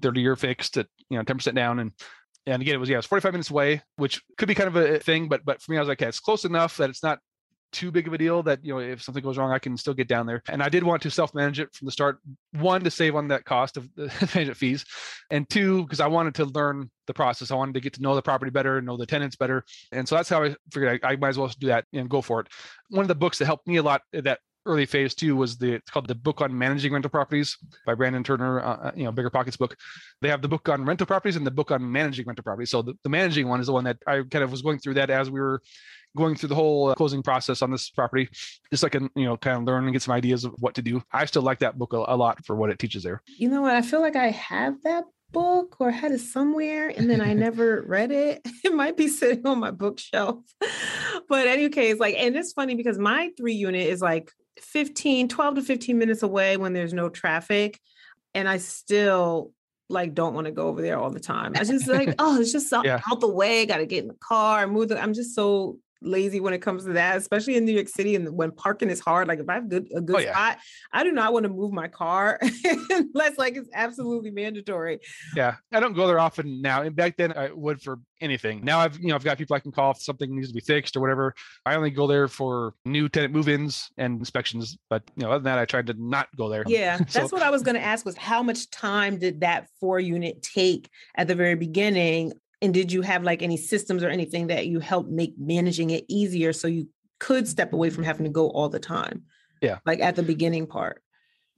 30 0.00 0.20
year 0.20 0.34
fixed 0.34 0.76
at, 0.76 0.86
you 1.08 1.18
know, 1.18 1.24
10% 1.24 1.54
down 1.54 1.78
and 1.78 1.92
and 2.46 2.60
again, 2.60 2.74
it 2.74 2.78
was 2.78 2.88
yeah, 2.88 2.96
it 2.96 2.98
was 2.98 3.06
45 3.06 3.32
minutes 3.32 3.50
away, 3.50 3.82
which 3.96 4.22
could 4.36 4.48
be 4.48 4.54
kind 4.54 4.68
of 4.68 4.76
a 4.76 4.98
thing, 4.98 5.28
but 5.28 5.44
but 5.44 5.62
for 5.62 5.72
me, 5.72 5.78
I 5.78 5.80
was 5.80 5.88
like, 5.88 6.00
okay, 6.00 6.08
it's 6.08 6.20
close 6.20 6.44
enough 6.44 6.76
that 6.76 6.90
it's 6.90 7.02
not 7.02 7.18
too 7.74 7.90
big 7.90 8.06
of 8.06 8.12
a 8.12 8.18
deal 8.18 8.40
that 8.40 8.64
you 8.64 8.72
know 8.72 8.78
if 8.78 9.02
something 9.02 9.22
goes 9.22 9.36
wrong 9.36 9.50
i 9.50 9.58
can 9.58 9.76
still 9.76 9.92
get 9.92 10.06
down 10.06 10.26
there. 10.26 10.42
And 10.48 10.62
i 10.62 10.68
did 10.68 10.84
want 10.84 11.02
to 11.02 11.10
self-manage 11.10 11.58
it 11.58 11.74
from 11.74 11.86
the 11.86 11.92
start. 11.92 12.18
One 12.52 12.84
to 12.84 12.90
save 12.90 13.16
on 13.16 13.28
that 13.28 13.44
cost 13.44 13.76
of 13.76 13.92
the 13.96 14.06
management 14.34 14.56
fees 14.56 14.84
and 15.30 15.48
two 15.50 15.82
because 15.82 16.00
i 16.00 16.06
wanted 16.06 16.36
to 16.36 16.44
learn 16.46 16.88
the 17.06 17.14
process. 17.14 17.50
I 17.50 17.56
wanted 17.56 17.74
to 17.74 17.80
get 17.80 17.92
to 17.94 18.02
know 18.02 18.14
the 18.14 18.22
property 18.22 18.50
better 18.50 18.80
know 18.80 18.96
the 18.96 19.06
tenants 19.06 19.36
better. 19.36 19.64
And 19.90 20.08
so 20.08 20.14
that's 20.14 20.28
how 20.28 20.44
i 20.44 20.54
figured 20.72 21.00
i, 21.02 21.10
I 21.10 21.16
might 21.16 21.30
as 21.30 21.38
well 21.38 21.52
do 21.58 21.66
that 21.66 21.84
and 21.92 22.08
go 22.08 22.22
for 22.22 22.40
it. 22.40 22.46
One 22.90 23.02
of 23.02 23.08
the 23.08 23.16
books 23.16 23.38
that 23.38 23.46
helped 23.46 23.66
me 23.66 23.76
a 23.76 23.82
lot 23.82 24.02
uh, 24.16 24.20
that 24.20 24.38
early 24.66 24.86
phase 24.86 25.14
two 25.14 25.36
was 25.36 25.58
the 25.58 25.74
it's 25.74 25.90
called 25.90 26.08
the 26.08 26.14
book 26.14 26.40
on 26.40 26.56
managing 26.56 26.92
rental 26.92 27.10
properties 27.10 27.56
by 27.86 27.94
Brandon 27.94 28.24
Turner, 28.24 28.60
uh, 28.60 28.76
uh, 28.76 28.92
you 28.94 29.04
know, 29.04 29.12
BiggerPockets 29.12 29.58
book. 29.58 29.76
They 30.20 30.28
have 30.28 30.42
the 30.42 30.48
book 30.48 30.68
on 30.68 30.84
rental 30.84 31.06
properties 31.06 31.36
and 31.36 31.46
the 31.46 31.50
book 31.50 31.70
on 31.70 31.90
managing 31.90 32.26
rental 32.26 32.42
properties. 32.42 32.70
So 32.70 32.82
the, 32.82 32.94
the 33.02 33.08
managing 33.08 33.48
one 33.48 33.60
is 33.60 33.66
the 33.66 33.72
one 33.72 33.84
that 33.84 33.98
I 34.06 34.22
kind 34.30 34.44
of 34.44 34.50
was 34.50 34.62
going 34.62 34.78
through 34.78 34.94
that 34.94 35.10
as 35.10 35.30
we 35.30 35.40
were 35.40 35.60
going 36.16 36.36
through 36.36 36.48
the 36.50 36.54
whole 36.54 36.90
uh, 36.90 36.94
closing 36.94 37.22
process 37.22 37.60
on 37.60 37.70
this 37.70 37.90
property, 37.90 38.28
just 38.70 38.82
so 38.82 38.86
I 38.86 38.90
can, 38.90 39.10
you 39.16 39.24
know, 39.24 39.36
kind 39.36 39.58
of 39.58 39.64
learn 39.64 39.84
and 39.84 39.92
get 39.92 40.02
some 40.02 40.14
ideas 40.14 40.44
of 40.44 40.54
what 40.58 40.74
to 40.74 40.82
do. 40.82 41.02
I 41.12 41.24
still 41.24 41.42
like 41.42 41.58
that 41.58 41.76
book 41.76 41.92
a, 41.92 42.04
a 42.06 42.16
lot 42.16 42.44
for 42.44 42.56
what 42.56 42.70
it 42.70 42.78
teaches 42.78 43.02
there. 43.02 43.22
You 43.38 43.48
know 43.48 43.62
what? 43.62 43.74
I 43.74 43.82
feel 43.82 44.00
like 44.00 44.16
I 44.16 44.28
have 44.28 44.80
that 44.84 45.04
book 45.32 45.76
or 45.80 45.90
had 45.90 46.12
it 46.12 46.20
somewhere 46.20 46.88
and 46.88 47.10
then 47.10 47.20
I 47.20 47.32
never 47.34 47.82
read 47.86 48.12
it. 48.12 48.40
It 48.64 48.72
might 48.72 48.96
be 48.96 49.08
sitting 49.08 49.46
on 49.46 49.58
my 49.58 49.70
bookshelf. 49.70 50.38
but 51.28 51.46
any 51.46 51.68
case, 51.68 51.98
like, 51.98 52.14
and 52.16 52.34
it's 52.34 52.52
funny 52.52 52.74
because 52.76 52.98
my 52.98 53.30
three 53.36 53.54
unit 53.54 53.86
is 53.86 54.00
like 54.00 54.30
15, 54.60 55.28
12 55.28 55.54
to 55.56 55.62
15 55.62 55.98
minutes 55.98 56.22
away 56.22 56.56
when 56.56 56.72
there's 56.72 56.92
no 56.92 57.08
traffic. 57.08 57.80
And 58.34 58.48
I 58.48 58.58
still 58.58 59.52
like 59.88 60.14
don't 60.14 60.34
want 60.34 60.46
to 60.46 60.52
go 60.52 60.68
over 60.68 60.82
there 60.82 60.98
all 60.98 61.10
the 61.10 61.20
time. 61.20 61.52
I 61.56 61.64
just 61.64 61.86
like, 61.86 62.14
oh, 62.18 62.40
it's 62.40 62.52
just 62.52 62.72
out, 62.72 62.84
yeah. 62.84 63.00
out 63.10 63.20
the 63.20 63.28
way. 63.28 63.66
Got 63.66 63.78
to 63.78 63.86
get 63.86 64.02
in 64.02 64.08
the 64.08 64.16
car, 64.20 64.66
move. 64.66 64.88
The, 64.88 65.00
I'm 65.00 65.14
just 65.14 65.34
so 65.34 65.78
lazy 66.02 66.40
when 66.40 66.52
it 66.54 66.60
comes 66.60 66.84
to 66.84 66.92
that, 66.92 67.16
especially 67.16 67.56
in 67.56 67.64
New 67.64 67.72
York 67.72 67.88
City 67.88 68.14
and 68.14 68.36
when 68.36 68.50
parking 68.50 68.90
is 68.90 69.00
hard. 69.00 69.28
Like 69.28 69.40
if 69.40 69.48
I 69.48 69.54
have 69.54 69.68
good 69.68 69.88
a 69.94 70.00
good 70.00 70.16
oh, 70.16 70.18
yeah. 70.20 70.32
spot, 70.32 70.58
I 70.92 71.04
do 71.04 71.12
not 71.12 71.32
want 71.32 71.44
to 71.44 71.48
move 71.48 71.72
my 71.72 71.88
car 71.88 72.38
unless 72.90 73.38
like 73.38 73.56
it's 73.56 73.68
absolutely 73.74 74.30
mandatory. 74.30 75.00
Yeah, 75.34 75.56
I 75.72 75.80
don't 75.80 75.94
go 75.94 76.06
there 76.06 76.18
often 76.18 76.60
now. 76.60 76.82
And 76.82 76.94
back 76.94 77.16
then 77.16 77.32
I 77.32 77.50
would 77.52 77.82
for 77.82 77.98
anything. 78.20 78.64
Now 78.64 78.80
I've 78.80 78.98
you 78.98 79.08
know 79.08 79.14
I've 79.14 79.24
got 79.24 79.38
people 79.38 79.56
I 79.56 79.60
can 79.60 79.72
call 79.72 79.92
if 79.92 80.02
something 80.02 80.34
needs 80.34 80.48
to 80.48 80.54
be 80.54 80.60
fixed 80.60 80.96
or 80.96 81.00
whatever. 81.00 81.34
I 81.66 81.74
only 81.74 81.90
go 81.90 82.06
there 82.06 82.28
for 82.28 82.74
new 82.84 83.08
tenant 83.08 83.32
move-ins 83.32 83.90
and 83.96 84.18
inspections. 84.18 84.76
But 84.90 85.02
you 85.16 85.22
know 85.22 85.30
other 85.30 85.38
than 85.38 85.44
that, 85.44 85.58
I 85.58 85.64
tried 85.64 85.86
to 85.88 85.94
not 85.98 86.28
go 86.36 86.48
there. 86.48 86.64
Yeah, 86.66 86.96
so, 87.08 87.20
that's 87.20 87.32
what 87.32 87.42
I 87.42 87.50
was 87.50 87.62
going 87.62 87.76
to 87.76 87.82
ask 87.82 88.04
was 88.04 88.16
how 88.16 88.42
much 88.42 88.70
time 88.70 89.18
did 89.18 89.40
that 89.40 89.68
four 89.80 90.00
unit 90.00 90.42
take 90.42 90.88
at 91.16 91.28
the 91.28 91.34
very 91.34 91.54
beginning 91.54 92.32
and 92.64 92.72
did 92.72 92.90
you 92.90 93.02
have 93.02 93.22
like 93.22 93.42
any 93.42 93.58
systems 93.58 94.02
or 94.02 94.08
anything 94.08 94.46
that 94.46 94.66
you 94.66 94.80
helped 94.80 95.10
make 95.10 95.34
managing 95.38 95.90
it 95.90 96.04
easier 96.08 96.52
so 96.52 96.66
you 96.66 96.88
could 97.20 97.46
step 97.46 97.74
away 97.74 97.90
from 97.90 98.04
having 98.04 98.24
to 98.24 98.30
go 98.30 98.48
all 98.50 98.70
the 98.70 98.80
time? 98.80 99.22
Yeah. 99.60 99.78
Like 99.84 100.00
at 100.00 100.16
the 100.16 100.22
beginning 100.22 100.66
part. 100.66 101.02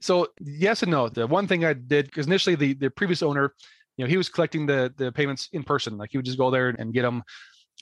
So 0.01 0.29
yes 0.41 0.83
and 0.83 0.91
no. 0.91 1.09
The 1.09 1.27
one 1.27 1.47
thing 1.47 1.65
I 1.65 1.75
did 1.75 2.07
because 2.07 2.27
initially 2.27 2.57
the 2.57 2.75
the 2.75 2.91
previous 2.91 3.23
owner, 3.23 3.55
you 3.97 4.05
know, 4.05 4.09
he 4.09 4.17
was 4.17 4.29
collecting 4.29 4.67
the 4.67 4.93
the 4.97 5.13
payments 5.13 5.49
in 5.53 5.63
person. 5.63 5.97
Like 5.97 6.11
he 6.11 6.19
would 6.19 6.27
just 6.27 6.39
go 6.39 6.51
there 6.51 6.69
and 6.69 6.93
get 6.93 7.03
them. 7.03 7.23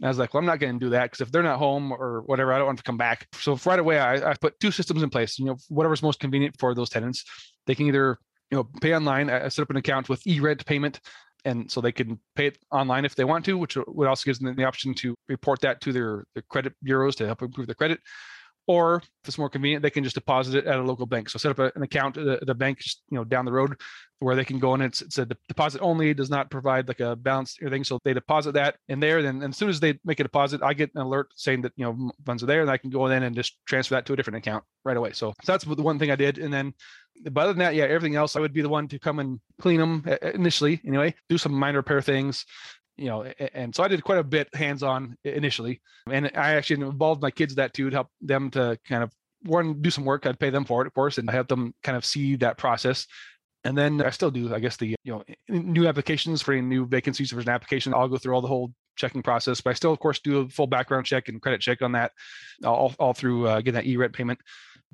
I 0.02 0.08
was 0.08 0.18
like, 0.18 0.34
well, 0.34 0.40
I'm 0.40 0.46
not 0.46 0.58
going 0.58 0.78
to 0.78 0.84
do 0.84 0.90
that 0.90 1.04
because 1.04 1.20
if 1.20 1.32
they're 1.32 1.42
not 1.42 1.58
home 1.58 1.92
or 1.92 2.22
whatever, 2.26 2.52
I 2.52 2.58
don't 2.58 2.66
want 2.66 2.78
to 2.78 2.84
come 2.84 2.98
back. 2.98 3.28
So 3.34 3.58
right 3.64 3.78
away, 3.78 4.00
I, 4.00 4.32
I 4.32 4.34
put 4.34 4.58
two 4.58 4.72
systems 4.72 5.04
in 5.04 5.08
place. 5.08 5.38
You 5.38 5.46
know, 5.46 5.56
whatever's 5.68 6.02
most 6.02 6.18
convenient 6.18 6.56
for 6.58 6.74
those 6.74 6.90
tenants, 6.90 7.24
they 7.66 7.74
can 7.74 7.86
either 7.86 8.18
you 8.50 8.58
know 8.58 8.64
pay 8.82 8.94
online. 8.94 9.30
I 9.30 9.48
set 9.48 9.62
up 9.62 9.70
an 9.70 9.76
account 9.76 10.08
with 10.08 10.22
eRentPayment 10.24 10.98
and 11.44 11.70
so 11.70 11.80
they 11.80 11.92
can 11.92 12.18
pay 12.34 12.46
it 12.46 12.58
online 12.70 13.04
if 13.04 13.14
they 13.14 13.24
want 13.24 13.44
to, 13.44 13.58
which 13.58 13.76
uh, 13.76 13.84
would 13.88 14.08
also 14.08 14.24
gives 14.24 14.38
them 14.38 14.54
the 14.54 14.64
option 14.64 14.94
to 14.94 15.14
report 15.28 15.60
that 15.60 15.80
to 15.82 15.92
their, 15.92 16.24
their 16.34 16.42
credit 16.48 16.74
bureaus 16.82 17.14
to 17.16 17.26
help 17.26 17.42
improve 17.42 17.66
their 17.66 17.74
credit. 17.74 18.00
Or 18.66 18.96
if 18.96 19.28
it's 19.28 19.38
more 19.38 19.50
convenient, 19.50 19.82
they 19.82 19.90
can 19.90 20.04
just 20.04 20.14
deposit 20.14 20.54
it 20.56 20.66
at 20.66 20.78
a 20.78 20.82
local 20.82 21.06
bank. 21.06 21.28
So 21.28 21.38
set 21.38 21.50
up 21.50 21.58
a, 21.58 21.72
an 21.76 21.82
account 21.82 22.16
uh, 22.16 22.32
at 22.32 22.46
the 22.46 22.54
bank, 22.54 22.78
just, 22.78 23.02
you 23.10 23.18
know, 23.18 23.24
down 23.24 23.44
the 23.44 23.52
road 23.52 23.78
where 24.20 24.36
they 24.36 24.44
can 24.44 24.58
go 24.58 24.72
and 24.72 24.82
it's, 24.82 25.02
it's 25.02 25.18
a 25.18 25.26
deposit 25.26 25.82
only, 25.82 26.14
does 26.14 26.30
not 26.30 26.50
provide 26.50 26.88
like 26.88 27.00
a 27.00 27.14
balance 27.14 27.58
or 27.60 27.68
thing. 27.68 27.84
So 27.84 27.98
they 28.04 28.14
deposit 28.14 28.52
that 28.52 28.76
in 28.88 29.00
there. 29.00 29.22
Then 29.22 29.42
as 29.42 29.56
soon 29.58 29.68
as 29.68 29.80
they 29.80 29.98
make 30.04 30.18
a 30.20 30.22
deposit, 30.22 30.62
I 30.62 30.72
get 30.72 30.90
an 30.94 31.02
alert 31.02 31.28
saying 31.36 31.62
that, 31.62 31.72
you 31.76 31.84
know, 31.84 32.10
funds 32.24 32.42
are 32.42 32.46
there 32.46 32.62
and 32.62 32.70
I 32.70 32.78
can 32.78 32.88
go 32.90 33.06
in 33.06 33.22
and 33.22 33.36
just 33.36 33.58
transfer 33.66 33.96
that 33.96 34.06
to 34.06 34.14
a 34.14 34.16
different 34.16 34.38
account 34.38 34.64
right 34.84 34.96
away. 34.96 35.12
So, 35.12 35.34
so 35.42 35.52
that's 35.52 35.64
the 35.64 35.82
one 35.82 35.98
thing 35.98 36.10
I 36.10 36.16
did. 36.16 36.38
And 36.38 36.52
then 36.52 36.72
but 37.30 37.42
other 37.42 37.52
than 37.52 37.60
that, 37.60 37.74
yeah, 37.74 37.84
everything 37.84 38.16
else, 38.16 38.36
I 38.36 38.40
would 38.40 38.52
be 38.52 38.62
the 38.62 38.68
one 38.68 38.88
to 38.88 38.98
come 38.98 39.18
and 39.18 39.40
clean 39.60 39.80
them 39.80 40.04
uh, 40.06 40.16
initially, 40.30 40.80
anyway, 40.86 41.14
do 41.28 41.38
some 41.38 41.52
minor 41.52 41.78
repair 41.78 42.00
things, 42.00 42.44
you 42.96 43.06
know. 43.06 43.22
And 43.54 43.74
so 43.74 43.82
I 43.82 43.88
did 43.88 44.04
quite 44.04 44.18
a 44.18 44.24
bit 44.24 44.54
hands 44.54 44.82
on 44.82 45.16
initially. 45.24 45.80
And 46.10 46.30
I 46.34 46.54
actually 46.54 46.84
involved 46.84 47.22
my 47.22 47.30
kids 47.30 47.54
that 47.56 47.74
too 47.74 47.90
to 47.90 47.96
help 47.96 48.08
them 48.20 48.50
to 48.52 48.78
kind 48.88 49.02
of 49.02 49.12
one, 49.42 49.82
do 49.82 49.90
some 49.90 50.04
work. 50.04 50.26
I'd 50.26 50.38
pay 50.38 50.50
them 50.50 50.64
for 50.64 50.82
it, 50.82 50.86
of 50.86 50.94
course, 50.94 51.18
and 51.18 51.28
help 51.28 51.48
them 51.48 51.74
kind 51.82 51.96
of 51.96 52.04
see 52.04 52.36
that 52.36 52.56
process. 52.56 53.06
And 53.64 53.76
then 53.76 54.02
I 54.02 54.10
still 54.10 54.30
do, 54.30 54.54
I 54.54 54.58
guess, 54.58 54.76
the 54.76 54.94
you 55.04 55.12
know 55.12 55.24
new 55.48 55.88
applications 55.88 56.42
for 56.42 56.52
any 56.52 56.62
new 56.62 56.86
vacancies. 56.86 57.30
If 57.30 57.36
there's 57.36 57.46
an 57.46 57.52
application, 57.52 57.94
I'll 57.94 58.08
go 58.08 58.18
through 58.18 58.34
all 58.34 58.42
the 58.42 58.48
whole 58.48 58.72
checking 58.96 59.22
process. 59.22 59.60
But 59.60 59.70
I 59.70 59.72
still, 59.74 59.92
of 59.92 59.98
course, 59.98 60.20
do 60.20 60.40
a 60.40 60.48
full 60.48 60.66
background 60.66 61.06
check 61.06 61.28
and 61.28 61.40
credit 61.40 61.60
check 61.60 61.80
on 61.80 61.92
that, 61.92 62.12
all 62.64 62.94
all 62.98 63.14
through 63.14 63.48
uh, 63.48 63.60
getting 63.60 63.74
that 63.74 63.86
eRentPayment 63.86 64.36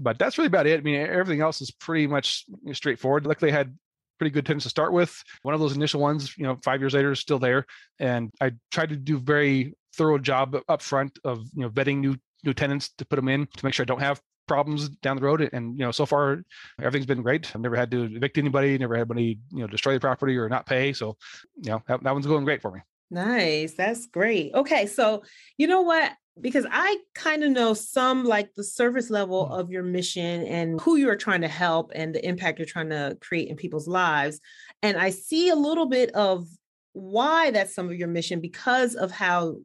but 0.00 0.18
that's 0.18 0.38
really 0.38 0.46
about 0.46 0.66
it. 0.66 0.80
I 0.80 0.82
mean, 0.82 0.96
everything 0.96 1.42
else 1.42 1.60
is 1.60 1.70
pretty 1.70 2.06
much 2.06 2.44
straightforward. 2.72 3.26
Luckily, 3.26 3.52
I 3.52 3.56
had 3.56 3.76
pretty 4.20 4.30
good 4.30 4.44
tenants 4.44 4.64
to 4.64 4.68
start 4.68 4.92
with. 4.92 5.24
One 5.42 5.54
of 5.54 5.60
those 5.60 5.74
initial 5.74 5.98
ones, 5.98 6.36
you 6.36 6.44
know, 6.44 6.58
five 6.62 6.80
years 6.80 6.92
later 6.92 7.12
is 7.12 7.20
still 7.20 7.38
there. 7.38 7.64
And 7.98 8.30
I 8.38 8.52
tried 8.70 8.90
to 8.90 8.96
do 8.96 9.18
very 9.18 9.72
thorough 9.96 10.18
job 10.18 10.56
up 10.68 10.82
front 10.82 11.18
of, 11.24 11.38
you 11.54 11.62
know, 11.62 11.70
vetting 11.70 12.00
new 12.00 12.16
new 12.44 12.52
tenants 12.54 12.90
to 12.98 13.04
put 13.06 13.16
them 13.16 13.28
in 13.28 13.46
to 13.56 13.64
make 13.64 13.74
sure 13.74 13.84
I 13.84 13.86
don't 13.86 14.00
have 14.00 14.20
problems 14.46 14.88
down 14.88 15.16
the 15.16 15.22
road. 15.22 15.48
And 15.52 15.78
you 15.78 15.84
know, 15.84 15.90
so 15.90 16.04
far 16.04 16.42
everything's 16.78 17.06
been 17.06 17.22
great. 17.22 17.50
I've 17.54 17.62
never 17.62 17.76
had 17.76 17.90
to 17.92 18.04
evict 18.14 18.36
anybody, 18.36 18.76
never 18.76 18.94
had 18.94 19.02
anybody, 19.02 19.38
you 19.52 19.60
know, 19.60 19.66
destroy 19.66 19.94
the 19.94 20.00
property 20.00 20.36
or 20.36 20.48
not 20.48 20.66
pay. 20.66 20.92
So, 20.92 21.16
you 21.62 21.70
know, 21.70 21.82
that, 21.88 22.02
that 22.02 22.12
one's 22.12 22.26
going 22.26 22.44
great 22.44 22.60
for 22.60 22.72
me. 22.72 22.80
Nice. 23.10 23.74
That's 23.74 24.06
great. 24.06 24.54
Okay. 24.54 24.86
So, 24.86 25.24
you 25.58 25.66
know 25.66 25.82
what? 25.82 26.12
Because 26.40 26.66
I 26.70 26.98
kind 27.14 27.42
of 27.42 27.50
know 27.50 27.74
some 27.74 28.24
like 28.24 28.54
the 28.54 28.64
service 28.64 29.10
level 29.10 29.46
mm. 29.46 29.58
of 29.58 29.70
your 29.70 29.82
mission 29.82 30.44
and 30.44 30.80
who 30.80 30.96
you 30.96 31.08
are 31.10 31.16
trying 31.16 31.40
to 31.40 31.48
help 31.48 31.90
and 31.94 32.14
the 32.14 32.26
impact 32.26 32.58
you're 32.58 32.66
trying 32.66 32.90
to 32.90 33.18
create 33.20 33.48
in 33.48 33.56
people's 33.56 33.88
lives. 33.88 34.40
And 34.82 34.96
I 34.96 35.10
see 35.10 35.48
a 35.48 35.56
little 35.56 35.86
bit 35.86 36.12
of 36.12 36.46
why 36.92 37.50
that's 37.50 37.74
some 37.74 37.88
of 37.88 37.96
your 37.96 38.08
mission 38.08 38.40
because 38.40 38.94
of 38.94 39.10
how 39.10 39.56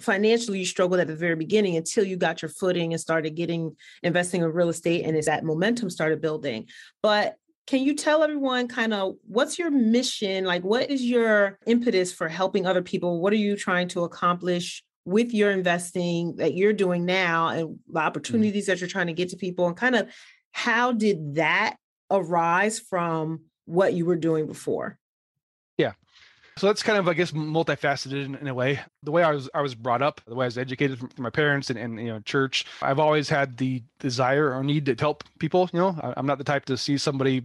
financially 0.00 0.58
you 0.60 0.66
struggled 0.66 1.00
at 1.00 1.06
the 1.06 1.16
very 1.16 1.36
beginning 1.36 1.76
until 1.76 2.04
you 2.04 2.16
got 2.16 2.42
your 2.42 2.48
footing 2.48 2.92
and 2.92 3.00
started 3.00 3.34
getting 3.34 3.76
investing 4.02 4.42
in 4.42 4.52
real 4.52 4.68
estate 4.68 5.04
and 5.04 5.16
as 5.16 5.26
that 5.26 5.44
momentum 5.44 5.88
started 5.88 6.20
building 6.20 6.66
but 7.02 7.36
can 7.66 7.82
you 7.82 7.94
tell 7.94 8.22
everyone 8.22 8.68
kind 8.68 8.92
of 8.92 9.14
what's 9.26 9.58
your 9.58 9.70
mission? 9.70 10.44
Like 10.44 10.62
what 10.62 10.90
is 10.90 11.02
your 11.02 11.58
impetus 11.66 12.12
for 12.12 12.28
helping 12.28 12.66
other 12.66 12.82
people? 12.82 13.20
What 13.20 13.32
are 13.32 13.36
you 13.36 13.56
trying 13.56 13.88
to 13.88 14.04
accomplish 14.04 14.82
with 15.06 15.32
your 15.32 15.50
investing 15.50 16.36
that 16.36 16.54
you're 16.54 16.72
doing 16.72 17.04
now 17.04 17.48
and 17.48 17.78
the 17.88 18.00
mm. 18.00 18.02
opportunities 18.02 18.66
that 18.66 18.80
you're 18.80 18.88
trying 18.88 19.06
to 19.06 19.12
get 19.12 19.30
to 19.30 19.36
people? 19.36 19.66
And 19.66 19.76
kind 19.76 19.96
of 19.96 20.08
how 20.52 20.92
did 20.92 21.36
that 21.36 21.76
arise 22.10 22.78
from 22.78 23.44
what 23.64 23.94
you 23.94 24.04
were 24.04 24.16
doing 24.16 24.46
before? 24.46 24.98
Yeah 25.78 25.92
so 26.56 26.68
that's 26.68 26.82
kind 26.82 26.98
of, 26.98 27.08
I 27.08 27.14
guess, 27.14 27.32
multifaceted 27.32 28.24
in, 28.24 28.34
in, 28.36 28.46
a 28.46 28.54
way. 28.54 28.80
The 29.02 29.10
way 29.10 29.22
I 29.22 29.32
was, 29.32 29.50
I 29.54 29.60
was 29.60 29.74
brought 29.74 30.02
up, 30.02 30.20
the 30.26 30.34
way 30.34 30.44
I 30.44 30.48
was 30.48 30.58
educated 30.58 30.98
from, 30.98 31.08
from 31.08 31.22
my 31.24 31.30
parents 31.30 31.70
and, 31.70 31.78
and, 31.78 31.98
you 31.98 32.06
know, 32.06 32.20
church. 32.20 32.64
I've 32.80 33.00
always 33.00 33.28
had 33.28 33.56
the 33.56 33.82
desire 33.98 34.52
or 34.52 34.62
need 34.62 34.86
to 34.86 34.94
help 34.94 35.24
people. 35.38 35.68
You 35.72 35.80
know, 35.80 35.98
I, 36.00 36.14
I'm 36.16 36.26
not 36.26 36.38
the 36.38 36.44
type 36.44 36.64
to 36.66 36.76
see 36.76 36.96
somebody 36.98 37.42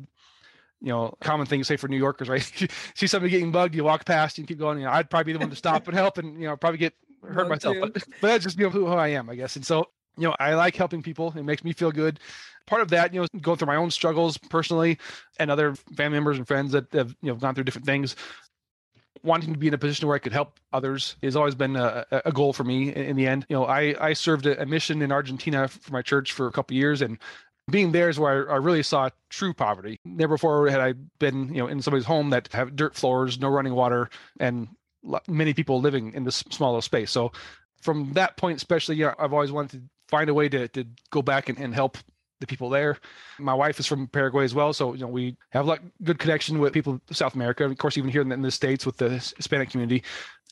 you 0.81 0.87
know, 0.87 1.13
common 1.19 1.45
thing 1.45 1.59
to 1.59 1.65
say 1.65 1.75
for 1.75 1.87
New 1.87 1.97
Yorkers, 1.97 2.29
right? 2.29 2.41
see 2.95 3.07
somebody 3.07 3.31
getting 3.31 3.51
bugged, 3.51 3.75
you 3.75 3.83
walk 3.83 4.05
past 4.05 4.37
and 4.37 4.47
keep 4.47 4.59
going. 4.59 4.77
You 4.77 4.85
know, 4.85 4.91
I'd 4.91 5.09
probably 5.09 5.33
be 5.33 5.37
the 5.37 5.39
one 5.39 5.49
to 5.49 5.55
stop 5.55 5.87
and 5.87 5.97
help, 5.97 6.17
and 6.17 6.39
you 6.39 6.47
know, 6.47 6.55
probably 6.55 6.77
get 6.77 6.93
hurt 7.21 7.49
myself. 7.49 7.75
But, 7.81 7.93
but 7.93 8.27
that's 8.27 8.45
just 8.45 8.57
you 8.57 8.65
know 8.65 8.69
who, 8.69 8.85
who 8.85 8.93
I 8.93 9.09
am, 9.09 9.29
I 9.29 9.35
guess. 9.35 9.55
And 9.55 9.65
so, 9.65 9.89
you 10.17 10.27
know, 10.27 10.35
I 10.39 10.53
like 10.53 10.75
helping 10.75 11.01
people. 11.01 11.33
It 11.35 11.43
makes 11.43 11.63
me 11.63 11.73
feel 11.73 11.91
good. 11.91 12.19
Part 12.65 12.81
of 12.81 12.89
that, 12.89 13.13
you 13.13 13.21
know, 13.21 13.27
going 13.41 13.57
through 13.57 13.67
my 13.67 13.75
own 13.75 13.91
struggles 13.91 14.37
personally, 14.37 14.99
and 15.37 15.51
other 15.51 15.75
family 15.75 16.15
members 16.15 16.37
and 16.37 16.47
friends 16.47 16.71
that 16.71 16.85
have 16.93 17.13
you 17.21 17.29
know 17.29 17.35
gone 17.35 17.55
through 17.55 17.65
different 17.65 17.85
things 17.85 18.15
wanting 19.23 19.53
to 19.53 19.59
be 19.59 19.67
in 19.67 19.73
a 19.73 19.77
position 19.77 20.07
where 20.07 20.15
I 20.15 20.19
could 20.19 20.33
help 20.33 20.59
others 20.73 21.15
has 21.23 21.35
always 21.35 21.55
been 21.55 21.75
a, 21.75 22.05
a 22.11 22.31
goal 22.31 22.53
for 22.53 22.63
me 22.63 22.93
in, 22.93 23.15
the 23.15 23.27
end. 23.27 23.45
You 23.49 23.55
know, 23.55 23.65
I, 23.65 23.95
I 23.99 24.13
served 24.13 24.45
a, 24.45 24.65
mission 24.65 25.01
in 25.01 25.11
Argentina 25.11 25.67
for 25.67 25.91
my 25.91 26.01
church 26.01 26.31
for 26.31 26.47
a 26.47 26.51
couple 26.51 26.75
years 26.75 27.01
and 27.01 27.17
being 27.69 27.91
there 27.91 28.09
is 28.09 28.19
where 28.19 28.49
I, 28.49 28.55
I, 28.55 28.57
really 28.57 28.83
saw 28.83 29.09
true 29.29 29.53
poverty. 29.53 29.99
Never 30.05 30.35
before 30.35 30.69
had 30.69 30.79
I 30.79 30.93
been, 31.19 31.53
you 31.53 31.61
know, 31.61 31.67
in 31.67 31.81
somebody's 31.81 32.05
home 32.05 32.31
that 32.31 32.49
have 32.51 32.75
dirt 32.75 32.95
floors, 32.95 33.39
no 33.39 33.49
running 33.49 33.73
water, 33.73 34.09
and 34.39 34.67
many 35.27 35.53
people 35.53 35.79
living 35.79 36.13
in 36.13 36.23
this 36.23 36.43
smaller 36.49 36.81
space. 36.81 37.11
So 37.11 37.31
from 37.81 38.13
that 38.13 38.37
point, 38.37 38.57
especially, 38.57 38.95
yeah, 38.95 39.13
I've 39.17 39.33
always 39.33 39.51
wanted 39.51 39.81
to 39.81 39.89
find 40.07 40.29
a 40.29 40.33
way 40.33 40.49
to, 40.49 40.67
to 40.69 40.85
go 41.11 41.21
back 41.21 41.49
and, 41.49 41.57
and 41.57 41.73
help 41.73 41.97
the 42.39 42.47
people 42.47 42.69
there. 42.69 42.97
My 43.37 43.53
wife 43.53 43.79
is 43.79 43.85
from 43.85 44.07
Paraguay 44.07 44.45
as 44.45 44.55
well, 44.55 44.73
so 44.73 44.93
you 44.93 45.01
know 45.01 45.07
we 45.07 45.35
have 45.49 45.65
like 45.65 45.81
good 46.03 46.19
connection 46.19 46.59
with 46.59 46.73
people 46.73 47.01
South 47.11 47.35
America, 47.35 47.65
of 47.65 47.77
course, 47.77 47.97
even 47.97 48.09
here 48.09 48.21
in 48.21 48.29
the, 48.29 48.35
in 48.35 48.41
the 48.41 48.51
states 48.51 48.85
with 48.85 48.97
the 48.97 49.09
Hispanic 49.09 49.69
community. 49.69 50.03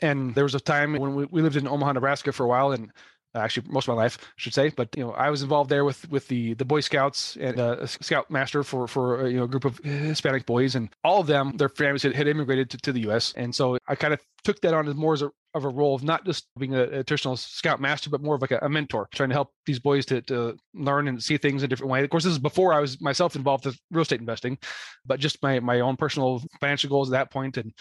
And 0.01 0.35
there 0.35 0.43
was 0.43 0.55
a 0.55 0.59
time 0.59 0.93
when 0.93 1.15
we, 1.15 1.25
we 1.25 1.41
lived 1.41 1.55
in 1.55 1.67
Omaha, 1.67 1.93
Nebraska 1.93 2.31
for 2.31 2.43
a 2.43 2.47
while, 2.47 2.71
and 2.71 2.91
actually 3.39 3.67
most 3.69 3.87
of 3.87 3.95
my 3.95 4.01
life, 4.01 4.17
I 4.21 4.25
should 4.37 4.53
say. 4.53 4.69
But 4.69 4.89
you 4.95 5.03
know, 5.03 5.11
I 5.11 5.29
was 5.29 5.41
involved 5.41 5.69
there 5.69 5.85
with 5.85 6.09
with 6.09 6.27
the 6.27 6.53
the 6.55 6.65
Boy 6.65 6.81
Scouts 6.81 7.37
and 7.39 7.59
uh, 7.59 7.77
a 7.79 7.87
scout 7.87 8.29
master 8.29 8.63
for 8.63 8.87
for 8.87 9.21
uh, 9.21 9.27
you 9.27 9.37
know 9.37 9.43
a 9.43 9.47
group 9.47 9.65
of 9.65 9.77
Hispanic 9.79 10.45
boys, 10.45 10.75
and 10.75 10.89
all 11.03 11.21
of 11.21 11.27
them, 11.27 11.57
their 11.57 11.69
families 11.69 12.03
had, 12.03 12.15
had 12.15 12.27
immigrated 12.27 12.69
to, 12.71 12.77
to 12.77 12.91
the 12.91 13.01
U.S. 13.01 13.33
And 13.35 13.53
so 13.53 13.77
I 13.87 13.95
kind 13.95 14.13
of 14.13 14.21
took 14.43 14.61
that 14.61 14.73
on 14.73 14.87
as 14.87 14.95
more 14.95 15.13
as 15.13 15.21
a 15.21 15.31
of 15.53 15.65
a 15.65 15.69
role 15.69 15.95
of 15.95 16.03
not 16.03 16.25
just 16.25 16.47
being 16.57 16.75
a, 16.75 16.83
a 16.83 17.03
traditional 17.03 17.35
scout 17.35 17.81
master, 17.81 18.09
but 18.09 18.21
more 18.21 18.35
of 18.35 18.41
like 18.41 18.51
a, 18.51 18.59
a, 18.61 18.69
mentor, 18.69 19.07
trying 19.13 19.29
to 19.29 19.35
help 19.35 19.49
these 19.65 19.79
boys 19.79 20.05
to, 20.05 20.21
to 20.21 20.55
learn 20.73 21.07
and 21.07 21.21
see 21.21 21.37
things 21.37 21.63
in 21.63 21.65
a 21.65 21.67
different 21.67 21.91
way. 21.91 22.03
Of 22.03 22.09
course, 22.09 22.23
this 22.23 22.33
is 22.33 22.39
before 22.39 22.73
I 22.73 22.79
was 22.79 23.01
myself 23.01 23.35
involved 23.35 23.65
with 23.65 23.77
real 23.91 24.03
estate 24.03 24.19
investing, 24.19 24.57
but 25.05 25.19
just 25.19 25.41
my 25.41 25.59
my 25.59 25.79
own 25.79 25.97
personal 25.97 26.43
financial 26.61 26.89
goals 26.89 27.09
at 27.09 27.13
that 27.13 27.31
point 27.31 27.57
and 27.57 27.73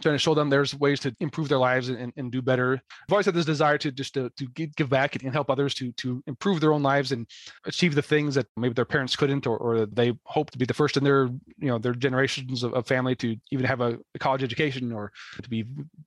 trying 0.00 0.14
to 0.14 0.18
show 0.18 0.34
them 0.34 0.50
there's 0.50 0.74
ways 0.74 1.00
to 1.00 1.14
improve 1.20 1.48
their 1.48 1.58
lives 1.58 1.88
and, 1.88 2.12
and 2.16 2.32
do 2.32 2.42
better. 2.42 2.74
I've 2.74 3.12
always 3.12 3.26
had 3.26 3.34
this 3.34 3.44
desire 3.44 3.78
to 3.78 3.90
just 3.90 4.14
to, 4.14 4.30
to 4.30 4.46
give 4.46 4.88
back 4.88 5.22
and 5.22 5.32
help 5.32 5.50
others 5.50 5.74
to 5.74 5.92
to 5.92 6.22
improve 6.26 6.60
their 6.60 6.72
own 6.72 6.82
lives 6.82 7.12
and 7.12 7.26
achieve 7.64 7.94
the 7.94 8.02
things 8.02 8.34
that 8.34 8.46
maybe 8.56 8.74
their 8.74 8.84
parents 8.84 9.16
couldn't 9.16 9.46
or, 9.46 9.56
or 9.56 9.86
they 9.86 10.12
hope 10.24 10.50
to 10.50 10.58
be 10.58 10.64
the 10.64 10.74
first 10.74 10.96
in 10.96 11.04
their 11.04 11.26
you 11.58 11.68
know 11.68 11.78
their 11.78 11.94
generations 11.94 12.62
of, 12.62 12.74
of 12.74 12.86
family 12.86 13.14
to 13.16 13.36
even 13.50 13.64
have 13.64 13.80
a, 13.80 13.98
a, 14.14 14.18
college 14.18 14.42
education 14.42 14.92
or 14.92 15.12
to 15.42 15.48
be 15.48 15.64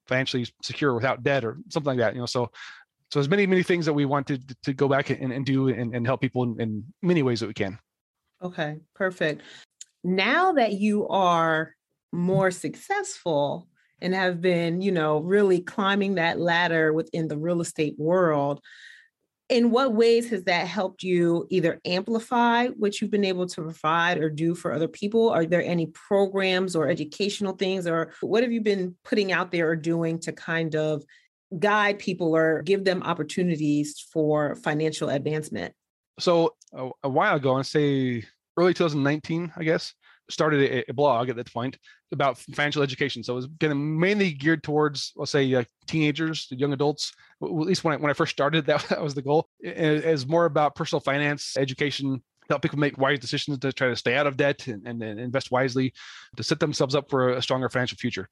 financially 0.08 0.48
secure 0.62 0.94
without 0.94 1.24
debt 1.24 1.44
or 1.44 1.58
something 1.70 1.92
like 1.92 2.00
that. 2.00 2.14
You 2.14 2.22
know, 2.22 2.26
so 2.26 2.52
so 3.12 3.20
there's 3.20 3.30
many 3.30 3.48
many 3.48 3.64
things 3.64 3.86
that 3.86 3.94
we 3.94 4.06
want 4.06 4.28
to 4.28 4.40
to 4.64 4.74
go 4.74 4.88
back 4.88 5.10
and, 5.10 5.32
and 5.32 5.46
do 5.46 5.70
and, 5.70 5.96
and 5.96 6.06
help 6.06 6.22
people 6.22 6.44
in, 6.44 6.62
in 6.62 6.84
many 7.02 7.24
ways 7.24 7.40
that 7.40 7.48
we 7.48 7.54
can. 7.54 7.80
Okay, 8.42 8.78
perfect. 8.96 9.42
Now 10.04 10.54
that 10.54 10.74
you 10.74 11.08
are 11.10 11.76
more 12.12 12.52
successful 12.52 13.68
and 14.02 14.14
have 14.14 14.42
been, 14.42 14.82
you 14.82 14.92
know, 14.92 15.20
really 15.20 15.62
climbing 15.62 16.16
that 16.16 16.40
ladder 16.40 16.94
within 16.94 17.28
the 17.28 17.38
real 17.38 17.62
estate 17.62 17.96
world. 17.98 18.62
In 19.50 19.72
what 19.72 19.94
ways 19.94 20.30
has 20.30 20.44
that 20.44 20.68
helped 20.68 21.02
you 21.02 21.48
either 21.50 21.82
amplify 21.84 22.68
what 22.68 23.02
you've 23.02 23.10
been 23.10 23.26
able 23.26 23.48
to 23.48 23.64
provide 23.64 24.20
or 24.20 24.30
do 24.30 24.54
for 24.54 24.72
other 24.72 24.88
people? 24.88 25.30
Are 25.30 25.46
there 25.46 25.64
any 25.64 25.88
programs 25.88 26.76
or 26.76 26.88
educational 26.88 27.54
things, 27.54 27.88
or 27.88 28.14
what 28.22 28.44
have 28.44 28.52
you 28.52 28.62
been 28.62 28.96
putting 29.04 29.32
out 29.32 29.52
there 29.52 29.70
or 29.70 29.76
doing 29.76 30.20
to 30.20 30.32
kind 30.32 30.76
of 30.76 31.04
guide 31.58 31.98
people 31.98 32.36
or 32.36 32.62
give 32.62 32.84
them 32.84 33.02
opportunities 33.02 34.06
for 34.14 34.56
financial 34.56 35.10
advancement? 35.10 35.74
So, 36.20 36.54
a, 36.74 36.90
a 37.04 37.10
while 37.10 37.38
ago, 37.38 37.56
I 37.56 37.64
say 37.64 38.24
early 38.58 38.74
2019, 38.74 39.54
I 39.56 39.64
guess, 39.64 39.94
started 40.30 40.62
a, 40.62 40.92
a, 40.92 40.94
blog 40.94 41.30
at 41.30 41.36
that 41.36 41.52
point 41.52 41.78
about 42.12 42.38
financial 42.38 42.84
education. 42.84 43.24
So 43.24 43.34
it 43.34 43.36
was 43.38 43.48
kind 43.60 43.72
of 43.72 43.78
mainly 43.78 44.32
geared 44.32 44.64
towards, 44.64 45.14
let's 45.16 45.32
say, 45.32 45.54
uh, 45.54 45.64
teenagers, 45.88 46.48
young 46.52 46.74
adults. 46.74 47.14
At 47.42 47.52
least 47.52 47.84
when 47.84 47.94
I, 47.94 47.98
when 47.98 48.10
I 48.10 48.14
first 48.14 48.32
started, 48.32 48.66
that, 48.68 48.84
that 48.90 49.02
was 49.02 49.16
the 49.16 49.22
goal. 49.22 49.48
It, 49.60 50.06
it 50.06 50.12
was 50.12 50.28
more 50.28 50.46
about 50.46 50.76
personal 50.76 51.00
finance 51.00 51.56
education, 51.58 52.22
help 52.50 52.62
people 52.62 52.80
make 52.80 52.98
wise 52.98 53.20
decisions 53.20 53.60
to 53.60 53.72
try 53.72 53.90
to 53.90 53.96
stay 53.96 54.16
out 54.16 54.28
of 54.28 54.38
debt 54.38 54.68
and, 54.68 54.88
and, 54.88 55.02
and 55.02 55.20
invest 55.20 55.52
wisely, 55.52 55.94
to 56.36 56.44
set 56.44 56.60
themselves 56.60 56.96
up 56.96 57.10
for 57.10 57.30
a 57.30 57.42
stronger 57.42 57.70
financial 57.70 57.98
future. 57.98 58.28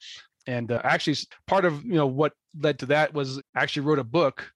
And 0.48 0.72
uh, 0.72 0.82
actually, 0.84 1.18
part 1.46 1.66
of 1.66 1.84
you 1.84 1.94
know 1.94 2.08
what 2.08 2.34
led 2.60 2.80
to 2.80 2.86
that 2.88 3.14
was 3.14 3.42
actually 3.56 3.86
wrote 3.86 4.00
a 4.00 4.04
book 4.04 4.50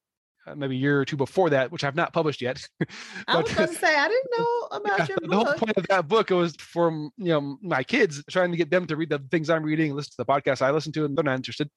uh, 0.48 0.56
maybe 0.56 0.76
a 0.76 0.80
year 0.80 1.00
or 1.00 1.06
two 1.06 1.18
before 1.18 1.50
that, 1.52 1.72
which 1.72 1.84
I've 1.84 1.96
not 1.96 2.14
published 2.14 2.42
yet. 2.42 2.68
but, 2.80 2.90
I 3.28 3.42
was 3.42 3.54
going 3.54 3.70
to 3.70 3.76
say 3.76 3.96
I 3.96 4.08
didn't 4.08 4.30
know 4.38 4.68
about 4.72 5.10
your 5.10 5.18
book. 5.18 5.30
The 5.30 5.36
whole 5.36 5.54
point 5.54 5.78
of 5.78 5.88
that 5.88 6.08
book 6.08 6.30
was 6.30 6.56
for 6.56 6.92
you 6.92 7.12
know 7.18 7.58
my 7.62 7.84
kids, 7.84 8.24
trying 8.30 8.52
to 8.52 8.58
get 8.58 8.72
them 8.72 8.88
to 8.88 8.96
read 8.96 9.10
the 9.10 9.20
things 9.32 9.50
I'm 9.50 9.64
reading, 9.64 9.94
listen 9.94 10.12
to 10.12 10.18
the 10.18 10.26
podcast 10.26 10.62
I 10.62 10.72
listen 10.72 10.92
to, 10.94 11.06
and 11.06 11.18
they're 11.18 11.24
not 11.24 11.36
interested. 11.36 11.70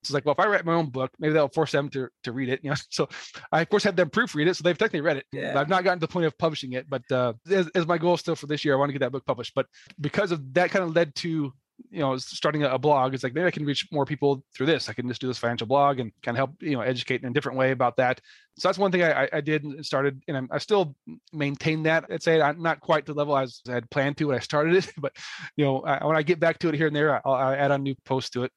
It's 0.00 0.12
like, 0.12 0.24
well, 0.24 0.34
if 0.38 0.40
I 0.40 0.48
write 0.48 0.64
my 0.64 0.74
own 0.74 0.90
book, 0.90 1.10
maybe 1.18 1.32
that'll 1.32 1.48
force 1.48 1.72
them 1.72 1.88
to 1.90 2.08
to 2.24 2.32
read 2.32 2.48
it. 2.48 2.60
You 2.62 2.70
know, 2.70 2.76
so 2.90 3.08
I 3.52 3.62
of 3.62 3.68
course 3.68 3.84
have 3.84 3.96
them 3.96 4.10
proofread 4.10 4.46
it, 4.46 4.56
so 4.56 4.62
they've 4.62 4.78
technically 4.78 5.00
read 5.00 5.18
it. 5.18 5.26
Yeah. 5.32 5.58
I've 5.58 5.68
not 5.68 5.84
gotten 5.84 5.98
to 6.00 6.06
the 6.06 6.12
point 6.12 6.26
of 6.26 6.36
publishing 6.38 6.72
it, 6.72 6.88
but 6.88 7.02
uh, 7.10 7.34
as, 7.50 7.68
as 7.74 7.86
my 7.86 7.98
goal 7.98 8.16
still 8.16 8.36
for 8.36 8.46
this 8.46 8.64
year, 8.64 8.74
I 8.74 8.78
want 8.78 8.88
to 8.90 8.92
get 8.92 9.00
that 9.00 9.12
book 9.12 9.26
published. 9.26 9.52
But 9.54 9.66
because 10.00 10.32
of 10.32 10.54
that, 10.54 10.70
kind 10.70 10.84
of 10.84 10.94
led 10.94 11.14
to 11.16 11.52
you 11.90 12.00
know 12.00 12.16
starting 12.16 12.62
a, 12.62 12.78
blog 12.78 13.14
it's 13.14 13.22
like 13.22 13.34
maybe 13.34 13.46
i 13.46 13.50
can 13.50 13.64
reach 13.64 13.88
more 13.90 14.04
people 14.04 14.42
through 14.54 14.66
this. 14.66 14.88
I 14.88 14.92
can 14.92 15.08
just 15.08 15.20
do 15.20 15.26
this 15.26 15.38
financial 15.38 15.66
blog 15.66 16.00
and 16.00 16.12
kind 16.22 16.36
of 16.36 16.38
help 16.38 16.62
you 16.62 16.72
know 16.72 16.80
educate 16.80 17.22
in 17.22 17.28
a 17.28 17.32
different 17.32 17.58
way 17.58 17.70
about 17.70 17.96
that. 17.96 18.20
So 18.58 18.68
that's 18.68 18.78
one 18.78 18.92
thing 18.92 19.02
i, 19.02 19.28
I 19.32 19.40
did 19.40 19.64
and 19.64 19.84
started 19.84 20.22
and 20.28 20.48
i 20.50 20.58
still 20.58 20.94
maintain 21.32 21.82
that 21.82 22.06
i'd 22.10 22.22
say 22.22 22.40
i'm 22.40 22.62
not 22.62 22.80
quite 22.80 23.04
the 23.04 23.12
level 23.12 23.34
i, 23.34 23.46
I 23.68 23.72
had 23.72 23.90
planned 23.90 24.16
to 24.18 24.26
when 24.26 24.36
i 24.36 24.40
started 24.40 24.76
it 24.76 24.90
but 24.98 25.12
you 25.56 25.64
know 25.64 25.80
I, 25.80 26.04
when 26.06 26.16
i 26.16 26.22
get 26.22 26.40
back 26.40 26.58
to 26.60 26.68
it 26.68 26.74
here 26.74 26.86
and 26.86 26.96
there 26.96 27.20
i'll, 27.26 27.34
I'll 27.34 27.54
add 27.54 27.70
on 27.70 27.82
new 27.82 27.94
posts 28.04 28.30
to 28.30 28.44
it. 28.44 28.52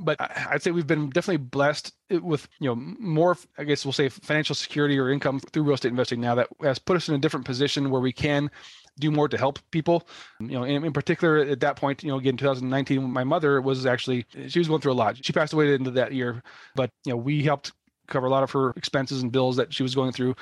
But 0.00 0.16
I'd 0.20 0.62
say 0.62 0.70
we've 0.70 0.86
been 0.86 1.10
definitely 1.10 1.38
blessed 1.38 1.92
eh, 2.10 2.18
with 2.18 2.46
you 2.60 2.68
know 2.68 2.76
more 2.76 3.36
I 3.58 3.64
guess 3.64 3.84
we'll 3.84 3.92
say 3.92 4.08
financial 4.08 4.54
security 4.54 4.96
or 4.96 5.10
income 5.10 5.40
through 5.40 5.64
real 5.64 5.74
estate 5.74 5.90
investing 5.90 6.20
now 6.20 6.36
that 6.36 6.48
has 6.62 6.78
put 6.78 6.96
us 6.96 7.08
in 7.08 7.16
a 7.16 7.18
different 7.18 7.46
position 7.46 7.90
where 7.90 8.00
we 8.00 8.12
can 8.12 8.48
do 9.00 9.10
more 9.10 9.28
to 9.28 9.38
help 9.38 9.58
people. 9.70 10.08
You 10.40 10.48
know, 10.48 10.64
in, 10.64 10.84
in 10.84 10.92
particular 10.92 11.38
at 11.38 11.60
that 11.60 11.76
point, 11.76 12.02
you 12.02 12.10
know, 12.10 12.18
again, 12.18 12.36
2019, 12.36 13.10
my 13.10 13.24
mother 13.24 13.60
was 13.60 13.86
actually 13.86 14.26
she 14.48 14.58
was 14.58 14.68
going 14.68 14.80
through 14.80 14.92
a 14.92 14.94
lot. 14.94 15.24
She 15.24 15.32
passed 15.32 15.52
away 15.52 15.66
at 15.66 15.68
the 15.68 15.74
end 15.74 15.86
of 15.86 15.94
that 15.94 16.12
year, 16.12 16.42
but 16.74 16.90
you 17.04 17.12
know, 17.12 17.16
we 17.16 17.42
helped 17.42 17.72
cover 18.06 18.26
a 18.26 18.30
lot 18.30 18.42
of 18.42 18.50
her 18.50 18.70
expenses 18.70 19.22
and 19.22 19.30
bills 19.30 19.56
that 19.56 19.72
she 19.72 19.82
was 19.82 19.94
going 19.94 20.12
through. 20.12 20.34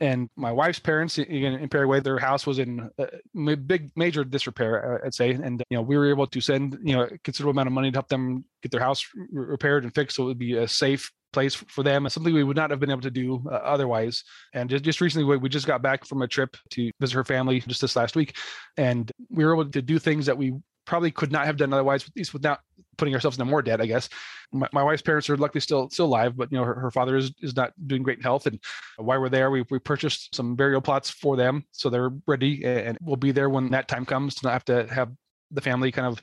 And 0.00 0.28
my 0.34 0.50
wife's 0.50 0.80
parents 0.80 1.18
in, 1.18 1.26
in 1.26 1.68
Paraguay, 1.68 2.00
their 2.00 2.18
house 2.18 2.44
was 2.44 2.58
in 2.58 2.90
a 2.98 3.56
big, 3.56 3.92
major 3.94 4.24
disrepair, 4.24 5.00
uh, 5.00 5.06
I'd 5.06 5.14
say. 5.14 5.30
And, 5.30 5.62
you 5.70 5.76
know, 5.76 5.82
we 5.82 5.96
were 5.96 6.10
able 6.10 6.26
to 6.26 6.40
send, 6.40 6.76
you 6.82 6.96
know, 6.96 7.02
a 7.02 7.18
considerable 7.18 7.52
amount 7.52 7.68
of 7.68 7.72
money 7.72 7.92
to 7.92 7.96
help 7.96 8.08
them 8.08 8.44
get 8.62 8.72
their 8.72 8.80
house 8.80 9.06
repaired 9.30 9.84
and 9.84 9.94
fixed 9.94 10.16
so 10.16 10.24
it 10.24 10.26
would 10.26 10.38
be 10.38 10.56
a 10.56 10.66
safe 10.66 11.12
place 11.32 11.54
for 11.54 11.82
them 11.82 12.04
and 12.04 12.12
something 12.12 12.34
we 12.34 12.44
would 12.44 12.56
not 12.56 12.70
have 12.70 12.80
been 12.80 12.90
able 12.90 13.00
to 13.00 13.10
do 13.10 13.42
uh, 13.50 13.54
otherwise 13.54 14.24
and 14.54 14.68
just, 14.70 14.84
just 14.84 15.00
recently 15.00 15.36
we 15.36 15.48
just 15.48 15.66
got 15.66 15.82
back 15.82 16.04
from 16.04 16.22
a 16.22 16.28
trip 16.28 16.56
to 16.70 16.90
visit 17.00 17.14
her 17.14 17.24
family 17.24 17.60
just 17.60 17.80
this 17.80 17.96
last 17.96 18.16
week 18.16 18.36
and 18.76 19.10
we 19.30 19.44
were 19.44 19.54
able 19.54 19.70
to 19.70 19.82
do 19.82 19.98
things 19.98 20.26
that 20.26 20.36
we 20.36 20.52
probably 20.84 21.10
could 21.10 21.32
not 21.32 21.46
have 21.46 21.56
done 21.56 21.72
otherwise, 21.72 22.04
at 22.04 22.16
least 22.16 22.32
without 22.32 22.60
putting 22.98 23.14
ourselves 23.14 23.38
into 23.38 23.50
more 23.50 23.62
debt, 23.62 23.80
I 23.80 23.86
guess. 23.86 24.08
My, 24.52 24.68
my, 24.72 24.82
wife's 24.82 25.02
parents 25.02 25.30
are 25.30 25.36
luckily 25.36 25.60
still 25.60 25.88
still 25.90 26.06
alive, 26.06 26.36
but 26.36 26.50
you 26.52 26.58
know 26.58 26.64
her, 26.64 26.74
her 26.74 26.90
father 26.90 27.16
is, 27.16 27.32
is 27.40 27.56
not 27.56 27.72
doing 27.86 28.02
great 28.02 28.22
health. 28.22 28.46
And 28.46 28.60
while 28.96 29.20
we're 29.20 29.28
there, 29.28 29.50
we, 29.50 29.64
we 29.70 29.78
purchased 29.78 30.34
some 30.34 30.56
burial 30.56 30.80
plots 30.80 31.10
for 31.10 31.36
them, 31.36 31.64
so 31.72 31.88
they're 31.88 32.10
ready 32.26 32.64
and 32.64 32.98
we'll 33.00 33.16
be 33.16 33.32
there 33.32 33.48
when 33.48 33.70
that 33.70 33.88
time 33.88 34.04
comes 34.04 34.34
to 34.36 34.46
not 34.46 34.52
have 34.52 34.64
to 34.66 34.86
have 34.92 35.10
the 35.50 35.60
family 35.60 35.92
kind 35.92 36.06
of 36.06 36.22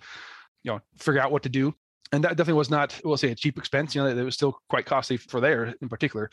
you 0.63 0.72
know 0.72 0.80
figure 0.98 1.22
out 1.22 1.32
what 1.32 1.43
to 1.43 1.50
do. 1.50 1.74
And 2.12 2.24
that 2.24 2.30
definitely 2.30 2.54
was 2.54 2.69
not, 2.69 3.00
we'll 3.04 3.17
say, 3.17 3.32
a 3.32 3.36
cheap 3.36 3.58
expense. 3.58 3.93
You 3.93 4.02
know, 4.04 4.08
it 4.08 4.24
was 4.24 4.36
still 4.36 4.58
quite 4.69 4.86
costly 4.86 5.17
for 5.17 5.39
there 5.39 5.76
in 5.82 5.89
particular. 5.89 6.30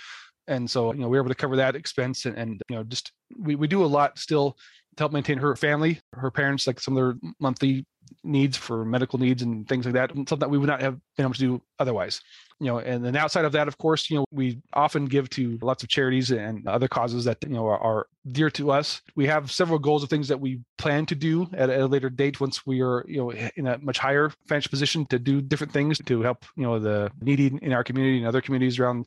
And 0.48 0.70
so, 0.70 0.92
you 0.92 1.00
know, 1.00 1.08
we 1.08 1.18
were 1.18 1.24
able 1.24 1.30
to 1.30 1.34
cover 1.34 1.56
that 1.56 1.76
expense 1.76 2.24
and, 2.24 2.36
and 2.38 2.62
you 2.68 2.76
know, 2.76 2.84
just 2.84 3.12
we, 3.36 3.56
we 3.56 3.66
do 3.66 3.84
a 3.84 3.86
lot 3.86 4.18
still 4.18 4.56
to 4.96 5.02
help 5.02 5.12
maintain 5.12 5.38
her 5.38 5.54
family, 5.56 6.00
her 6.12 6.30
parents, 6.30 6.66
like 6.66 6.80
some 6.80 6.96
of 6.96 7.02
their 7.02 7.32
monthly 7.40 7.86
needs 8.22 8.56
for 8.56 8.84
medical 8.84 9.18
needs 9.18 9.42
and 9.42 9.68
things 9.68 9.84
like 9.84 9.94
that, 9.94 10.10
something 10.10 10.38
that 10.38 10.50
we 10.50 10.58
would 10.58 10.68
not 10.68 10.80
have 10.80 10.98
been 11.16 11.24
able 11.24 11.34
to 11.34 11.40
do 11.40 11.62
otherwise. 11.78 12.20
You 12.58 12.68
know, 12.68 12.78
and 12.78 13.04
then 13.04 13.16
outside 13.16 13.44
of 13.44 13.52
that, 13.52 13.68
of 13.68 13.76
course, 13.76 14.08
you 14.08 14.16
know, 14.16 14.24
we 14.30 14.58
often 14.72 15.04
give 15.04 15.28
to 15.30 15.58
lots 15.60 15.82
of 15.82 15.90
charities 15.90 16.30
and 16.30 16.66
other 16.66 16.88
causes 16.88 17.24
that 17.26 17.36
you 17.42 17.50
know 17.50 17.66
are, 17.66 17.78
are 17.78 18.06
dear 18.32 18.48
to 18.50 18.70
us. 18.70 19.02
We 19.14 19.26
have 19.26 19.52
several 19.52 19.78
goals 19.78 20.02
of 20.02 20.08
things 20.08 20.28
that 20.28 20.40
we 20.40 20.60
plan 20.78 21.04
to 21.06 21.14
do 21.14 21.48
at, 21.52 21.68
at 21.68 21.80
a 21.80 21.86
later 21.86 22.08
date 22.08 22.40
once 22.40 22.64
we 22.64 22.80
are, 22.80 23.04
you 23.06 23.18
know, 23.18 23.30
in 23.30 23.66
a 23.66 23.76
much 23.78 23.98
higher 23.98 24.32
financial 24.48 24.70
position 24.70 25.04
to 25.06 25.18
do 25.18 25.42
different 25.42 25.72
things 25.72 25.98
to 26.06 26.22
help, 26.22 26.46
you 26.56 26.62
know, 26.62 26.78
the 26.78 27.10
needy 27.20 27.58
in 27.60 27.74
our 27.74 27.84
community 27.84 28.18
and 28.18 28.26
other 28.26 28.40
communities 28.40 28.78
around 28.78 29.06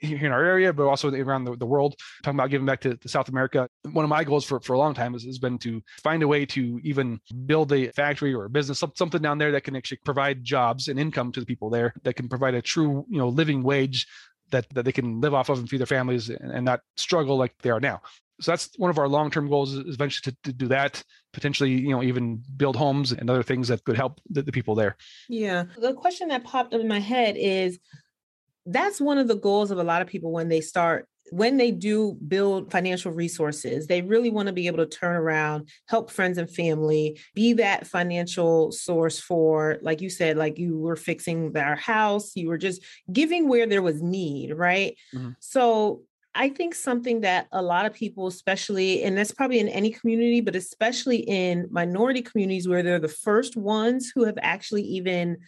here 0.00 0.26
in 0.26 0.32
our 0.32 0.44
area, 0.44 0.72
but 0.72 0.86
also 0.86 1.12
around 1.12 1.44
the, 1.44 1.56
the 1.56 1.66
world. 1.66 1.96
Talking 2.22 2.38
about 2.38 2.50
giving 2.50 2.66
back 2.66 2.80
to, 2.82 2.96
to, 2.96 3.08
South 3.08 3.28
America. 3.28 3.68
One 3.92 4.04
of 4.04 4.08
my 4.08 4.24
goals 4.24 4.44
for, 4.44 4.60
for 4.60 4.74
a 4.74 4.78
long 4.78 4.94
time 4.94 5.12
has, 5.12 5.24
has, 5.24 5.38
been 5.38 5.58
to 5.58 5.82
find 6.02 6.22
a 6.22 6.28
way 6.28 6.46
to 6.46 6.80
even 6.82 7.20
build 7.46 7.72
a 7.72 7.88
factory 7.92 8.32
or 8.32 8.44
a 8.44 8.50
business, 8.50 8.82
something 8.94 9.20
down 9.20 9.38
there 9.38 9.52
that 9.52 9.64
can 9.64 9.76
actually 9.76 9.98
provide 10.04 10.44
jobs 10.44 10.88
and 10.88 10.98
income 10.98 11.32
to 11.32 11.40
the 11.40 11.46
people 11.46 11.70
there, 11.70 11.92
that 12.02 12.14
can 12.14 12.28
provide 12.28 12.54
a 12.54 12.62
true, 12.62 13.04
you 13.08 13.18
know, 13.18 13.28
living 13.28 13.62
wage 13.62 14.06
that, 14.50 14.66
that 14.74 14.84
they 14.84 14.92
can 14.92 15.20
live 15.20 15.34
off 15.34 15.48
of 15.48 15.58
and 15.58 15.68
feed 15.68 15.80
their 15.80 15.86
families 15.86 16.30
and, 16.30 16.50
and 16.52 16.64
not 16.64 16.80
struggle 16.96 17.36
like 17.36 17.54
they 17.62 17.70
are 17.70 17.80
now. 17.80 18.00
So 18.40 18.50
that's 18.50 18.70
one 18.78 18.90
of 18.90 18.98
our 18.98 19.08
long-term 19.08 19.48
goals 19.48 19.74
is 19.74 19.94
eventually 19.94 20.32
to, 20.32 20.36
to, 20.50 20.52
do 20.52 20.68
that, 20.68 21.02
potentially, 21.32 21.70
you 21.70 21.90
know, 21.90 22.02
even 22.02 22.42
build 22.56 22.74
homes 22.74 23.12
and 23.12 23.30
other 23.30 23.44
things 23.44 23.68
that 23.68 23.84
could 23.84 23.96
help 23.96 24.20
the, 24.28 24.42
the 24.42 24.50
people 24.50 24.74
there. 24.74 24.96
Yeah. 25.28 25.64
The 25.78 25.94
question 25.94 26.28
that 26.28 26.42
popped 26.42 26.74
up 26.74 26.80
in 26.80 26.88
my 26.88 26.98
head 26.98 27.36
is 27.38 27.78
that's 28.66 29.00
one 29.00 29.18
of 29.18 29.28
the 29.28 29.36
goals 29.36 29.70
of 29.70 29.78
a 29.78 29.84
lot 29.84 30.02
of 30.02 30.08
people 30.08 30.32
when 30.32 30.48
they 30.48 30.60
start 30.60 31.08
when 31.30 31.56
they 31.56 31.70
do 31.70 32.16
build 32.28 32.70
financial 32.70 33.10
resources, 33.10 33.86
they 33.86 34.02
really 34.02 34.30
want 34.30 34.46
to 34.46 34.52
be 34.52 34.66
able 34.66 34.78
to 34.78 34.86
turn 34.86 35.16
around, 35.16 35.68
help 35.88 36.10
friends 36.10 36.38
and 36.38 36.50
family, 36.50 37.18
be 37.34 37.54
that 37.54 37.86
financial 37.86 38.70
source 38.72 39.18
for, 39.18 39.78
like 39.80 40.00
you 40.00 40.10
said, 40.10 40.36
like 40.36 40.58
you 40.58 40.78
were 40.78 40.96
fixing 40.96 41.52
their 41.52 41.76
house, 41.76 42.36
you 42.36 42.48
were 42.48 42.58
just 42.58 42.82
giving 43.12 43.48
where 43.48 43.66
there 43.66 43.82
was 43.82 44.02
need, 44.02 44.52
right? 44.52 44.96
Mm-hmm. 45.14 45.30
So 45.40 46.02
I 46.34 46.48
think 46.48 46.74
something 46.74 47.20
that 47.22 47.46
a 47.52 47.62
lot 47.62 47.86
of 47.86 47.94
people, 47.94 48.26
especially, 48.26 49.02
and 49.02 49.16
that's 49.16 49.32
probably 49.32 49.60
in 49.60 49.68
any 49.68 49.90
community, 49.90 50.40
but 50.40 50.56
especially 50.56 51.18
in 51.18 51.68
minority 51.70 52.22
communities 52.22 52.68
where 52.68 52.82
they're 52.82 52.98
the 52.98 53.08
first 53.08 53.56
ones 53.56 54.12
who 54.14 54.24
have 54.24 54.38
actually 54.42 54.82
even 54.82 55.38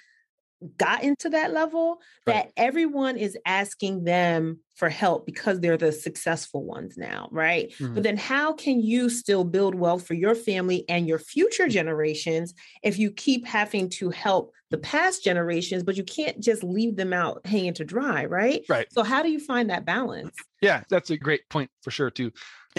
gotten 0.77 1.17
to 1.17 1.31
that 1.31 1.53
level 1.53 2.01
right. 2.27 2.35
that 2.35 2.53
everyone 2.57 3.17
is 3.17 3.37
asking 3.45 4.05
them 4.05 4.61
for 4.75 4.89
help 4.89 5.25
because 5.25 5.61
they're 5.61 5.77
the 5.77 5.93
successful 5.93 6.65
ones 6.65 6.97
now, 6.97 7.29
right? 7.33 7.73
Mm-hmm. 7.73 7.95
But 7.95 8.03
then 8.03 8.17
how 8.17 8.53
can 8.53 8.81
you 8.81 9.09
still 9.09 9.45
build 9.45 9.75
wealth 9.75 10.07
for 10.07 10.15
your 10.15 10.35
family 10.35 10.85
and 10.89 11.09
your 11.09 11.19
future 11.19 11.69
generations 11.69 12.55
if 12.83 12.99
you 12.99 13.11
keep 13.11 13.47
having 13.47 13.89
to 13.91 14.11
help 14.11 14.53
the 14.71 14.79
past 14.79 15.23
generations, 15.23 15.83
but 15.83 15.97
you 15.97 16.05
can't 16.05 16.41
just 16.41 16.63
leave 16.65 16.97
them 16.97 17.13
out 17.13 17.47
hanging 17.47 17.75
to 17.75 17.85
dry, 17.85 18.25
right? 18.25 18.65
Right. 18.69 18.87
So 18.93 19.03
how 19.03 19.23
do 19.23 19.31
you 19.31 19.39
find 19.39 19.71
that 19.71 19.85
balance? 19.85 20.35
Yeah, 20.61 20.83
that's 20.91 21.11
a 21.11 21.17
great 21.17 21.49
point 21.49 21.71
for 21.83 21.91
sure 21.91 22.11
too. 22.11 22.33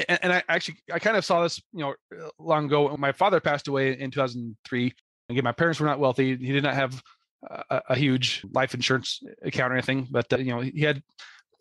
And, 0.10 0.20
and 0.22 0.34
I 0.34 0.44
actually 0.50 0.78
I 0.94 1.00
kind 1.00 1.18
of 1.18 1.26
saw 1.26 1.44
this, 1.44 1.62
you 1.74 1.80
know, 1.80 1.96
long 2.38 2.66
ago. 2.66 2.92
When 2.92 3.00
my 3.00 3.12
father 3.12 3.40
passed 3.40 3.68
away 3.68 4.00
in 4.00 4.12
2003. 4.12 4.94
Again, 5.30 5.44
my 5.44 5.52
parents 5.52 5.80
were 5.80 5.86
not 5.86 6.00
wealthy. 6.00 6.38
He 6.38 6.54
did 6.54 6.64
not 6.64 6.74
have 6.74 7.02
a, 7.44 7.82
a, 7.90 7.96
huge 7.96 8.46
life 8.52 8.74
insurance 8.74 9.22
account 9.44 9.72
or 9.72 9.76
anything, 9.76 10.08
but 10.10 10.32
uh, 10.34 10.38
you 10.38 10.54
know 10.54 10.62
he 10.62 10.82
had 10.82 11.02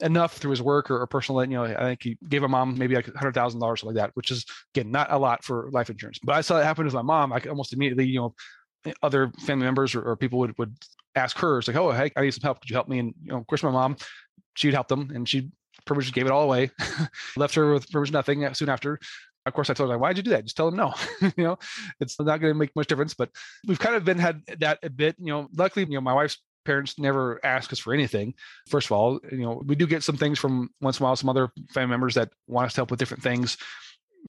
enough 0.01 0.37
through 0.37 0.51
his 0.51 0.63
work 0.63 0.91
or, 0.91 1.01
or, 1.01 1.07
personal. 1.07 1.43
You 1.45 1.51
know, 1.51 1.65
I 1.65 1.83
think 1.83 2.03
he 2.03 2.19
gave 2.29 2.43
a 2.43 2.49
mom 2.49 2.77
maybe 2.79 2.95
like 2.95 3.13
hundred 3.15 3.35
thousand 3.35 3.61
dollars 3.61 3.81
something 3.81 3.97
like 3.97 4.07
that, 4.07 4.11
which 4.15 4.31
is 4.31 4.45
again 4.75 4.91
not 4.91 5.13
a 5.13 5.19
lot 5.19 5.45
for 5.45 5.71
life 5.73 5.91
insurance. 5.91 6.19
But 6.23 6.37
I 6.37 6.41
saw 6.41 6.61
it 6.61 6.65
happen 6.65 6.85
with 6.85 6.95
my 6.95 7.03
mom. 7.03 7.33
I 7.33 7.41
almost 7.49 7.73
immediately, 7.73 8.07
you 8.07 8.21
know, 8.21 8.93
other 9.03 9.33
family 9.47 9.65
members 9.65 9.95
or, 9.95 10.03
or 10.03 10.17
people 10.17 10.39
would 10.41 10.57
would 10.59 10.77
ask 11.15 11.39
her, 11.39 11.59
it's 11.59 11.69
like, 11.69 11.77
oh, 11.77 11.93
hey, 11.93 12.11
I 12.17 12.23
need 12.23 12.35
some 12.35 12.43
help. 12.43 12.61
Could 12.61 12.71
you 12.71 12.77
help 12.77 12.89
me? 12.89 12.99
And 12.99 13.15
you 13.23 13.33
know, 13.33 13.39
of 13.39 13.47
course, 13.47 13.63
my 13.63 13.71
mom, 13.71 13.97
she'd 14.55 14.75
help 14.75 14.89
them, 14.89 15.11
and 15.15 15.29
she 15.29 15.51
pretty 15.85 15.99
much 15.99 16.13
gave 16.13 16.27
it 16.27 16.33
all 16.33 16.43
away, 16.43 16.71
left 17.37 17.55
her 17.55 17.73
with 17.73 17.91
pretty 17.91 18.11
much 18.11 18.13
nothing 18.13 18.53
soon 18.55 18.69
after 18.69 18.99
of 19.47 19.55
course, 19.55 19.71
I 19.71 19.75
told 19.75 19.91
her, 19.91 19.99
why'd 19.99 20.17
you 20.17 20.23
do 20.23 20.31
that? 20.31 20.45
Just 20.45 20.57
tell 20.57 20.71
them 20.71 20.79
no. 20.79 20.95
you 21.37 21.45
know, 21.45 21.59
it's 22.01 22.19
not 22.19 22.41
going 22.41 22.53
to 22.53 22.59
make 22.59 22.75
much 22.75 22.89
difference. 22.89 23.15
But 23.15 23.31
we've 23.67 23.79
kind 23.79 23.95
of 23.95 24.05
been 24.05 24.19
had 24.19 24.43
that 24.59 24.81
a 24.83 24.91
bit. 24.91 25.17
You 25.19 25.27
know, 25.27 25.49
luckily, 25.55 25.87
you 25.87 25.95
know, 25.95 26.01
my 26.01 26.13
wife's 26.13 26.39
parents 26.65 26.99
never 26.99 27.41
ask 27.45 27.73
us 27.73 27.79
for 27.79 27.95
anything. 27.95 28.35
First 28.69 28.89
of 28.89 28.93
all, 28.93 29.21
you 29.31 29.39
know, 29.39 29.63
we 29.65 29.77
do 29.77 29.87
get 29.87 30.03
some 30.03 30.17
things 30.17 30.39
from 30.39 30.71
once 30.81 30.99
in 30.99 31.05
a 31.05 31.07
while, 31.07 31.17
some 31.17 31.31
other 31.31 31.51
family 31.71 31.91
members 31.91 32.15
that 32.17 32.31
want 32.47 32.67
us 32.67 32.73
to 32.75 32.81
help 32.81 32.91
with 32.91 32.99
different 32.99 33.23
things. 33.23 33.57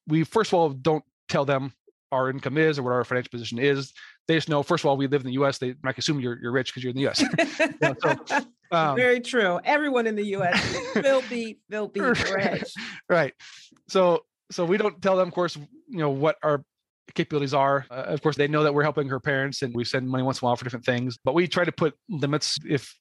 We 0.07 0.23
first 0.23 0.51
of 0.51 0.53
all 0.53 0.69
don't 0.69 1.03
tell 1.27 1.43
them 1.43 1.73
our 2.11 2.29
income 2.29 2.57
is 2.57 2.79
or 2.79 2.83
what 2.83 2.93
our 2.93 3.03
financial 3.03 3.31
position 3.31 3.59
is. 3.59 3.91
They 4.27 4.35
just 4.35 4.49
know, 4.49 4.63
first 4.63 4.83
of 4.83 4.89
all, 4.89 4.97
we 4.97 5.07
live 5.07 5.21
in 5.21 5.27
the 5.27 5.33
US. 5.33 5.57
They 5.57 5.75
might 5.83 5.97
assume 5.97 6.19
you're, 6.19 6.39
you're 6.39 6.51
rich 6.51 6.67
because 6.67 6.83
you're 6.83 6.91
in 6.91 6.97
the 6.97 7.07
US. 7.07 7.21
you 7.59 7.73
know, 7.81 7.95
so, 8.01 8.37
um, 8.71 8.95
Very 8.95 9.19
true. 9.19 9.59
Everyone 9.63 10.05
in 10.07 10.15
the 10.15 10.25
US 10.35 10.77
will 10.95 11.23
be, 11.29 11.59
will 11.69 11.87
be 11.87 12.01
rich. 12.01 12.73
Right. 13.09 13.33
So 13.87 14.23
so 14.51 14.65
we 14.65 14.77
don't 14.77 15.01
tell 15.01 15.17
them, 15.17 15.27
of 15.27 15.33
course, 15.33 15.55
you 15.55 15.99
know, 15.99 16.09
what 16.09 16.37
our 16.43 16.63
capabilities 17.13 17.53
are. 17.53 17.85
Uh, 17.89 18.03
of 18.07 18.21
course, 18.21 18.35
they 18.35 18.47
know 18.47 18.63
that 18.63 18.73
we're 18.73 18.83
helping 18.83 19.09
her 19.09 19.19
parents 19.19 19.61
and 19.61 19.73
we 19.73 19.83
send 19.83 20.07
money 20.07 20.23
once 20.23 20.41
in 20.41 20.45
a 20.45 20.47
while 20.47 20.55
for 20.55 20.65
different 20.65 20.85
things, 20.85 21.17
but 21.23 21.33
we 21.33 21.47
try 21.47 21.63
to 21.63 21.71
put 21.71 21.95
limits 22.09 22.57
if 22.67 22.93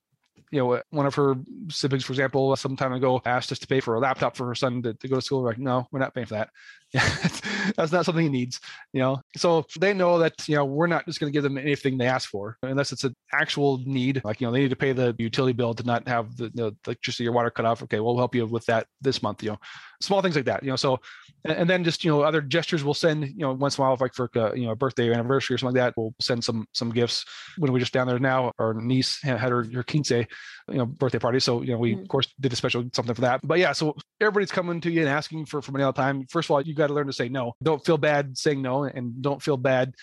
you 0.51 0.61
know, 0.61 0.81
one 0.91 1.07
of 1.07 1.15
her 1.15 1.35
siblings, 1.69 2.05
for 2.05 2.13
example, 2.13 2.55
some 2.57 2.77
time 2.77 2.93
ago 2.93 3.21
asked 3.25 3.51
us 3.51 3.59
to 3.59 3.67
pay 3.67 3.81
for 3.81 3.95
a 3.95 3.99
laptop 3.99 4.37
for 4.37 4.47
her 4.47 4.55
son 4.55 4.83
to, 4.83 4.95
to 4.95 5.09
go 5.09 5.17
to 5.17 5.23
school. 5.23 5.43
We're 5.43 5.49
like, 5.49 5.59
no, 5.59 5.87
we're 5.91 5.99
not 5.99 6.15
paying 6.15 6.27
for 6.27 6.35
that. 6.35 6.51
that's 7.77 7.93
not 7.93 8.05
something 8.05 8.25
he 8.25 8.31
needs, 8.31 8.61
you 8.93 9.01
know. 9.01 9.21
So 9.37 9.67
they 9.79 9.93
know 9.93 10.19
that, 10.19 10.35
you 10.49 10.57
know, 10.57 10.65
we're 10.65 10.87
not 10.87 11.05
just 11.05 11.19
going 11.19 11.33
to 11.33 11.37
give 11.37 11.43
them 11.43 11.59
anything 11.59 11.99
they 11.99 12.07
ask 12.07 12.29
for 12.31 12.57
unless 12.63 12.93
it's 12.93 13.05
an 13.05 13.15
actual 13.33 13.83
need. 13.85 14.23
Like, 14.25 14.41
you 14.41 14.47
know, 14.47 14.53
they 14.53 14.61
need 14.61 14.71
to 14.71 14.77
pay 14.77 14.93
the 14.93 15.15
utility 15.19 15.53
bill 15.53 15.75
to 15.75 15.83
not 15.83 16.07
have 16.09 16.37
the, 16.37 16.51
the 16.55 16.77
electricity 16.87 17.29
or 17.29 17.33
water 17.33 17.51
cut 17.51 17.65
off. 17.65 17.83
Okay, 17.83 18.01
we'll 18.01 18.17
help 18.17 18.35
you 18.35 18.47
with 18.47 18.65
that 18.67 18.87
this 19.01 19.23
month, 19.23 19.43
you 19.43 19.51
know, 19.51 19.59
small 20.01 20.23
things 20.23 20.37
like 20.37 20.45
that, 20.45 20.63
you 20.63 20.71
know. 20.71 20.77
So, 20.77 20.99
and 21.45 21.69
then 21.69 21.85
just, 21.85 22.05
you 22.05 22.11
know, 22.11 22.23
other 22.23 22.41
gestures 22.41 22.85
we'll 22.85 22.95
send, 22.95 23.27
you 23.27 23.39
know, 23.39 23.53
once 23.53 23.79
in 23.79 23.83
a 23.83 23.87
while, 23.87 23.97
like 24.01 24.15
for, 24.15 24.31
a, 24.35 24.57
you 24.57 24.67
know, 24.67 24.73
a 24.73 24.77
birthday 24.77 25.09
or 25.09 25.13
anniversary 25.13 25.55
or 25.55 25.59
something 25.59 25.77
like 25.81 25.89
that, 25.89 25.95
we'll 25.97 26.15
send 26.21 26.43
some, 26.43 26.67
some 26.73 26.91
gifts. 26.91 27.25
When 27.59 27.73
we're 27.73 27.79
just 27.79 27.93
down 27.93 28.07
there 28.07 28.19
now, 28.19 28.53
our 28.59 28.75
niece 28.75 29.21
had 29.23 29.41
her, 29.41 29.65
her 29.73 29.83
quince, 29.83 30.11
you 30.11 30.27
know, 30.69 30.87
birthday 30.87 31.19
party. 31.19 31.41
So, 31.41 31.63
you 31.63 31.73
know, 31.73 31.79
we, 31.79 31.93
mm-hmm. 31.93 32.03
of 32.03 32.09
course, 32.09 32.33
did 32.41 32.53
a 32.53 32.57
special 32.57 32.85
something 32.95 33.15
for 33.15 33.21
that. 33.23 33.41
But 33.45 33.59
yeah, 33.59 33.73
so 33.73 33.97
everybody's 34.21 34.51
coming 34.51 34.81
to 34.81 34.91
you 34.91 35.01
and 35.01 35.09
asking 35.09 35.47
for, 35.47 35.63
for 35.63 35.73
money 35.73 35.85
all 35.85 35.93
the 35.93 36.01
time. 36.01 36.27
First 36.31 36.47
of 36.47 36.53
all, 36.53 36.63
you 36.63 36.75
got 36.77 36.89
to 36.89 36.95
learn 36.95 37.07
to 37.07 37.13
say 37.13 37.29
no. 37.29 37.55
Don't 37.63 37.85
feel 37.85 37.99
bad 37.99 38.37
saying 38.37 38.63
no, 38.63 38.85
and 38.85 39.23
don't 39.23 39.43
feel 39.43 39.57
bad 39.57 39.95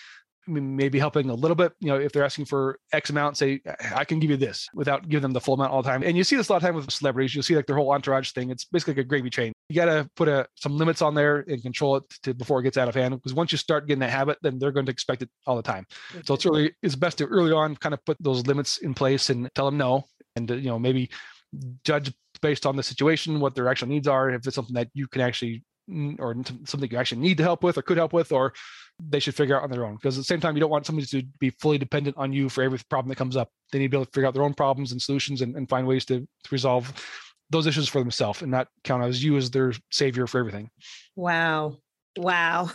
maybe 0.46 0.98
helping 0.98 1.30
a 1.30 1.34
little 1.34 1.54
bit. 1.54 1.72
You 1.80 1.88
know, 1.88 1.96
if 1.96 2.12
they're 2.12 2.24
asking 2.24 2.46
for 2.46 2.78
X 2.92 3.10
amount, 3.10 3.36
say 3.36 3.60
I 3.94 4.04
can 4.04 4.20
give 4.20 4.30
you 4.30 4.36
this 4.36 4.68
without 4.74 5.08
giving 5.08 5.22
them 5.22 5.32
the 5.32 5.40
full 5.40 5.54
amount 5.54 5.72
all 5.72 5.82
the 5.82 5.88
time. 5.88 6.02
And 6.02 6.16
you 6.16 6.24
see 6.24 6.36
this 6.36 6.48
a 6.48 6.52
lot 6.52 6.56
of 6.58 6.62
time 6.62 6.74
with 6.74 6.90
celebrities. 6.90 7.34
You'll 7.34 7.42
see 7.42 7.56
like 7.56 7.66
their 7.66 7.76
whole 7.76 7.92
entourage 7.92 8.32
thing. 8.32 8.50
It's 8.50 8.64
basically 8.64 8.94
like 8.94 9.06
a 9.06 9.08
gravy 9.08 9.30
train. 9.30 9.52
You 9.68 9.76
got 9.76 9.86
to 9.86 10.08
put 10.16 10.28
a, 10.28 10.46
some 10.56 10.76
limits 10.76 11.02
on 11.02 11.14
there 11.14 11.44
and 11.48 11.62
control 11.62 11.96
it 11.96 12.04
to 12.24 12.34
before 12.34 12.60
it 12.60 12.64
gets 12.64 12.76
out 12.76 12.88
of 12.88 12.94
hand. 12.94 13.14
Because 13.14 13.34
once 13.34 13.52
you 13.52 13.58
start 13.58 13.86
getting 13.86 14.00
that 14.00 14.10
habit, 14.10 14.38
then 14.42 14.58
they're 14.58 14.72
going 14.72 14.86
to 14.86 14.92
expect 14.92 15.22
it 15.22 15.30
all 15.46 15.56
the 15.56 15.62
time. 15.62 15.86
So 16.24 16.34
it's 16.34 16.44
really 16.44 16.74
it's 16.82 16.96
best 16.96 17.18
to 17.18 17.26
early 17.26 17.52
on 17.52 17.76
kind 17.76 17.94
of 17.94 18.04
put 18.04 18.16
those 18.20 18.46
limits 18.46 18.78
in 18.78 18.94
place 18.94 19.30
and 19.30 19.48
tell 19.54 19.66
them 19.66 19.78
no, 19.78 20.04
and 20.36 20.50
uh, 20.50 20.54
you 20.54 20.68
know 20.68 20.78
maybe 20.78 21.10
judge 21.84 22.12
based 22.42 22.66
on 22.66 22.76
the 22.76 22.82
situation 22.82 23.40
what 23.40 23.54
their 23.54 23.68
actual 23.68 23.88
needs 23.88 24.08
are. 24.08 24.30
If 24.30 24.46
it's 24.46 24.56
something 24.56 24.74
that 24.74 24.88
you 24.92 25.08
can 25.08 25.22
actually 25.22 25.62
or 26.18 26.34
something 26.64 26.90
you 26.90 26.98
actually 26.98 27.20
need 27.20 27.36
to 27.38 27.42
help 27.42 27.62
with 27.62 27.76
or 27.78 27.82
could 27.82 27.96
help 27.96 28.12
with, 28.12 28.32
or 28.32 28.52
they 29.02 29.18
should 29.18 29.34
figure 29.34 29.56
out 29.56 29.62
on 29.62 29.70
their 29.70 29.84
own. 29.84 29.94
Because 29.94 30.16
at 30.16 30.20
the 30.20 30.24
same 30.24 30.40
time, 30.40 30.54
you 30.54 30.60
don't 30.60 30.70
want 30.70 30.86
somebody 30.86 31.06
to 31.06 31.22
be 31.38 31.50
fully 31.50 31.78
dependent 31.78 32.16
on 32.16 32.32
you 32.32 32.48
for 32.48 32.62
every 32.62 32.80
problem 32.88 33.08
that 33.08 33.16
comes 33.16 33.36
up. 33.36 33.50
They 33.72 33.78
need 33.78 33.86
to 33.86 33.90
be 33.90 33.96
able 33.96 34.06
to 34.06 34.12
figure 34.12 34.26
out 34.26 34.34
their 34.34 34.42
own 34.42 34.54
problems 34.54 34.92
and 34.92 35.00
solutions 35.00 35.42
and, 35.42 35.56
and 35.56 35.68
find 35.68 35.86
ways 35.86 36.04
to, 36.06 36.20
to 36.20 36.48
resolve 36.50 36.92
those 37.50 37.66
issues 37.66 37.88
for 37.88 37.98
themselves 37.98 38.42
and 38.42 38.50
not 38.50 38.68
count 38.84 39.04
as 39.04 39.22
you 39.22 39.36
as 39.36 39.50
their 39.50 39.72
savior 39.90 40.26
for 40.26 40.38
everything. 40.38 40.70
Wow. 41.16 41.78
Wow. 42.16 42.70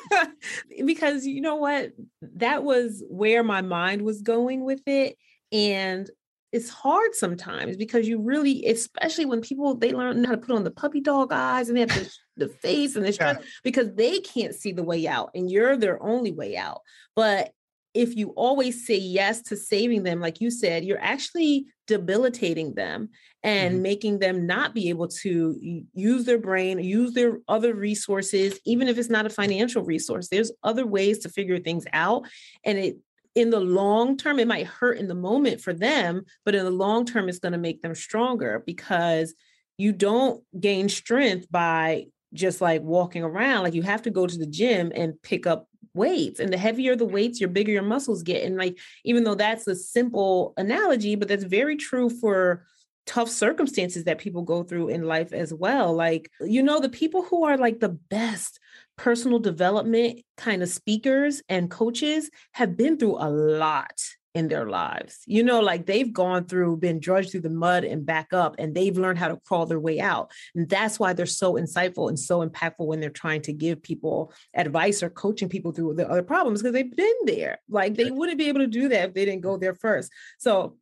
because 0.84 1.26
you 1.26 1.40
know 1.40 1.56
what? 1.56 1.92
That 2.36 2.64
was 2.64 3.02
where 3.08 3.42
my 3.42 3.62
mind 3.62 4.02
was 4.02 4.22
going 4.22 4.64
with 4.64 4.82
it. 4.86 5.16
And 5.52 6.10
it's 6.52 6.68
hard 6.68 7.14
sometimes 7.14 7.76
because 7.78 8.06
you 8.06 8.20
really, 8.20 8.66
especially 8.66 9.24
when 9.24 9.40
people 9.40 9.74
they 9.74 9.92
learn 9.92 10.22
how 10.22 10.32
to 10.32 10.38
put 10.38 10.54
on 10.54 10.64
the 10.64 10.70
puppy 10.70 11.00
dog 11.00 11.32
eyes 11.32 11.68
and 11.68 11.76
they 11.76 11.80
have 11.80 11.88
the, 11.88 12.46
the 12.46 12.48
face 12.48 12.94
and 12.94 13.04
the 13.06 13.12
stress 13.12 13.38
yeah. 13.40 13.46
because 13.64 13.94
they 13.94 14.20
can't 14.20 14.54
see 14.54 14.72
the 14.72 14.82
way 14.82 15.06
out 15.08 15.30
and 15.34 15.50
you're 15.50 15.76
their 15.76 16.02
only 16.02 16.30
way 16.30 16.56
out. 16.56 16.82
But 17.16 17.52
if 17.94 18.16
you 18.16 18.30
always 18.36 18.86
say 18.86 18.96
yes 18.96 19.42
to 19.42 19.56
saving 19.56 20.02
them, 20.02 20.20
like 20.20 20.40
you 20.40 20.50
said, 20.50 20.84
you're 20.84 21.02
actually 21.02 21.66
debilitating 21.86 22.74
them 22.74 23.10
and 23.42 23.74
mm-hmm. 23.74 23.82
making 23.82 24.18
them 24.18 24.46
not 24.46 24.74
be 24.74 24.88
able 24.88 25.08
to 25.08 25.84
use 25.92 26.24
their 26.24 26.38
brain, 26.38 26.78
use 26.78 27.12
their 27.12 27.38
other 27.48 27.74
resources, 27.74 28.58
even 28.64 28.88
if 28.88 28.96
it's 28.96 29.10
not 29.10 29.26
a 29.26 29.30
financial 29.30 29.82
resource. 29.82 30.28
There's 30.28 30.52
other 30.62 30.86
ways 30.86 31.18
to 31.20 31.28
figure 31.28 31.58
things 31.58 31.84
out. 31.92 32.26
And 32.64 32.78
it 32.78 32.96
in 33.34 33.50
the 33.50 33.60
long 33.60 34.16
term, 34.16 34.38
it 34.38 34.48
might 34.48 34.66
hurt 34.66 34.98
in 34.98 35.08
the 35.08 35.14
moment 35.14 35.60
for 35.60 35.72
them, 35.72 36.24
but 36.44 36.54
in 36.54 36.64
the 36.64 36.70
long 36.70 37.04
term, 37.06 37.28
it's 37.28 37.38
going 37.38 37.52
to 37.52 37.58
make 37.58 37.82
them 37.82 37.94
stronger 37.94 38.62
because 38.66 39.34
you 39.78 39.92
don't 39.92 40.42
gain 40.58 40.88
strength 40.88 41.46
by 41.50 42.06
just 42.34 42.60
like 42.60 42.82
walking 42.82 43.22
around. 43.22 43.62
Like 43.62 43.74
you 43.74 43.82
have 43.82 44.02
to 44.02 44.10
go 44.10 44.26
to 44.26 44.38
the 44.38 44.46
gym 44.46 44.92
and 44.94 45.20
pick 45.22 45.46
up 45.46 45.66
weights. 45.94 46.40
And 46.40 46.52
the 46.52 46.58
heavier 46.58 46.96
the 46.96 47.04
weights, 47.04 47.40
your 47.40 47.50
bigger 47.50 47.72
your 47.72 47.82
muscles 47.82 48.22
get. 48.22 48.44
And 48.44 48.56
like, 48.56 48.78
even 49.04 49.24
though 49.24 49.34
that's 49.34 49.66
a 49.66 49.74
simple 49.74 50.54
analogy, 50.56 51.14
but 51.14 51.28
that's 51.28 51.44
very 51.44 51.76
true 51.76 52.08
for 52.08 52.64
tough 53.06 53.28
circumstances 53.28 54.04
that 54.04 54.18
people 54.18 54.42
go 54.42 54.62
through 54.62 54.88
in 54.88 55.02
life 55.02 55.32
as 55.32 55.52
well. 55.52 55.92
Like, 55.92 56.30
you 56.40 56.62
know, 56.62 56.80
the 56.80 56.88
people 56.88 57.22
who 57.22 57.44
are 57.44 57.56
like 57.56 57.80
the 57.80 57.88
best 57.88 58.60
personal 59.02 59.40
development 59.40 60.20
kind 60.36 60.62
of 60.62 60.68
speakers 60.68 61.42
and 61.48 61.68
coaches 61.68 62.30
have 62.52 62.76
been 62.76 62.96
through 62.96 63.16
a 63.16 63.28
lot 63.28 64.00
in 64.32 64.46
their 64.46 64.68
lives. 64.68 65.24
You 65.26 65.42
know, 65.42 65.58
like 65.58 65.86
they've 65.86 66.12
gone 66.12 66.44
through, 66.44 66.76
been 66.76 67.00
drudged 67.00 67.32
through 67.32 67.40
the 67.40 67.50
mud 67.50 67.82
and 67.82 68.06
back 68.06 68.32
up, 68.32 68.54
and 68.60 68.72
they've 68.72 68.96
learned 68.96 69.18
how 69.18 69.26
to 69.26 69.40
crawl 69.44 69.66
their 69.66 69.80
way 69.80 69.98
out. 69.98 70.30
And 70.54 70.68
that's 70.68 71.00
why 71.00 71.14
they're 71.14 71.26
so 71.26 71.54
insightful 71.54 72.10
and 72.10 72.18
so 72.18 72.46
impactful 72.46 72.86
when 72.86 73.00
they're 73.00 73.10
trying 73.10 73.42
to 73.42 73.52
give 73.52 73.82
people 73.82 74.32
advice 74.54 75.02
or 75.02 75.10
coaching 75.10 75.48
people 75.48 75.72
through 75.72 75.94
the 75.94 76.08
other 76.08 76.22
problems 76.22 76.62
because 76.62 76.72
they've 76.72 76.96
been 76.96 77.12
there. 77.24 77.58
Like 77.68 77.96
they 77.96 78.12
wouldn't 78.12 78.38
be 78.38 78.48
able 78.48 78.60
to 78.60 78.68
do 78.68 78.88
that 78.90 79.08
if 79.08 79.14
they 79.14 79.24
didn't 79.24 79.42
go 79.42 79.56
there 79.56 79.74
first. 79.74 80.12
So 80.38 80.76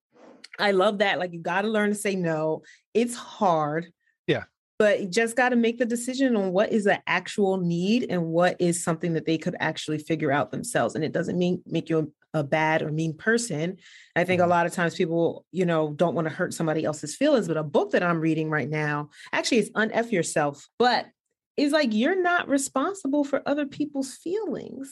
I 0.58 0.72
love 0.72 0.98
that. 0.98 1.18
Like 1.18 1.32
you 1.32 1.40
got 1.40 1.62
to 1.62 1.68
learn 1.68 1.88
to 1.88 1.94
say 1.94 2.16
no. 2.16 2.64
It's 2.92 3.16
hard. 3.16 3.90
But 4.80 5.02
you 5.02 5.08
just 5.08 5.36
got 5.36 5.50
to 5.50 5.56
make 5.56 5.76
the 5.76 5.84
decision 5.84 6.34
on 6.36 6.52
what 6.52 6.72
is 6.72 6.86
an 6.86 7.00
actual 7.06 7.58
need 7.58 8.06
and 8.08 8.28
what 8.28 8.56
is 8.58 8.82
something 8.82 9.12
that 9.12 9.26
they 9.26 9.36
could 9.36 9.54
actually 9.60 9.98
figure 9.98 10.32
out 10.32 10.50
themselves. 10.50 10.94
And 10.94 11.04
it 11.04 11.12
doesn't 11.12 11.36
mean 11.36 11.62
make 11.66 11.90
you 11.90 12.10
a, 12.32 12.42
bad 12.42 12.80
or 12.80 12.90
mean 12.90 13.12
person. 13.12 13.76
I 14.16 14.24
think 14.24 14.40
mm-hmm. 14.40 14.50
a 14.50 14.54
lot 14.54 14.64
of 14.64 14.72
times 14.72 14.94
people, 14.94 15.44
you 15.52 15.66
know, 15.66 15.92
don't 15.92 16.14
want 16.14 16.28
to 16.28 16.34
hurt 16.34 16.54
somebody 16.54 16.82
else's 16.86 17.14
feelings. 17.14 17.46
But 17.46 17.58
a 17.58 17.62
book 17.62 17.90
that 17.90 18.02
I'm 18.02 18.20
reading 18.20 18.48
right 18.48 18.70
now 18.70 19.10
actually 19.34 19.58
is 19.58 19.70
Unf 19.72 20.12
Yourself, 20.12 20.66
but 20.78 21.08
it's 21.58 21.74
like 21.74 21.92
you're 21.92 22.22
not 22.22 22.48
responsible 22.48 23.22
for 23.22 23.42
other 23.44 23.66
people's 23.66 24.14
feelings. 24.14 24.90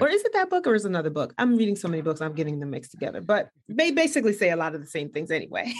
Or 0.00 0.08
is 0.08 0.22
it 0.22 0.32
that 0.32 0.50
book 0.50 0.66
or 0.66 0.74
is 0.74 0.84
another 0.84 1.10
book? 1.10 1.34
I'm 1.38 1.56
reading 1.56 1.76
so 1.76 1.88
many 1.88 2.02
books, 2.02 2.20
I'm 2.20 2.34
getting 2.34 2.58
them 2.58 2.70
mixed 2.70 2.90
together, 2.90 3.20
but 3.20 3.50
they 3.68 3.90
basically 3.90 4.32
say 4.32 4.50
a 4.50 4.56
lot 4.56 4.74
of 4.74 4.80
the 4.80 4.86
same 4.86 5.10
things 5.10 5.30
anyway. 5.30 5.72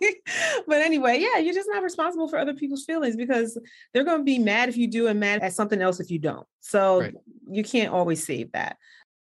but 0.66 0.78
anyway, 0.78 1.18
yeah, 1.18 1.38
you're 1.38 1.54
just 1.54 1.68
not 1.72 1.82
responsible 1.82 2.28
for 2.28 2.38
other 2.38 2.54
people's 2.54 2.84
feelings 2.84 3.16
because 3.16 3.58
they're 3.92 4.04
going 4.04 4.18
to 4.18 4.24
be 4.24 4.38
mad 4.38 4.68
if 4.68 4.76
you 4.76 4.88
do 4.88 5.06
and 5.06 5.20
mad 5.20 5.42
at 5.42 5.52
something 5.52 5.80
else 5.80 6.00
if 6.00 6.10
you 6.10 6.18
don't. 6.18 6.46
So 6.60 7.00
right. 7.00 7.14
you 7.50 7.62
can't 7.62 7.92
always 7.92 8.24
save 8.24 8.52
that. 8.52 8.76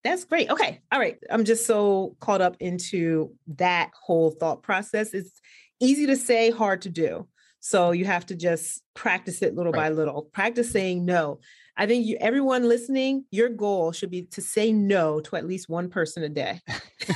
That's 0.04 0.26
great. 0.26 0.50
Okay. 0.50 0.82
All 0.92 1.00
right. 1.00 1.18
I'm 1.30 1.46
just 1.46 1.66
so 1.66 2.16
caught 2.20 2.42
up 2.42 2.58
into 2.60 3.34
that 3.56 3.92
whole 4.00 4.32
thought 4.32 4.62
process. 4.62 5.14
It's 5.14 5.42
easy 5.80 6.08
to 6.08 6.18
say, 6.18 6.52
hard 6.52 6.82
to 6.82 6.90
do. 6.90 7.28
So 7.62 7.92
you 7.92 8.04
have 8.04 8.26
to 8.26 8.36
just 8.36 8.84
practice 8.94 9.42
it 9.42 9.56
little 9.56 9.72
right. 9.72 9.84
by 9.84 9.90
little. 9.90 10.24
Practice 10.34 10.70
saying 10.72 11.06
no. 11.06 11.40
I 11.76 11.88
think 11.88 12.06
you, 12.06 12.18
everyone 12.20 12.68
listening, 12.70 13.26
your 13.32 13.50
goal 13.50 13.92
should 13.92 14.12
be 14.12 14.24
to 14.24 14.42
say 14.42 14.72
no 14.72 15.20
to 15.22 15.36
at 15.36 15.48
least 15.48 15.70
one 15.70 15.90
person 15.90 16.24
a 16.24 16.30
day. 16.30 16.62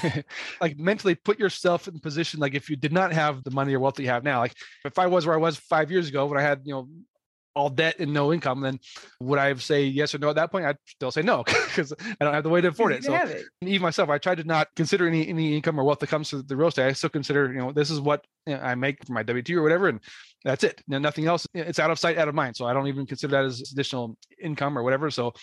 like 0.61 0.79
mentally 0.79 1.13
put 1.13 1.39
yourself 1.39 1.87
in 1.87 1.99
position. 1.99 2.39
Like 2.39 2.55
if 2.55 2.69
you 2.69 2.75
did 2.75 2.91
not 2.91 3.13
have 3.13 3.43
the 3.43 3.51
money 3.51 3.75
or 3.75 3.79
wealth 3.79 3.95
that 3.95 4.03
you 4.03 4.09
have 4.09 4.23
now, 4.23 4.39
like 4.39 4.55
if 4.83 4.97
I 4.97 5.05
was 5.05 5.27
where 5.27 5.35
I 5.35 5.39
was 5.39 5.57
five 5.57 5.91
years 5.91 6.09
ago 6.09 6.25
when 6.25 6.39
I 6.39 6.41
had, 6.41 6.61
you 6.63 6.73
know, 6.73 6.87
all 7.57 7.69
debt 7.69 7.95
and 7.99 8.13
no 8.13 8.31
income, 8.31 8.61
then 8.61 8.79
would 9.19 9.39
I 9.39 9.53
say 9.55 9.83
yes 9.83 10.13
or 10.13 10.19
no 10.19 10.29
at 10.29 10.35
that 10.35 10.51
point? 10.51 10.65
I'd 10.65 10.77
still 10.85 11.11
say 11.11 11.23
no 11.23 11.43
because 11.45 11.91
I 11.99 12.23
don't 12.23 12.33
have 12.33 12.43
the 12.43 12.49
way 12.49 12.61
to 12.61 12.67
afford 12.67 12.93
it. 12.93 13.03
So 13.03 13.15
it. 13.15 13.45
even 13.61 13.81
myself, 13.81 14.09
I 14.09 14.19
tried 14.19 14.37
to 14.37 14.43
not 14.43 14.67
consider 14.75 15.07
any 15.07 15.27
any 15.27 15.55
income 15.55 15.79
or 15.79 15.83
wealth 15.83 15.99
that 15.99 16.09
comes 16.09 16.29
to 16.29 16.43
the 16.43 16.55
real 16.55 16.67
estate. 16.67 16.85
I 16.85 16.93
still 16.93 17.09
consider, 17.09 17.51
you 17.51 17.59
know, 17.59 17.71
this 17.71 17.89
is 17.89 17.99
what 17.99 18.25
I 18.47 18.75
make 18.75 19.05
for 19.05 19.13
my 19.13 19.23
W 19.23 19.41
two 19.41 19.57
or 19.57 19.63
whatever, 19.63 19.89
and 19.89 19.99
that's 20.43 20.63
it. 20.63 20.81
Now, 20.87 20.99
nothing 20.99 21.25
else. 21.25 21.47
It's 21.53 21.79
out 21.79 21.91
of 21.91 21.99
sight, 21.99 22.17
out 22.17 22.27
of 22.27 22.35
mind. 22.35 22.55
So 22.55 22.65
I 22.65 22.73
don't 22.73 22.87
even 22.87 23.05
consider 23.05 23.31
that 23.31 23.45
as 23.45 23.71
additional 23.71 24.17
income 24.41 24.77
or 24.77 24.83
whatever. 24.83 25.09
So, 25.09 25.33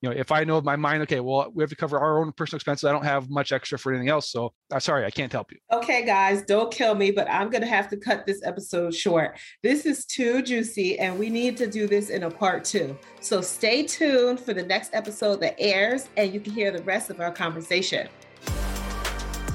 you 0.00 0.08
know, 0.08 0.14
if 0.14 0.30
I 0.32 0.44
know 0.44 0.56
of 0.56 0.64
my 0.64 0.76
mind, 0.76 1.02
okay, 1.02 1.20
well, 1.20 1.50
we 1.52 1.62
have 1.62 1.70
to 1.70 1.76
cover 1.76 1.98
our 1.98 2.20
own 2.20 2.32
personal 2.32 2.58
expenses. 2.58 2.84
I 2.84 2.92
don't 2.92 3.04
have 3.04 3.28
much 3.28 3.52
extra 3.52 3.78
for 3.78 3.92
anything 3.92 4.08
else. 4.08 4.30
So 4.30 4.52
I'm 4.72 4.80
sorry, 4.80 5.04
I 5.04 5.10
can't 5.10 5.32
help 5.32 5.50
you. 5.52 5.58
Okay, 5.72 6.04
guys, 6.06 6.42
don't 6.42 6.72
kill 6.72 6.94
me, 6.94 7.10
but 7.10 7.28
I'm 7.28 7.50
going 7.50 7.62
to 7.62 7.68
have 7.68 7.88
to 7.90 7.96
cut 7.96 8.26
this 8.26 8.42
episode 8.44 8.94
short. 8.94 9.38
This 9.62 9.86
is 9.86 10.06
too 10.06 10.40
juicy, 10.40 10.98
and 10.98 11.18
we 11.18 11.30
need 11.30 11.56
to 11.58 11.66
do 11.66 11.86
this 11.86 12.10
in 12.10 12.22
a 12.22 12.30
part 12.30 12.64
two. 12.64 12.96
So 13.20 13.40
stay 13.40 13.82
tuned 13.82 14.40
for 14.40 14.54
the 14.54 14.62
next 14.62 14.94
episode 14.94 15.40
that 15.40 15.56
airs, 15.58 16.08
and 16.16 16.32
you 16.32 16.40
can 16.40 16.52
hear 16.52 16.70
the 16.70 16.82
rest 16.84 17.10
of 17.10 17.20
our 17.20 17.32
conversation. 17.32 18.08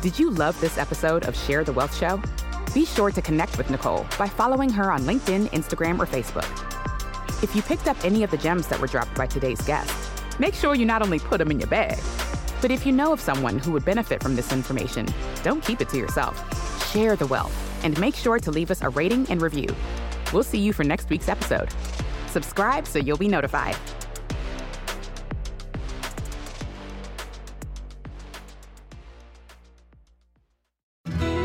Did 0.01 0.19
you 0.19 0.29
love 0.29 0.59
this 0.61 0.77
episode 0.77 1.25
of 1.25 1.35
Share 1.35 1.63
the 1.63 1.73
Wealth 1.73 1.97
Show? 1.97 2.21
Be 2.73 2.85
sure 2.85 3.09
to 3.09 3.21
connect 3.21 3.57
with 3.57 3.71
Nicole 3.71 4.05
by 4.19 4.27
following 4.27 4.69
her 4.69 4.91
on 4.91 5.01
LinkedIn, 5.01 5.47
Instagram, 5.47 5.97
or 5.97 6.05
Facebook. 6.05 6.45
If 7.41 7.55
you 7.55 7.63
picked 7.63 7.87
up 7.87 7.97
any 8.05 8.21
of 8.23 8.29
the 8.29 8.37
gems 8.37 8.67
that 8.67 8.79
were 8.79 8.85
dropped 8.85 9.15
by 9.15 9.25
today's 9.25 9.61
guest, 9.61 9.91
make 10.39 10.53
sure 10.53 10.75
you 10.75 10.85
not 10.85 11.01
only 11.01 11.17
put 11.17 11.39
them 11.39 11.49
in 11.49 11.59
your 11.59 11.69
bag, 11.69 11.97
but 12.61 12.69
if 12.69 12.85
you 12.85 12.91
know 12.91 13.11
of 13.11 13.19
someone 13.19 13.57
who 13.57 13.71
would 13.71 13.85
benefit 13.85 14.21
from 14.21 14.35
this 14.35 14.53
information, 14.53 15.07
don't 15.41 15.63
keep 15.63 15.81
it 15.81 15.89
to 15.89 15.97
yourself. 15.97 16.37
Share 16.91 17.15
the 17.15 17.25
wealth 17.25 17.55
and 17.83 17.99
make 17.99 18.15
sure 18.15 18.37
to 18.37 18.51
leave 18.51 18.69
us 18.69 18.83
a 18.83 18.89
rating 18.89 19.25
and 19.31 19.41
review. 19.41 19.75
We'll 20.31 20.43
see 20.43 20.59
you 20.59 20.71
for 20.71 20.83
next 20.83 21.09
week's 21.09 21.27
episode. 21.27 21.69
Subscribe 22.27 22.85
so 22.85 22.99
you'll 22.99 23.17
be 23.17 23.27
notified. 23.27 23.77